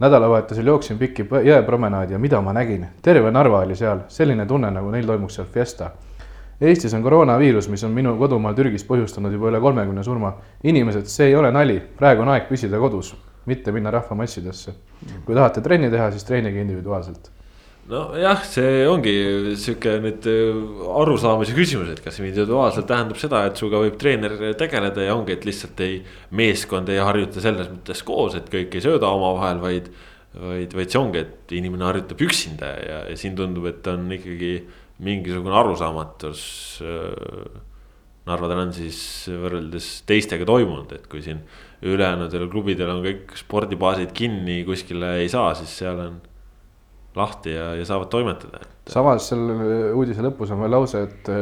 nädalavahetusel 0.01 0.67
jooksin 0.67 0.99
pikki 0.99 1.27
jõepromenaadi 1.29 2.17
ja 2.17 2.19
mida 2.19 2.41
ma 2.41 2.55
nägin, 2.57 2.87
terve 3.03 3.31
Narva 3.31 3.65
oli 3.67 3.77
seal, 3.77 4.07
selline 4.09 4.47
tunne, 4.47 4.71
nagu 4.71 4.91
neil 4.91 5.07
toimuks 5.07 5.35
seal 5.37 5.47
fiesta 5.47 5.91
Eestis 6.61 6.93
on 6.95 7.03
koroonaviirus, 7.03 7.71
mis 7.73 7.85
on 7.85 7.93
minu 7.97 8.11
kodumaal 8.21 8.53
Türgis 8.53 8.83
põhjustanud 8.85 9.33
juba 9.33 9.49
üle 9.49 9.61
kolmekümne 9.65 10.03
surma. 10.05 10.35
inimesed, 10.63 11.07
see 11.09 11.31
ei 11.31 11.37
ole 11.37 11.49
nali, 11.53 11.79
praegu 11.97 12.21
on 12.21 12.29
aeg 12.29 12.51
püsida 12.51 12.77
kodus, 12.79 13.15
mitte 13.47 13.73
minna 13.73 13.93
rahvamassidesse. 13.95 14.75
kui 15.25 15.35
tahate 15.35 15.63
trenni 15.65 15.91
teha, 15.91 16.11
siis 16.13 16.27
treenige 16.29 16.61
individuaalselt 16.61 17.31
nojah, 17.91 18.43
see 18.47 18.85
ongi 18.89 19.15
sihuke 19.59 19.97
nüüd 20.05 20.27
äh, 20.31 20.59
arusaamise 21.01 21.55
küsimus, 21.57 21.91
et 21.93 22.03
kas 22.05 22.21
individuaalselt 22.21 22.89
tähendab 22.91 23.19
seda, 23.21 23.43
et 23.49 23.59
sinuga 23.59 23.81
võib 23.85 23.97
treener 24.01 24.37
tegeleda 24.59 25.07
ja 25.07 25.17
ongi, 25.17 25.35
et 25.37 25.47
lihtsalt 25.49 25.81
ei, 25.87 25.99
meeskond 26.37 26.91
ei 26.93 27.01
harjuta 27.03 27.43
selles 27.43 27.71
mõttes 27.73 28.05
koos, 28.07 28.37
et 28.39 28.51
kõik 28.53 28.77
ei 28.77 28.85
sööda 28.85 29.11
omavahel, 29.17 29.63
vaid. 29.65 29.91
vaid, 30.31 30.77
vaid 30.79 30.93
see 30.93 31.01
ongi, 31.01 31.25
et 31.25 31.53
inimene 31.59 31.89
harjutab 31.89 32.21
üksinda 32.23 32.69
ja, 32.79 32.99
ja 33.11 33.17
siin 33.19 33.35
tundub, 33.35 33.65
et 33.67 33.87
on 33.91 34.05
ikkagi 34.15 34.53
mingisugune 35.03 35.57
arusaamatus 35.59 36.43
äh, 36.87 37.59
Narva 38.29 38.51
Transis 38.51 39.01
võrreldes 39.33 39.87
teistega 40.09 40.47
toimunud, 40.49 40.91
et 40.97 41.07
kui 41.11 41.23
siin 41.25 41.41
ülejäänudel 41.81 42.49
klubidel 42.53 42.93
on 42.93 43.05
kõik 43.05 43.33
spordibaasid 43.41 44.13
kinni, 44.17 44.61
kuskile 44.69 45.17
ei 45.23 45.31
saa, 45.33 45.55
siis 45.59 45.73
seal 45.81 46.03
on 46.05 46.19
lahti 47.17 47.55
ja, 47.57 47.73
ja 47.79 47.87
saavad 47.89 48.11
toimetada. 48.13 48.61
samas 48.91 49.31
seal 49.31 49.49
uudise 49.97 50.23
lõpus 50.23 50.53
on 50.55 50.61
veel 50.63 50.77
lause, 50.77 51.07
et 51.09 51.33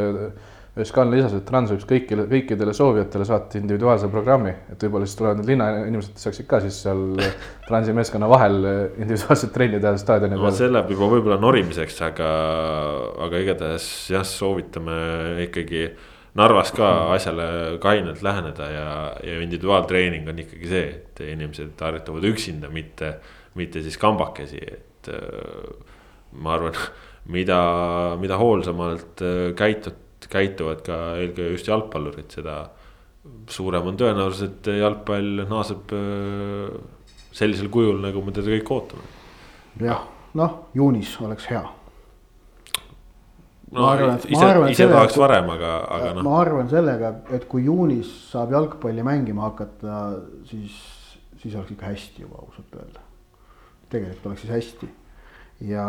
Scan 0.86 1.10
lisas, 1.10 1.32
et 1.34 1.42
Trans 1.42 1.72
võib 1.72 1.84
kõikidele, 1.90 2.24
kõikidele 2.30 2.72
soovijatele 2.76 3.24
saata 3.26 3.58
individuaalse 3.58 4.06
programmi, 4.12 4.52
et 4.70 4.84
võib-olla 4.84 5.08
siis 5.08 5.18
tulevad 5.18 5.40
need 5.40 5.48
linnainimesed 5.50 6.20
saaksid 6.22 6.46
ka 6.50 6.60
siis 6.62 6.76
seal 6.84 7.00
Transi 7.66 7.94
meeskonna 7.96 8.28
vahel 8.30 8.60
individuaalset 8.68 9.50
trenni 9.56 9.80
teha 9.82 9.96
staadioni 9.98 10.38
peal 10.38 10.46
no,. 10.46 10.54
see 10.54 10.70
läheb 10.70 10.92
juba 10.94 11.08
võib-olla 11.16 11.40
norimiseks, 11.42 11.98
aga, 12.06 12.30
aga 13.26 13.42
igatahes 13.42 13.88
jah, 14.14 14.26
soovitame 14.28 15.00
ikkagi 15.48 15.88
Narvas 16.38 16.70
ka 16.76 16.88
asjale 17.16 17.48
kainelt 17.82 18.22
läheneda 18.22 18.70
ja, 18.70 18.88
ja 19.26 19.38
individuaaltreening 19.42 20.28
on 20.30 20.38
ikkagi 20.44 20.70
see, 20.70 20.88
et 20.94 21.22
inimesed 21.26 21.80
harjutavad 21.82 22.26
üksinda, 22.30 22.70
mitte, 22.70 23.16
mitte 23.58 23.82
siis 23.82 23.98
kambakesi, 23.98 24.60
et 24.62 25.10
ma 26.38 26.54
arvan, 26.54 26.78
mida, 27.34 27.58
mida 28.22 28.38
hoolsamalt 28.38 29.24
käitud 29.58 30.04
käituvad 30.26 30.82
ka 30.86 30.98
eelkõige 31.20 31.54
just 31.54 31.68
jalgpallurid, 31.70 32.28
seda 32.32 32.58
suurem 33.50 33.90
on 33.90 33.98
tõenäosus, 34.00 34.48
et 34.48 34.70
jalgpall 34.80 35.44
naaseb 35.48 35.94
äh, 35.94 36.78
sellisel 37.36 37.70
kujul, 37.72 38.00
nagu 38.02 38.22
me 38.24 38.34
teda 38.34 38.50
kõik 38.56 38.72
ootame. 38.74 39.08
jah, 39.84 40.06
noh, 40.38 40.56
juunis 40.74 41.14
oleks 41.24 41.48
hea. 41.52 41.62
No 43.72 43.82
ma 43.82 43.90
arvan, 43.94 44.20
ise, 44.24 44.44
arvan, 44.44 44.70
ise 44.72 44.86
tahaks 44.90 45.18
varem, 45.20 45.50
aga, 45.56 45.72
aga 45.96 46.14
noh. 46.16 46.24
ma 46.26 46.38
arvan 46.40 46.70
sellega, 46.70 47.12
et 47.36 47.44
kui 47.50 47.66
juunis 47.66 48.08
saab 48.30 48.54
jalgpalli 48.56 49.04
mängima 49.06 49.48
hakata, 49.48 50.00
siis, 50.48 50.78
siis 51.42 51.54
oleks 51.54 51.74
ikka 51.76 51.92
hästi 51.92 52.24
juba 52.26 52.42
ausalt 52.44 52.80
öelda. 52.80 53.04
tegelikult 53.92 54.30
oleks 54.30 54.44
siis 54.46 54.54
hästi 54.56 54.90
ja 55.72 55.86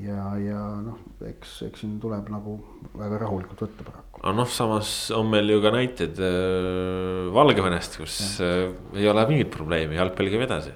ja, 0.00 0.18
ja 0.40 0.60
noh, 0.82 1.00
eks, 1.28 1.58
eks 1.68 1.82
siin 1.84 1.98
tuleb 2.02 2.30
nagu 2.32 2.56
väga 2.96 3.18
rahulikult 3.26 3.66
võtta 3.66 3.86
paraku. 3.86 4.22
aga 4.22 4.34
noh, 4.38 4.48
samas 4.48 4.92
on 5.16 5.28
meil 5.32 5.50
ju 5.52 5.62
ka 5.64 5.72
näiteid 5.74 6.22
äh, 6.22 7.32
Valgevenest, 7.34 7.98
kus 8.00 8.20
äh, 8.44 8.70
ei 8.96 9.08
ole 9.10 9.26
mingit 9.28 9.52
probleemi, 9.52 9.98
jalgpall 10.00 10.32
käib 10.32 10.46
edasi. 10.46 10.72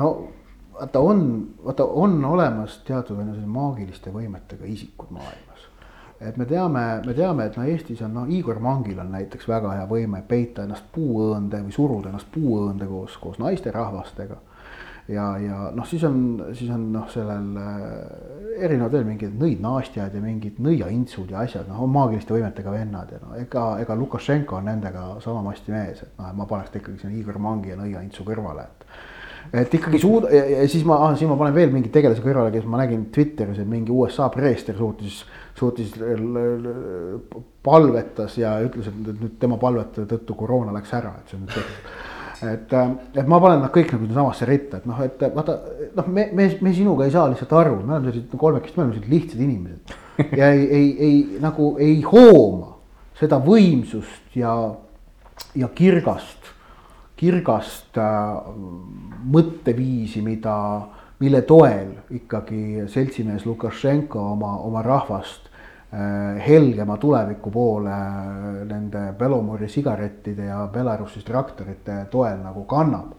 no 0.00 0.12
vaata 0.82 1.00
on, 1.00 1.48
vaata 1.64 1.84
on 1.84 2.24
olemas 2.24 2.80
teatud 2.86 3.16
selline 3.16 3.46
maagiliste 3.46 4.10
võimetega 4.10 4.66
isikud 4.66 5.14
maailmas. 5.14 5.68
et 6.20 6.36
me 6.36 6.46
teame, 6.46 7.02
me 7.06 7.14
teame, 7.14 7.46
et 7.46 7.56
no 7.56 7.66
Eestis 7.66 8.02
on 8.02 8.14
noh, 8.14 8.30
Igor 8.30 8.58
Mangil 8.62 8.98
on 8.98 9.12
näiteks 9.14 9.48
väga 9.48 9.76
hea 9.78 9.86
võime 9.90 10.22
peita 10.26 10.66
ennast 10.66 10.90
puuõõnde 10.94 11.62
või 11.62 11.74
suruda 11.74 12.10
ennast 12.10 12.30
puuõõnde 12.34 12.86
koos, 12.90 13.16
koos 13.22 13.38
naisterahvastega 13.42 14.38
ja, 15.08 15.26
ja 15.38 15.70
noh, 15.74 15.86
siis 15.86 16.02
on, 16.06 16.18
siis 16.54 16.70
on 16.74 16.88
noh, 16.94 17.06
sellel 17.10 17.56
äh, 17.62 18.66
erinevad 18.66 18.98
veel 18.98 19.06
mingid 19.06 19.38
nõidnaastjad 19.38 20.14
ja 20.14 20.22
mingid 20.22 20.58
nõiaintsud 20.62 21.30
ja 21.30 21.42
asjad, 21.46 21.66
noh, 21.70 21.82
on 21.86 21.94
maagiliste 21.94 22.34
võimetega 22.34 22.74
vennad 22.74 23.14
ja 23.14 23.22
no 23.22 23.34
ega, 23.38 23.66
ega 23.82 23.98
Lukašenko 23.98 24.58
on 24.58 24.70
nendega 24.70 25.08
sama 25.24 25.42
masti 25.46 25.74
mees, 25.74 26.02
et 26.06 26.18
noh, 26.18 26.34
ma 26.38 26.46
paneks 26.50 26.74
ta 26.74 26.82
ikkagi 26.82 27.02
sinna 27.02 27.18
Igor 27.18 27.38
Mangi 27.42 27.74
ja 27.74 27.78
nõiaintsu 27.78 28.26
kõrvale, 28.26 28.66
et. 28.66 28.86
Et 29.52 29.74
ikkagi 29.74 29.98
suud- 30.02 30.28
ja, 30.32 30.44
ja 30.54 30.68
siis 30.68 30.84
ma 30.88 31.00
ah,, 31.06 31.16
siis 31.18 31.30
ma 31.30 31.36
panen 31.40 31.56
veel 31.56 31.72
mingi 31.74 31.90
tegelase 31.92 32.24
kõrvale, 32.24 32.52
kes 32.54 32.68
ma 32.68 32.82
nägin 32.82 33.08
Twitteris, 33.14 33.58
et 33.62 33.68
mingi 33.68 33.92
USA 33.92 34.28
preester 34.32 34.76
suutis, 34.78 35.22
suutis 35.58 35.92
palvetas 37.62 38.38
ja 38.38 38.56
ütles, 38.64 38.88
et 38.88 39.12
nüüd 39.12 39.36
tema 39.42 39.58
palvete 39.60 40.06
tõttu 40.10 40.38
koroona 40.38 40.74
läks 40.76 40.94
ära, 40.98 41.16
et 41.20 41.30
see 41.30 41.40
on 41.40 41.46
nüüd 41.46 41.54
tehtud 41.58 42.10
et, 42.42 42.72
äh, 42.72 42.90
et 43.14 43.28
ma 43.28 43.38
panen 43.42 43.62
nad 43.62 43.72
kõik 43.74 43.92
nagu 43.94 44.08
samasse 44.10 44.46
ritta, 44.48 44.80
et 44.80 44.86
noh, 44.88 44.98
et 45.04 45.20
vaata 45.34 45.56
noh, 45.96 46.08
me, 46.10 46.28
me, 46.34 46.48
me 46.64 46.74
sinuga 46.74 47.06
ei 47.06 47.14
saa 47.14 47.28
lihtsalt 47.30 47.54
aru, 47.58 47.78
me 47.82 47.96
oleme 47.96 48.10
sellised 48.10 48.38
kolmekesti, 48.40 48.78
me 48.78 48.84
oleme 48.84 48.96
sellised 48.96 49.12
lihtsad 49.12 49.44
inimesed. 49.46 49.98
Ja 50.36 50.50
ei, 50.52 50.64
ei, 50.68 50.88
ei 51.06 51.42
nagu 51.42 51.72
ei 51.80 52.00
hooma 52.04 52.74
seda 53.18 53.38
võimsust 53.42 54.36
ja, 54.36 54.52
ja 55.56 55.70
kirgast, 55.74 56.41
kirgast 57.22 57.98
äh, 58.02 58.50
mõtteviisi, 59.32 60.22
mida, 60.26 60.56
mille 61.22 61.44
toel 61.46 61.94
ikkagi 62.18 62.88
seltsimees 62.90 63.46
Lukašenko 63.46 64.22
oma, 64.32 64.56
oma 64.66 64.82
rahvast 64.82 65.46
äh, 65.46 66.40
helgema 66.42 66.98
tuleviku 66.98 67.52
poole 67.54 67.94
äh, 67.94 68.48
nende 68.66 69.06
Belomori 69.18 69.70
sigarettide 69.70 70.50
ja 70.50 70.64
Belarusi 70.72 71.22
traktorite 71.26 72.06
toel 72.10 72.42
nagu 72.42 72.66
kannab. 72.66 73.14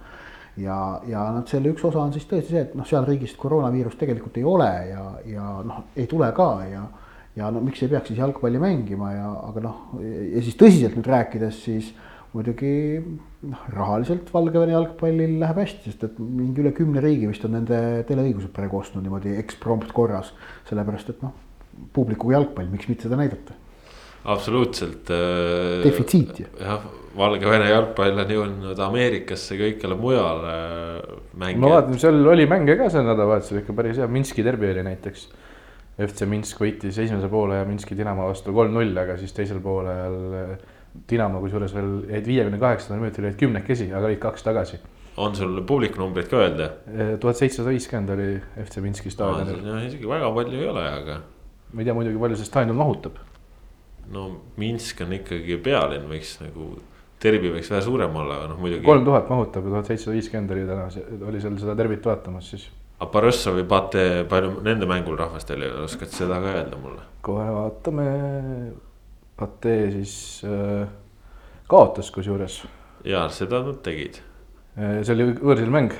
ja, 0.57 1.01
ja 1.09 1.23
noh, 1.33 1.47
selle 1.49 1.71
üks 1.73 1.81
osa 1.87 2.03
on 2.03 2.11
siis 2.13 2.27
tõesti 2.29 2.53
see, 2.53 2.67
et 2.67 2.75
noh, 2.77 2.85
seal 2.85 3.07
riigis 3.07 3.31
koroonaviirust 3.39 3.97
tegelikult 3.97 4.35
ei 4.37 4.43
ole 4.45 4.69
ja, 4.91 5.05
ja 5.25 5.47
noh, 5.65 5.87
ei 5.95 6.05
tule 6.11 6.29
ka 6.35 6.49
ja 6.69 6.83
ja 7.33 7.47
no 7.49 7.63
miks 7.65 7.81
ei 7.81 7.89
peaks 7.89 8.11
siis 8.11 8.19
jalgpalli 8.19 8.59
mängima 8.61 9.09
ja, 9.15 9.29
aga 9.47 9.63
noh, 9.63 9.77
ja 10.03 10.41
siis 10.45 10.59
tõsiselt 10.59 10.93
nüüd 10.99 11.07
rääkides, 11.09 11.63
siis 11.65 11.87
muidugi 12.35 12.73
noh, 13.49 13.63
rahaliselt 13.73 14.29
Valgevene 14.33 14.75
jalgpallil 14.75 15.35
läheb 15.41 15.59
hästi, 15.63 15.91
sest 15.91 16.05
et 16.07 16.19
mingi 16.21 16.63
üle 16.63 16.71
kümne 16.75 17.03
riigi 17.03 17.29
vist 17.29 17.43
on 17.47 17.55
nende 17.57 17.77
teleõigused 18.07 18.53
praegu 18.55 18.79
ostnud 18.79 19.03
niimoodi 19.05 19.35
eksprompt 19.41 19.91
korras. 19.95 20.31
sellepärast 20.69 21.13
et 21.13 21.21
noh, 21.25 21.35
publiku 21.95 22.33
jalgpall, 22.33 22.69
miks 22.71 22.89
mitte 22.91 23.07
seda 23.07 23.19
näidata. 23.19 23.55
absoluutselt 24.23 25.11
äh,. 25.11 25.83
defitsiit 25.83 26.43
ju. 26.43 26.49
jah, 26.59 26.85
Valgevene 27.17 27.67
jalgpall 27.69 28.23
on 28.23 28.35
jõudnud 28.37 28.79
Ameerikasse, 28.87 29.57
kõikjale 29.59 29.97
mujale 29.99 30.57
äh,. 30.57 31.55
ma 31.55 31.73
vaatan, 31.77 31.99
seal 32.01 32.21
oli 32.33 32.47
mänge 32.49 32.77
ka 32.79 32.89
sel 32.93 33.07
nädalavahetusel 33.07 33.63
ikka 33.63 33.75
päris 33.77 33.99
hea, 34.01 34.07
Minski 34.07 34.45
derbi 34.45 34.71
oli 34.71 34.85
näiteks. 34.91 35.31
FC 35.93 36.25
Minsk 36.25 36.57
võitis 36.57 36.95
esimese 36.97 37.27
poole 37.29 37.59
ja 37.59 37.65
Minski 37.69 37.93
Dinamo 37.93 38.25
vastu 38.25 38.49
kolm-null, 38.55 38.95
aga 38.97 39.13
siis 39.19 39.35
teisel 39.37 39.59
poolel 39.61 40.15
äh, 40.39 40.71
Dinamo 41.09 41.41
kusjuures 41.41 41.73
veel 41.73 41.91
jäid 42.11 42.27
viiekümne 42.29 42.59
kaheksandal 42.61 43.01
minutil 43.01 43.27
jäid 43.27 43.37
kümnekesi, 43.39 43.89
aga 43.93 44.09
olid 44.09 44.21
kaks 44.21 44.45
tagasi. 44.45 44.79
on 45.17 45.35
sul 45.35 45.61
publikunumbrit 45.61 46.29
ka 46.29 46.37
öelda? 46.37 46.69
tuhat 47.19 47.37
seitsesada 47.37 47.69
viiskümmend 47.69 48.09
oli 48.13 48.29
FC 48.65 48.81
Minski 48.81 49.11
staadionil. 49.13 49.85
isegi 49.87 50.09
väga 50.09 50.31
palju 50.33 50.61
ei 50.61 50.67
ole, 50.69 50.87
aga. 50.89 51.19
ma 51.73 51.81
ei 51.81 51.85
tea 51.85 51.97
muidugi, 51.97 52.21
palju 52.21 52.39
see 52.39 52.49
staadion 52.49 52.77
mahutab. 52.77 53.17
no 54.11 54.29
Minsk 54.57 55.01
on 55.01 55.17
ikkagi 55.19 55.57
pealinn, 55.65 56.07
võiks 56.09 56.37
nagu, 56.43 56.69
derbi 57.23 57.53
võiks 57.57 57.73
vähe 57.73 57.81
suurem 57.81 58.15
olla, 58.15 58.39
aga 58.39 58.53
noh 58.53 58.61
muidugi. 58.61 58.85
kolm 58.85 59.05
tuhat 59.05 59.29
mahutab 59.29 59.65
ja 59.65 59.75
tuhat 59.75 59.91
seitsesada 59.91 60.17
viiskümmend 60.19 60.55
oli 60.57 60.69
täna, 60.69 60.87
oli 61.29 61.41
seal 61.41 61.59
seda 61.61 61.77
derbit 61.77 62.05
vaatamas 62.05 62.53
siis 62.53 62.69
aga 63.03 63.11
Barõssov 63.11 63.59
või 63.59 63.67
Pate, 63.67 64.05
palju 64.29 64.57
nende 64.65 64.87
mängul 64.89 65.17
rahvast 65.19 65.51
oli, 65.53 65.69
oskad 65.83 66.11
seda 66.13 66.39
ka 66.43 66.57
öelda 66.59 66.79
mulle? 66.79 67.05
kohe 67.23 67.45
vaatame. 67.55 68.07
Pate 69.43 69.75
siis 69.91 70.15
äh, 70.47 70.87
kaotas 71.69 72.11
kusjuures. 72.15 72.61
ja 73.03 73.27
seda 73.33 73.63
nad 73.65 73.81
tegid. 73.85 74.21
see 74.75 75.13
oli 75.13 75.27
võõrsil 75.37 75.69
mäng, 75.73 75.93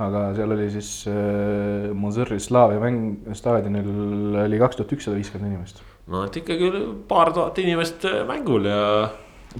aga 0.00 0.28
seal 0.36 0.52
oli 0.54 0.68
siis 0.74 0.90
äh, 1.10 1.88
Mozõrri 1.96 2.40
Slaavia 2.42 2.82
mäng, 2.82 3.32
staadionil 3.36 4.36
oli 4.44 4.60
kaks 4.60 4.78
tuhat 4.78 4.94
ükssada 4.98 5.18
viiskümmend 5.18 5.54
inimest. 5.54 5.82
no 6.12 6.26
et 6.28 6.40
ikkagi 6.42 6.70
paar 7.08 7.32
tuhat 7.36 7.58
inimest 7.64 8.06
mängul 8.28 8.70
ja. 8.70 8.84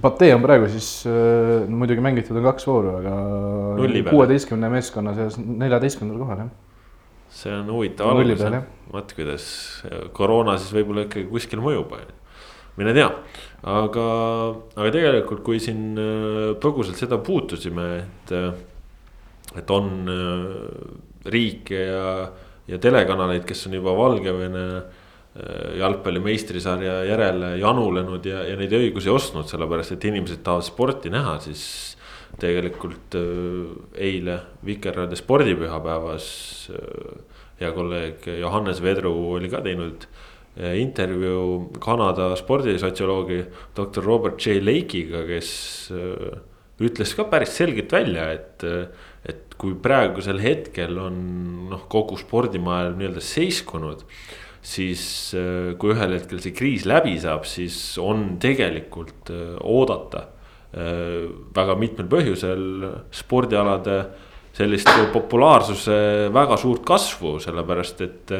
Pate 0.01 0.29
on 0.31 0.39
praegu 0.39 0.69
siis 0.71 1.01
äh,, 1.09 1.65
muidugi 1.67 1.99
mängitud 1.99 2.37
on 2.39 2.45
kaks 2.45 2.63
vooru, 2.69 2.93
aga 3.01 3.15
kuueteistkümne 4.07 4.69
meeskonna 4.71 5.11
seas 5.17 5.35
neljateistkümnendal 5.41 6.21
kohal 6.23 6.45
jah 6.45 6.53
see 7.31 7.53
on 7.55 7.69
huvitav 7.71 8.11
algus, 8.11 8.41
vot 8.91 9.13
kuidas 9.15 9.45
koroona 10.15 10.57
siis 10.59 10.73
võib-olla 10.75 11.05
ikkagi 11.07 11.29
kuskil 11.31 11.63
mõjub, 11.63 11.93
on 11.95 12.03
ju. 12.03 12.17
Mine 12.79 12.93
tea, 12.95 13.07
aga, 13.67 14.05
aga 14.77 14.91
tegelikult, 14.93 15.43
kui 15.45 15.59
siin 15.63 15.91
äh, 15.99 16.53
põgusalt 16.61 16.99
seda 16.99 17.19
puutusime, 17.23 17.87
et, 17.99 18.33
äh, 18.35 19.59
et 19.59 19.73
on 19.73 19.91
äh, 20.11 21.29
riike 21.31 21.83
ja, 21.83 22.07
ja 22.71 22.81
telekanaleid, 22.81 23.45
kes 23.47 23.67
on 23.67 23.79
juba 23.79 23.95
Valgevene 23.97 24.65
jalgpalli 25.79 26.19
meistrisarja 26.19 27.05
järele 27.07 27.53
janulenud 27.61 28.25
ja, 28.27 28.41
ja 28.43 28.57
neid 28.59 28.73
õigusi 28.75 29.07
ostnud, 29.07 29.45
sellepärast 29.47 29.93
et 29.95 30.07
inimesed 30.09 30.41
tahavad 30.43 30.65
sporti 30.67 31.07
näha, 31.13 31.37
siis 31.39 31.61
tegelikult 32.41 33.15
eile 33.95 34.35
Vikerraadio 34.67 35.15
spordipühapäevas 35.15 36.27
hea 37.61 37.71
kolleeg 37.71 38.27
Johannes 38.41 38.83
Vedru 38.83 39.13
oli 39.37 39.47
ka 39.53 39.63
teinud 39.63 40.03
intervjuu 40.57 41.71
Kanada 41.79 42.33
spordisotsioloogi 42.35 43.39
doktor 43.77 44.03
Robert 44.03 44.41
J. 44.43 44.59
Lake'iga, 44.59 45.23
kes 45.29 45.51
ütles 46.81 47.13
ka 47.15 47.27
päris 47.31 47.53
selgelt 47.55 47.93
välja, 47.93 48.27
et, 48.35 48.65
et 49.23 49.55
kui 49.61 49.77
praegusel 49.79 50.41
hetkel 50.43 50.97
on 50.99 51.17
noh, 51.71 51.85
kogu 51.91 52.19
spordimaailm 52.19 52.99
nii-öelda 52.99 53.23
seiskunud 53.23 54.03
siis 54.61 55.03
kui 55.81 55.93
ühel 55.95 56.17
hetkel 56.17 56.41
see 56.41 56.53
kriis 56.53 56.85
läbi 56.89 57.15
saab, 57.21 57.47
siis 57.49 57.75
on 58.01 58.35
tegelikult 58.41 59.31
oodata 59.65 60.27
väga 60.71 61.77
mitmel 61.79 62.07
põhjusel 62.11 62.67
spordialade 63.15 63.97
sellist 64.55 64.89
populaarsuse 65.13 66.29
väga 66.33 66.57
suurt 66.59 66.85
kasvu, 66.87 67.37
sellepärast 67.43 68.05
et 68.05 68.35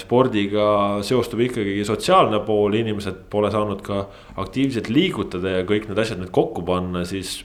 spordiga 0.00 0.64
seostub 1.06 1.44
ikkagi 1.44 1.76
sotsiaalne 1.86 2.40
pool, 2.42 2.74
inimesed 2.74 3.20
pole 3.30 3.52
saanud 3.54 3.84
ka 3.86 4.00
aktiivselt 4.42 4.90
liigutada 4.90 5.60
ja 5.60 5.66
kõik 5.68 5.86
need 5.86 6.00
asjad 6.02 6.18
nüüd 6.18 6.32
kokku 6.34 6.64
panna, 6.66 7.04
siis. 7.06 7.44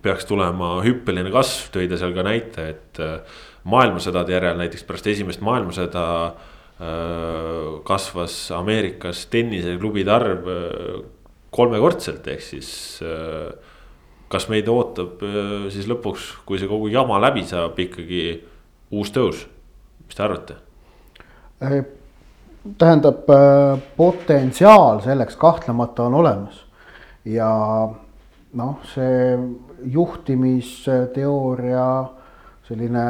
peaks 0.00 0.24
tulema 0.24 0.78
hüppeline 0.80 1.28
kasv, 1.32 1.66
tõi 1.74 1.88
ta 1.88 1.96
seal 2.00 2.14
ka 2.16 2.22
näite, 2.24 2.62
et 2.72 3.00
äh, 3.04 3.40
maailmasõdade 3.68 4.32
järel 4.32 4.56
näiteks 4.56 4.86
pärast 4.88 5.10
esimest 5.12 5.42
maailmasõda 5.44 6.04
kasvas 7.84 8.34
Ameerikas 8.56 9.26
tenniseklubide 9.28 10.12
arv 10.14 10.46
kolmekordselt, 11.50 12.26
ehk 12.30 12.42
siis 12.44 12.70
äh, 13.04 13.50
kas 14.30 14.46
meid 14.50 14.70
ootab 14.70 15.22
äh, 15.26 15.68
siis 15.74 15.88
lõpuks, 15.90 16.30
kui 16.46 16.60
see 16.60 16.70
kogu 16.70 16.90
jama 16.92 17.18
läbi 17.22 17.42
saab, 17.46 17.78
ikkagi 17.82 18.22
uus 18.94 19.10
tõus, 19.14 19.44
mis 20.06 20.18
te 20.18 20.26
arvate? 20.26 20.58
Äh, 21.62 21.84
tähendab, 22.78 23.24
potentsiaal 23.96 25.00
selleks 25.00 25.36
kahtlemata 25.36 26.02
on 26.02 26.14
olemas. 26.14 26.66
Ja 27.24 27.50
noh, 28.52 28.80
see 28.94 29.38
juhtimisteooria 29.92 31.86
selline 32.68 33.04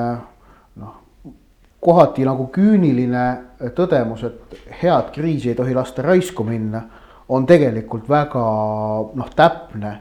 noh, 0.76 0.96
kohati 1.80 2.24
nagu 2.26 2.46
küüniline 2.55 3.24
tõdemus, 3.74 4.24
et 4.26 4.59
head 4.82 5.11
kriisi 5.14 5.51
ei 5.51 5.59
tohi 5.59 5.74
lasta 5.74 6.03
raisku 6.03 6.44
minna 6.46 6.82
on 7.30 7.46
tegelikult 7.46 8.09
väga 8.11 8.44
noh, 9.14 9.34
täpne 9.36 9.92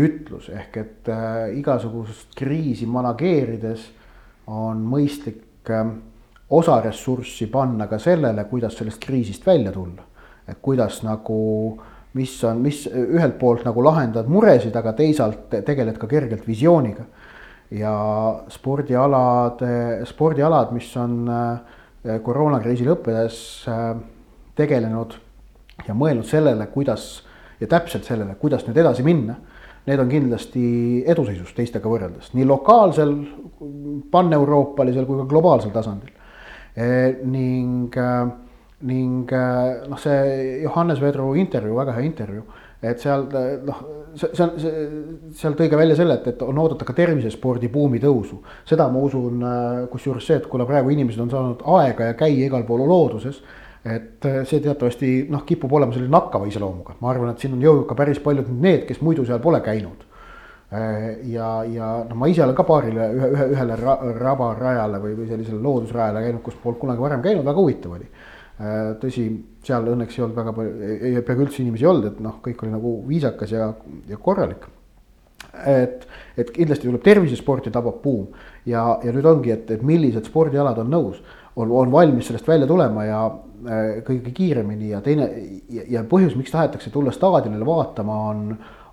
ütlus. 0.00 0.48
Ehk 0.48 0.76
et 0.80 1.10
äh, 1.12 1.50
igasugust 1.58 2.32
kriisi 2.36 2.88
manageerides 2.88 3.84
on 4.50 4.80
mõistlik 4.88 5.68
äh, 5.70 5.90
osa 6.50 6.80
ressurssi 6.80 7.46
panna 7.46 7.86
ka 7.86 7.98
sellele, 7.98 8.44
kuidas 8.50 8.76
sellest 8.78 9.02
kriisist 9.02 9.46
välja 9.46 9.72
tulla. 9.72 10.02
et 10.48 10.58
kuidas 10.62 11.02
nagu, 11.06 11.78
mis 12.14 12.32
on, 12.44 12.58
mis 12.58 12.86
ühelt 12.90 13.36
poolt 13.38 13.62
nagu 13.64 13.84
lahendad 13.84 14.26
muresid, 14.26 14.74
aga 14.76 14.92
teisalt 14.98 15.52
tegeled 15.64 15.98
ka 15.98 16.06
kergelt 16.06 16.46
visiooniga. 16.46 17.04
ja 17.70 17.94
spordialade, 18.48 20.04
spordialad, 20.04 20.72
mis 20.72 20.96
on 20.96 21.28
äh, 21.28 22.20
koroonakriisi 22.22 22.84
lõppedes 22.84 23.36
äh, 23.70 23.96
tegelenud 24.58 25.14
ja 25.86 25.94
mõelnud 25.94 26.26
sellele, 26.26 26.66
kuidas 26.66 27.22
ja 27.60 27.68
täpselt 27.70 28.08
sellele, 28.08 28.34
kuidas 28.40 28.66
nüüd 28.66 28.80
edasi 28.80 29.04
minna. 29.06 29.36
Need 29.86 30.00
on 30.02 30.10
kindlasti 30.10 30.62
eduseisus 31.08 31.54
teistega 31.56 31.88
võrreldes 31.88 32.34
nii 32.36 32.44
lokaalsel, 32.44 33.14
paneuroopalisel 34.12 35.06
kui 35.08 35.22
ka 35.22 35.28
globaalsel 35.30 35.72
tasandil. 35.72 36.12
Ning 36.76 37.96
e, 37.96 38.10
ning 38.80 39.30
äh, 39.32 39.88
noh, 39.88 39.98
see 40.00 40.60
Johannes 40.62 41.00
Vedru 41.00 41.34
intervjuu, 41.36 41.76
väga 41.76 41.94
hea 41.98 42.04
intervjuu, 42.06 42.44
et 42.80 43.02
seal 43.02 43.26
äh, 43.36 43.48
noh, 43.66 43.80
see, 44.14 44.30
see 44.32 44.44
on, 44.46 44.54
see, 44.62 44.84
seal 45.36 45.56
tõi 45.58 45.68
ka 45.72 45.80
välja 45.80 45.98
selle, 45.98 46.16
et, 46.16 46.30
et 46.32 46.44
on 46.46 46.60
oodata 46.62 46.86
ka 46.88 46.96
tervisespordi 46.96 47.68
buumi 47.72 48.00
tõusu. 48.00 48.40
seda 48.68 48.88
ma 48.88 49.02
usun, 49.04 49.42
äh, 49.44 49.82
kusjuures 49.92 50.26
see, 50.26 50.38
et 50.40 50.48
kuna 50.48 50.68
praegu 50.68 50.94
inimesed 50.96 51.20
on 51.26 51.32
saanud 51.32 51.66
aega 51.80 52.12
ja 52.12 52.16
käia 52.18 52.46
igal 52.46 52.64
pool 52.68 52.86
looduses 52.88 53.42
et 53.80 54.26
see 54.44 54.60
teatavasti 54.60 55.10
noh, 55.32 55.40
kipub 55.48 55.72
olema 55.72 55.94
selline 55.94 56.12
nakkava 56.12 56.48
iseloomuga, 56.48 56.98
ma 57.00 57.14
arvan, 57.14 57.30
et 57.32 57.40
siin 57.40 57.54
on 57.56 57.62
jõudnud 57.64 57.86
ka 57.88 57.96
päris 57.96 58.20
paljud 58.20 58.48
need, 58.52 58.84
kes 58.88 59.00
muidu 59.00 59.24
seal 59.24 59.40
pole 59.40 59.60
käinud. 59.64 60.04
Ja, 60.70 61.48
ja 61.66 61.86
noh, 62.06 62.14
ma 62.14 62.28
ise 62.30 62.44
olen 62.44 62.54
ka 62.54 62.62
paarile 62.62 63.08
ühe, 63.16 63.30
ühe, 63.34 63.46
ühele 63.56 63.78
ra, 63.80 63.96
rabarajale 64.20 65.00
või, 65.02 65.16
või 65.18 65.30
sellisele 65.30 65.58
loodusrajale 65.64 66.22
käinud, 66.22 66.44
kus 66.46 66.58
polnud 66.62 66.78
kunagi 66.84 67.02
varem 67.02 67.24
käinud, 67.24 67.42
väga 67.46 67.64
huvitav 67.64 67.96
oli 67.96 68.06
Äh, 68.60 68.90
tõsi, 69.00 69.24
seal 69.64 69.86
õnneks 69.88 70.18
ei 70.18 70.24
olnud 70.26 70.36
väga 70.36 70.52
palju, 70.52 71.20
peaaegu 71.24 71.44
üldse 71.46 71.62
inimesi 71.62 71.86
ei 71.86 71.88
olnud, 71.88 72.10
et 72.10 72.18
noh, 72.20 72.34
kõik 72.44 72.60
oli 72.60 72.74
nagu 72.74 72.90
viisakas 73.08 73.54
ja, 73.54 73.70
ja 74.10 74.18
korralik. 74.20 74.66
et, 75.64 76.04
et 76.36 76.50
kindlasti 76.52 76.86
tuleb 76.86 77.02
tervisesporti 77.02 77.72
tabab 77.72 78.02
buum 78.02 78.28
ja, 78.68 78.82
ja 79.02 79.14
nüüd 79.16 79.26
ongi, 79.26 79.50
et, 79.54 79.70
et 79.72 79.80
millised 79.82 80.28
spordialad 80.28 80.78
on 80.78 80.92
nõus, 80.92 81.22
on, 81.56 81.72
on 81.72 81.90
valmis 81.90 82.28
sellest 82.28 82.46
välja 82.48 82.68
tulema 82.68 83.06
ja 83.08 83.22
äh, 83.30 84.02
kõige 84.04 84.34
kiiremini 84.36 84.92
ja 84.92 85.00
teine 85.00 85.30
ja, 85.72 85.86
ja 85.96 86.04
põhjus, 86.04 86.36
miks 86.36 86.52
tahetakse 86.52 86.92
tulla 86.92 87.16
staadionile 87.16 87.64
vaatama, 87.64 88.18
on 88.28 88.44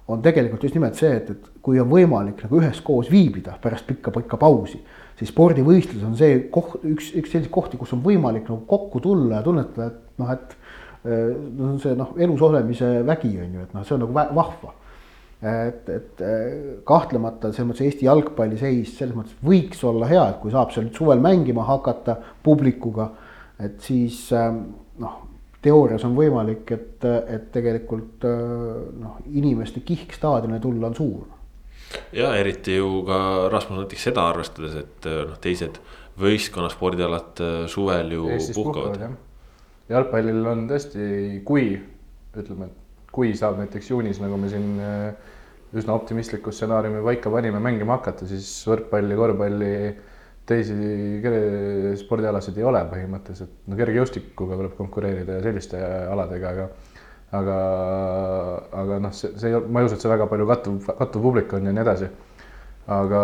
on 0.08 0.22
tegelikult 0.24 0.64
just 0.64 0.76
nimelt 0.76 0.96
see, 0.96 1.12
et, 1.20 1.30
et 1.30 1.50
kui 1.62 1.80
on 1.82 1.90
võimalik 1.92 2.46
nagu 2.46 2.62
üheskoos 2.62 3.12
viibida 3.12 3.58
pärast 3.62 3.88
pikka-pikka 3.90 4.40
pausi 4.40 4.80
siis 5.18 5.32
spordivõistlus 5.34 6.06
on 6.06 6.16
see 6.18 6.40
koht, 6.54 6.82
üks, 6.86 7.12
üks 7.18 7.32
selliseid 7.34 7.54
kohti, 7.54 7.80
kus 7.80 7.94
on 7.96 8.04
võimalik 8.06 8.48
nagu 8.50 8.62
kokku 8.70 9.02
tulla 9.04 9.40
ja 9.40 9.46
tunnetada, 9.46 9.90
et 9.90 10.22
noh, 10.22 10.34
et 10.34 10.58
no 11.58 11.76
see 11.82 11.96
noh, 11.98 12.12
elus 12.22 12.44
olemise 12.46 12.90
vägi 13.08 13.32
on 13.42 13.56
ju, 13.56 13.64
et 13.66 13.78
noh, 13.78 13.86
see 13.88 13.96
on 13.98 14.06
nagu 14.06 14.18
vahva. 14.38 14.74
et, 15.38 15.90
et 15.94 16.22
kahtlemata 16.88 17.52
selles 17.54 17.68
mõttes 17.70 17.86
Eesti 17.86 18.08
jalgpalliseis 18.08 18.96
selles 18.98 19.14
mõttes 19.14 19.36
võiks 19.46 19.84
olla 19.86 20.08
hea, 20.10 20.24
et 20.32 20.40
kui 20.42 20.54
saab 20.54 20.72
seal 20.74 20.90
suvel 20.96 21.22
mängima 21.22 21.66
hakata 21.68 22.18
publikuga, 22.44 23.12
et 23.62 23.78
siis 23.86 24.32
noh, 24.34 24.64
teoorias 25.62 26.04
on 26.06 26.14
võimalik, 26.16 26.70
et, 26.72 27.06
et 27.06 27.48
tegelikult 27.52 28.24
noh, 28.28 29.18
inimeste 29.34 29.82
kihk 29.86 30.14
staadionile 30.16 30.62
tulla 30.64 30.92
on 30.92 30.96
suur 30.96 31.26
ja 32.16 32.34
eriti 32.36 32.76
ju 32.78 33.04
ka 33.08 33.20
Rasmus 33.52 33.84
näiteks 33.84 34.10
seda 34.10 34.28
arvestades, 34.32 34.76
et 34.82 35.08
äh, 35.08 35.22
noh, 35.30 35.38
teised 35.44 35.80
võistkonnaspordialad 36.20 37.44
äh, 37.44 37.56
suvel 37.72 38.12
ju 38.16 38.28
Eestis 38.34 38.58
puhkavad. 38.58 39.08
jalgpallil 39.90 40.52
on 40.52 40.68
tõesti, 40.70 41.08
kui 41.48 41.72
ütleme, 42.38 42.70
et 42.70 43.14
kui 43.14 43.34
saab 43.38 43.62
näiteks 43.62 43.92
juunis, 43.94 44.22
nagu 44.22 44.38
me 44.40 44.52
siin 44.52 44.76
äh, 44.84 45.34
üsna 45.78 45.96
optimistliku 45.98 46.52
stsenaariumi 46.52 47.04
paika 47.06 47.32
panime, 47.32 47.62
mängima 47.64 47.98
hakata, 47.98 48.28
siis 48.30 48.50
võrkpalli, 48.68 49.18
korvpalli, 49.20 49.74
teisi 50.48 50.76
spordialasid 52.00 52.58
ei 52.60 52.68
ole 52.68 52.84
põhimõtteliselt, 52.92 53.52
no 53.68 53.80
kergejõustikuga 53.80 54.60
tuleb 54.60 54.78
konkureerida 54.78 55.40
ja 55.40 55.44
selliste 55.44 55.82
aladega, 56.14 56.54
aga 56.54 56.70
aga, 57.36 57.58
aga 58.72 59.00
noh, 59.04 59.14
see, 59.16 59.34
see, 59.40 59.60
ma 59.68 59.82
ei 59.82 59.90
usu, 59.90 59.98
et 59.98 60.04
see 60.04 60.12
väga 60.12 60.28
palju 60.32 60.48
kattuv, 60.48 60.92
kattuv 61.02 61.26
publik 61.28 61.56
on 61.58 61.68
ja 61.68 61.76
nii 61.76 61.84
edasi. 61.84 62.10
aga 62.88 63.22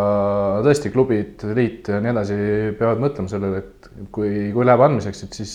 tõesti, 0.65 0.89
klubid, 0.91 1.43
liit 1.55 1.88
ja 1.88 2.01
nii 2.03 2.11
edasi 2.11 2.36
peavad 2.80 2.99
mõtlema 2.99 3.32
sellele, 3.32 3.61
et 3.63 3.88
kui, 4.11 4.49
kui 4.51 4.65
läheb 4.67 4.84
andmiseks, 4.84 5.24
et 5.24 5.38
siis, 5.39 5.53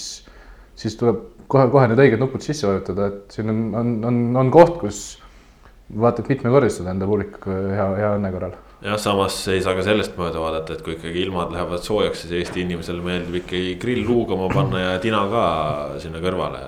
siis 0.80 0.96
tuleb 0.96 1.18
kohe-kohe 1.52 1.90
need 1.90 2.00
õiged 2.00 2.22
nupud 2.22 2.44
sisse 2.44 2.64
vajutada, 2.68 3.10
et 3.12 3.36
siin 3.36 3.52
on, 3.52 3.60
on, 3.76 3.90
on, 4.08 4.22
on 4.44 4.54
koht, 4.54 4.78
kus 4.80 5.02
vaata 5.92 6.24
et 6.24 6.32
mitmekordistada 6.32 6.96
enda 6.96 7.08
publik 7.08 7.36
hea, 7.44 7.90
hea 8.00 8.14
õnne 8.16 8.32
korral 8.32 8.56
jah, 8.84 8.98
samas 9.00 9.40
ei 9.52 9.62
saa 9.64 9.74
ka 9.78 9.82
sellest 9.86 10.14
mööda 10.18 10.42
vaadata, 10.42 10.76
et 10.76 10.84
kui 10.86 10.94
ikkagi 10.94 11.24
ilmad 11.26 11.52
lähevad 11.54 11.82
soojaks, 11.82 12.24
siis 12.24 12.36
Eesti 12.42 12.62
inimesele 12.66 13.02
meeldib 13.02 13.40
ikkagi 13.42 13.74
grill 13.82 14.06
luugama 14.06 14.48
panna 14.52 14.84
ja 14.84 14.94
tina 15.02 15.24
ka 15.32 15.44
sinna 16.02 16.22
kõrvale 16.22 16.62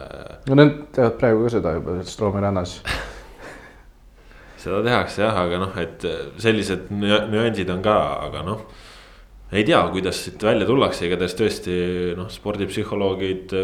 no 0.48 0.58
need 0.58 0.76
teevad 0.96 1.16
praegu 1.20 1.46
ka 1.46 1.54
seda 1.56 1.74
juba 1.76 1.96
Stroomi 2.08 2.42
rannas 2.42 2.78
seda 4.60 4.82
tehakse 4.84 5.24
jah, 5.24 5.40
aga 5.44 5.60
noh, 5.62 5.74
et 5.80 6.06
sellised 6.42 6.90
nüansid 6.92 7.70
on 7.72 7.82
ka, 7.84 7.96
aga 8.28 8.44
noh. 8.46 8.64
ei 9.52 9.64
tea, 9.66 9.80
kuidas 9.92 10.20
siit 10.24 10.42
välja 10.44 10.68
tullakse, 10.68 11.06
igatahes 11.08 11.36
tõesti 11.38 11.76
noh, 12.18 12.30
spordipsühholoogid 12.32 13.54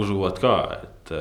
usuvad 0.00 0.40
ka, 0.42 0.54
et. 0.80 1.14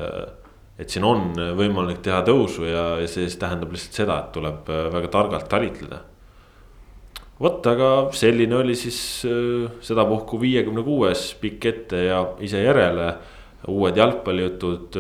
et 0.80 0.88
siin 0.88 1.04
on 1.04 1.34
võimalik 1.60 1.98
teha 2.04 2.22
tõusu 2.28 2.64
ja, 2.70 2.86
ja 3.02 3.08
see 3.08 3.28
siis 3.28 3.36
tähendab 3.42 3.74
lihtsalt 3.76 3.98
seda, 4.00 4.16
et 4.24 4.30
tuleb 4.32 4.70
väga 4.96 5.10
targalt 5.12 5.50
talitleda. 5.52 5.98
Vot, 7.40 7.66
aga 7.72 7.90
selline 8.16 8.56
oli 8.60 8.76
siis 8.76 9.00
sedapuhku 9.86 10.40
viiekümne 10.42 10.84
kuues 10.84 11.34
pikk 11.42 11.70
ette 11.72 12.04
ja 12.10 12.24
ise 12.44 12.64
järele 12.66 13.14
uued 13.68 13.98
jalgpallijutud 14.00 14.98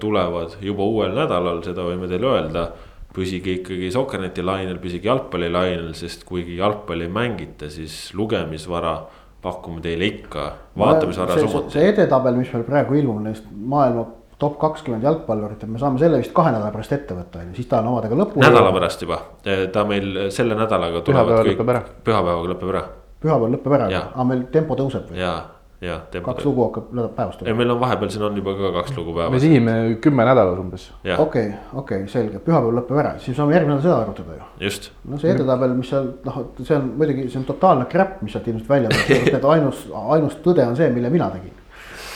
tulevad 0.00 0.58
juba 0.60 0.84
uuel 0.84 1.14
nädalal, 1.16 1.62
seda 1.64 1.86
võime 1.86 2.08
teile 2.10 2.32
öelda. 2.32 2.66
püsige 3.14 3.52
ikkagi 3.60 3.92
Sokkerneti 3.94 4.42
lainel, 4.42 4.80
püsige 4.82 5.06
jalgpallilainel, 5.06 5.92
sest 5.94 6.24
kuigi 6.26 6.56
jalgpalli 6.58 7.04
ei 7.06 7.12
mängita, 7.14 7.68
siis 7.70 8.10
lugemisvara 8.14 8.96
pakume 9.44 9.80
teile 9.84 10.08
ikka, 10.08 10.46
vaatamisvara 10.78 11.36
samuti. 11.38 11.76
see 11.76 11.92
edetabel, 11.92 12.34
mis 12.40 12.50
meil 12.52 12.64
praegu 12.66 12.96
ilmub 12.98 13.20
neist 13.22 13.46
maailma 13.54 14.06
top 14.44 14.58
kakskümmend 14.60 15.06
jalgpallurit, 15.08 15.64
et 15.64 15.72
me 15.72 15.80
saame 15.80 16.02
selle 16.02 16.20
vist 16.22 16.34
kahe 16.36 16.52
nädala 16.52 16.72
pärast 16.74 16.94
ette 16.96 17.16
võtta, 17.16 17.40
on 17.40 17.50
ju, 17.50 17.56
siis 17.60 17.70
ta 17.70 17.80
on 17.80 17.90
omadega 17.94 18.20
lõpuni. 18.20 18.44
nädala 18.44 18.74
pärast 18.76 19.02
juba, 19.06 19.22
ta 19.72 19.88
meil 19.88 20.28
selle 20.34 20.58
nädalaga. 20.58 21.02
pühapäeval 21.08 21.50
lõpeb 21.54 21.74
ära. 21.74 21.82
pühapäevaga 22.04 22.54
lõpeb 22.54 22.76
ära. 22.76 22.86
pühapäeval 23.24 23.58
lõpeb 23.58 23.76
ära, 23.80 23.90
aga 24.04 24.30
meil 24.30 24.46
tempo 24.54 24.78
tõuseb 24.78 25.10
või? 25.10 25.20
jaa 25.24 25.42
jah. 25.84 26.00
kaks 26.22 26.44
lugu 26.44 26.64
hakkab 26.64 26.90
päevast 27.16 27.38
tulema. 27.38 27.50
ei, 27.52 27.58
meil 27.58 27.70
on 27.74 27.80
vahepeal 27.80 28.10
siin 28.12 28.24
on 28.26 28.36
juba 28.36 28.54
ka 28.58 28.70
kaks 28.78 28.96
lugu 28.96 29.14
päevas. 29.14 29.32
me 29.32 29.40
sigime 29.40 29.74
kümme 30.00 30.24
nädalat 30.24 30.58
umbes. 30.58 30.86
okei, 31.18 31.50
okei, 31.82 32.06
selge, 32.08 32.40
pühapäev 32.44 32.78
lõpeb 32.78 33.00
ära, 33.02 33.14
siis 33.24 33.36
saame 33.36 33.56
järgmine 33.56 33.76
nädal 33.76 33.88
seda 33.88 33.98
arutada 34.02 34.38
ju. 34.38 34.48
just. 34.66 34.90
no 35.04 35.18
see 35.18 35.34
edetabel, 35.34 35.74
mis 35.78 35.90
seal 35.92 36.08
noh, 36.24 36.40
see 36.62 36.78
on 36.78 36.88
muidugi, 37.00 37.28
see 37.32 37.42
on 37.42 37.48
totaalne 37.50 37.88
crap, 37.90 38.22
mis 38.22 38.36
sealt 38.36 38.48
ilmselt 38.52 38.70
välja 38.70 38.94
tuleb, 38.94 39.28
et 39.40 39.50
ainus, 39.56 39.84
ainus 40.16 40.40
tõde 40.46 40.66
on 40.68 40.78
see, 40.78 40.90
mille 40.94 41.12
mina 41.14 41.30
tegin 41.34 41.63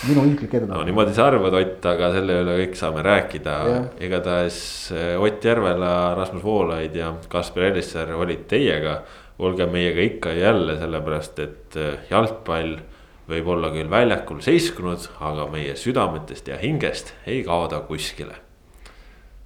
minu 0.07 0.25
isiklik 0.29 0.55
edetabel. 0.55 0.77
no 0.77 0.85
niimoodi 0.87 1.15
sa 1.17 1.27
arvad, 1.31 1.55
Ott, 1.59 1.87
aga 1.91 2.11
selle 2.15 2.41
üle 2.43 2.57
kõik 2.63 2.77
saame 2.79 3.05
rääkida. 3.07 3.57
igatahes 4.05 4.59
eh, 4.95 5.15
Ott 5.21 5.45
Järvela, 5.45 6.15
Rasmus 6.19 6.45
Voolaid 6.45 6.97
ja 6.97 7.15
Kaspar 7.29 7.71
Ellissaar 7.71 8.15
olid 8.15 8.47
teiega. 8.51 9.03
olge 9.39 9.67
meiega 9.71 10.03
ikka 10.03 10.33
ja 10.35 10.49
jälle, 10.49 10.79
sellepärast 10.81 11.39
et 11.39 11.77
eh, 11.77 11.99
jalgpall 12.11 12.79
võib 13.29 13.47
olla 13.53 13.71
küll 13.71 13.91
väljakul 13.91 14.41
seiskunud, 14.41 15.05
aga 15.21 15.47
meie 15.53 15.77
südametest 15.77 16.49
ja 16.49 16.57
hingest 16.59 17.13
ei 17.27 17.43
kao 17.45 17.69
ta 17.69 17.81
kuskile. 17.87 18.35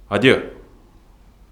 Adjöö 0.09 0.62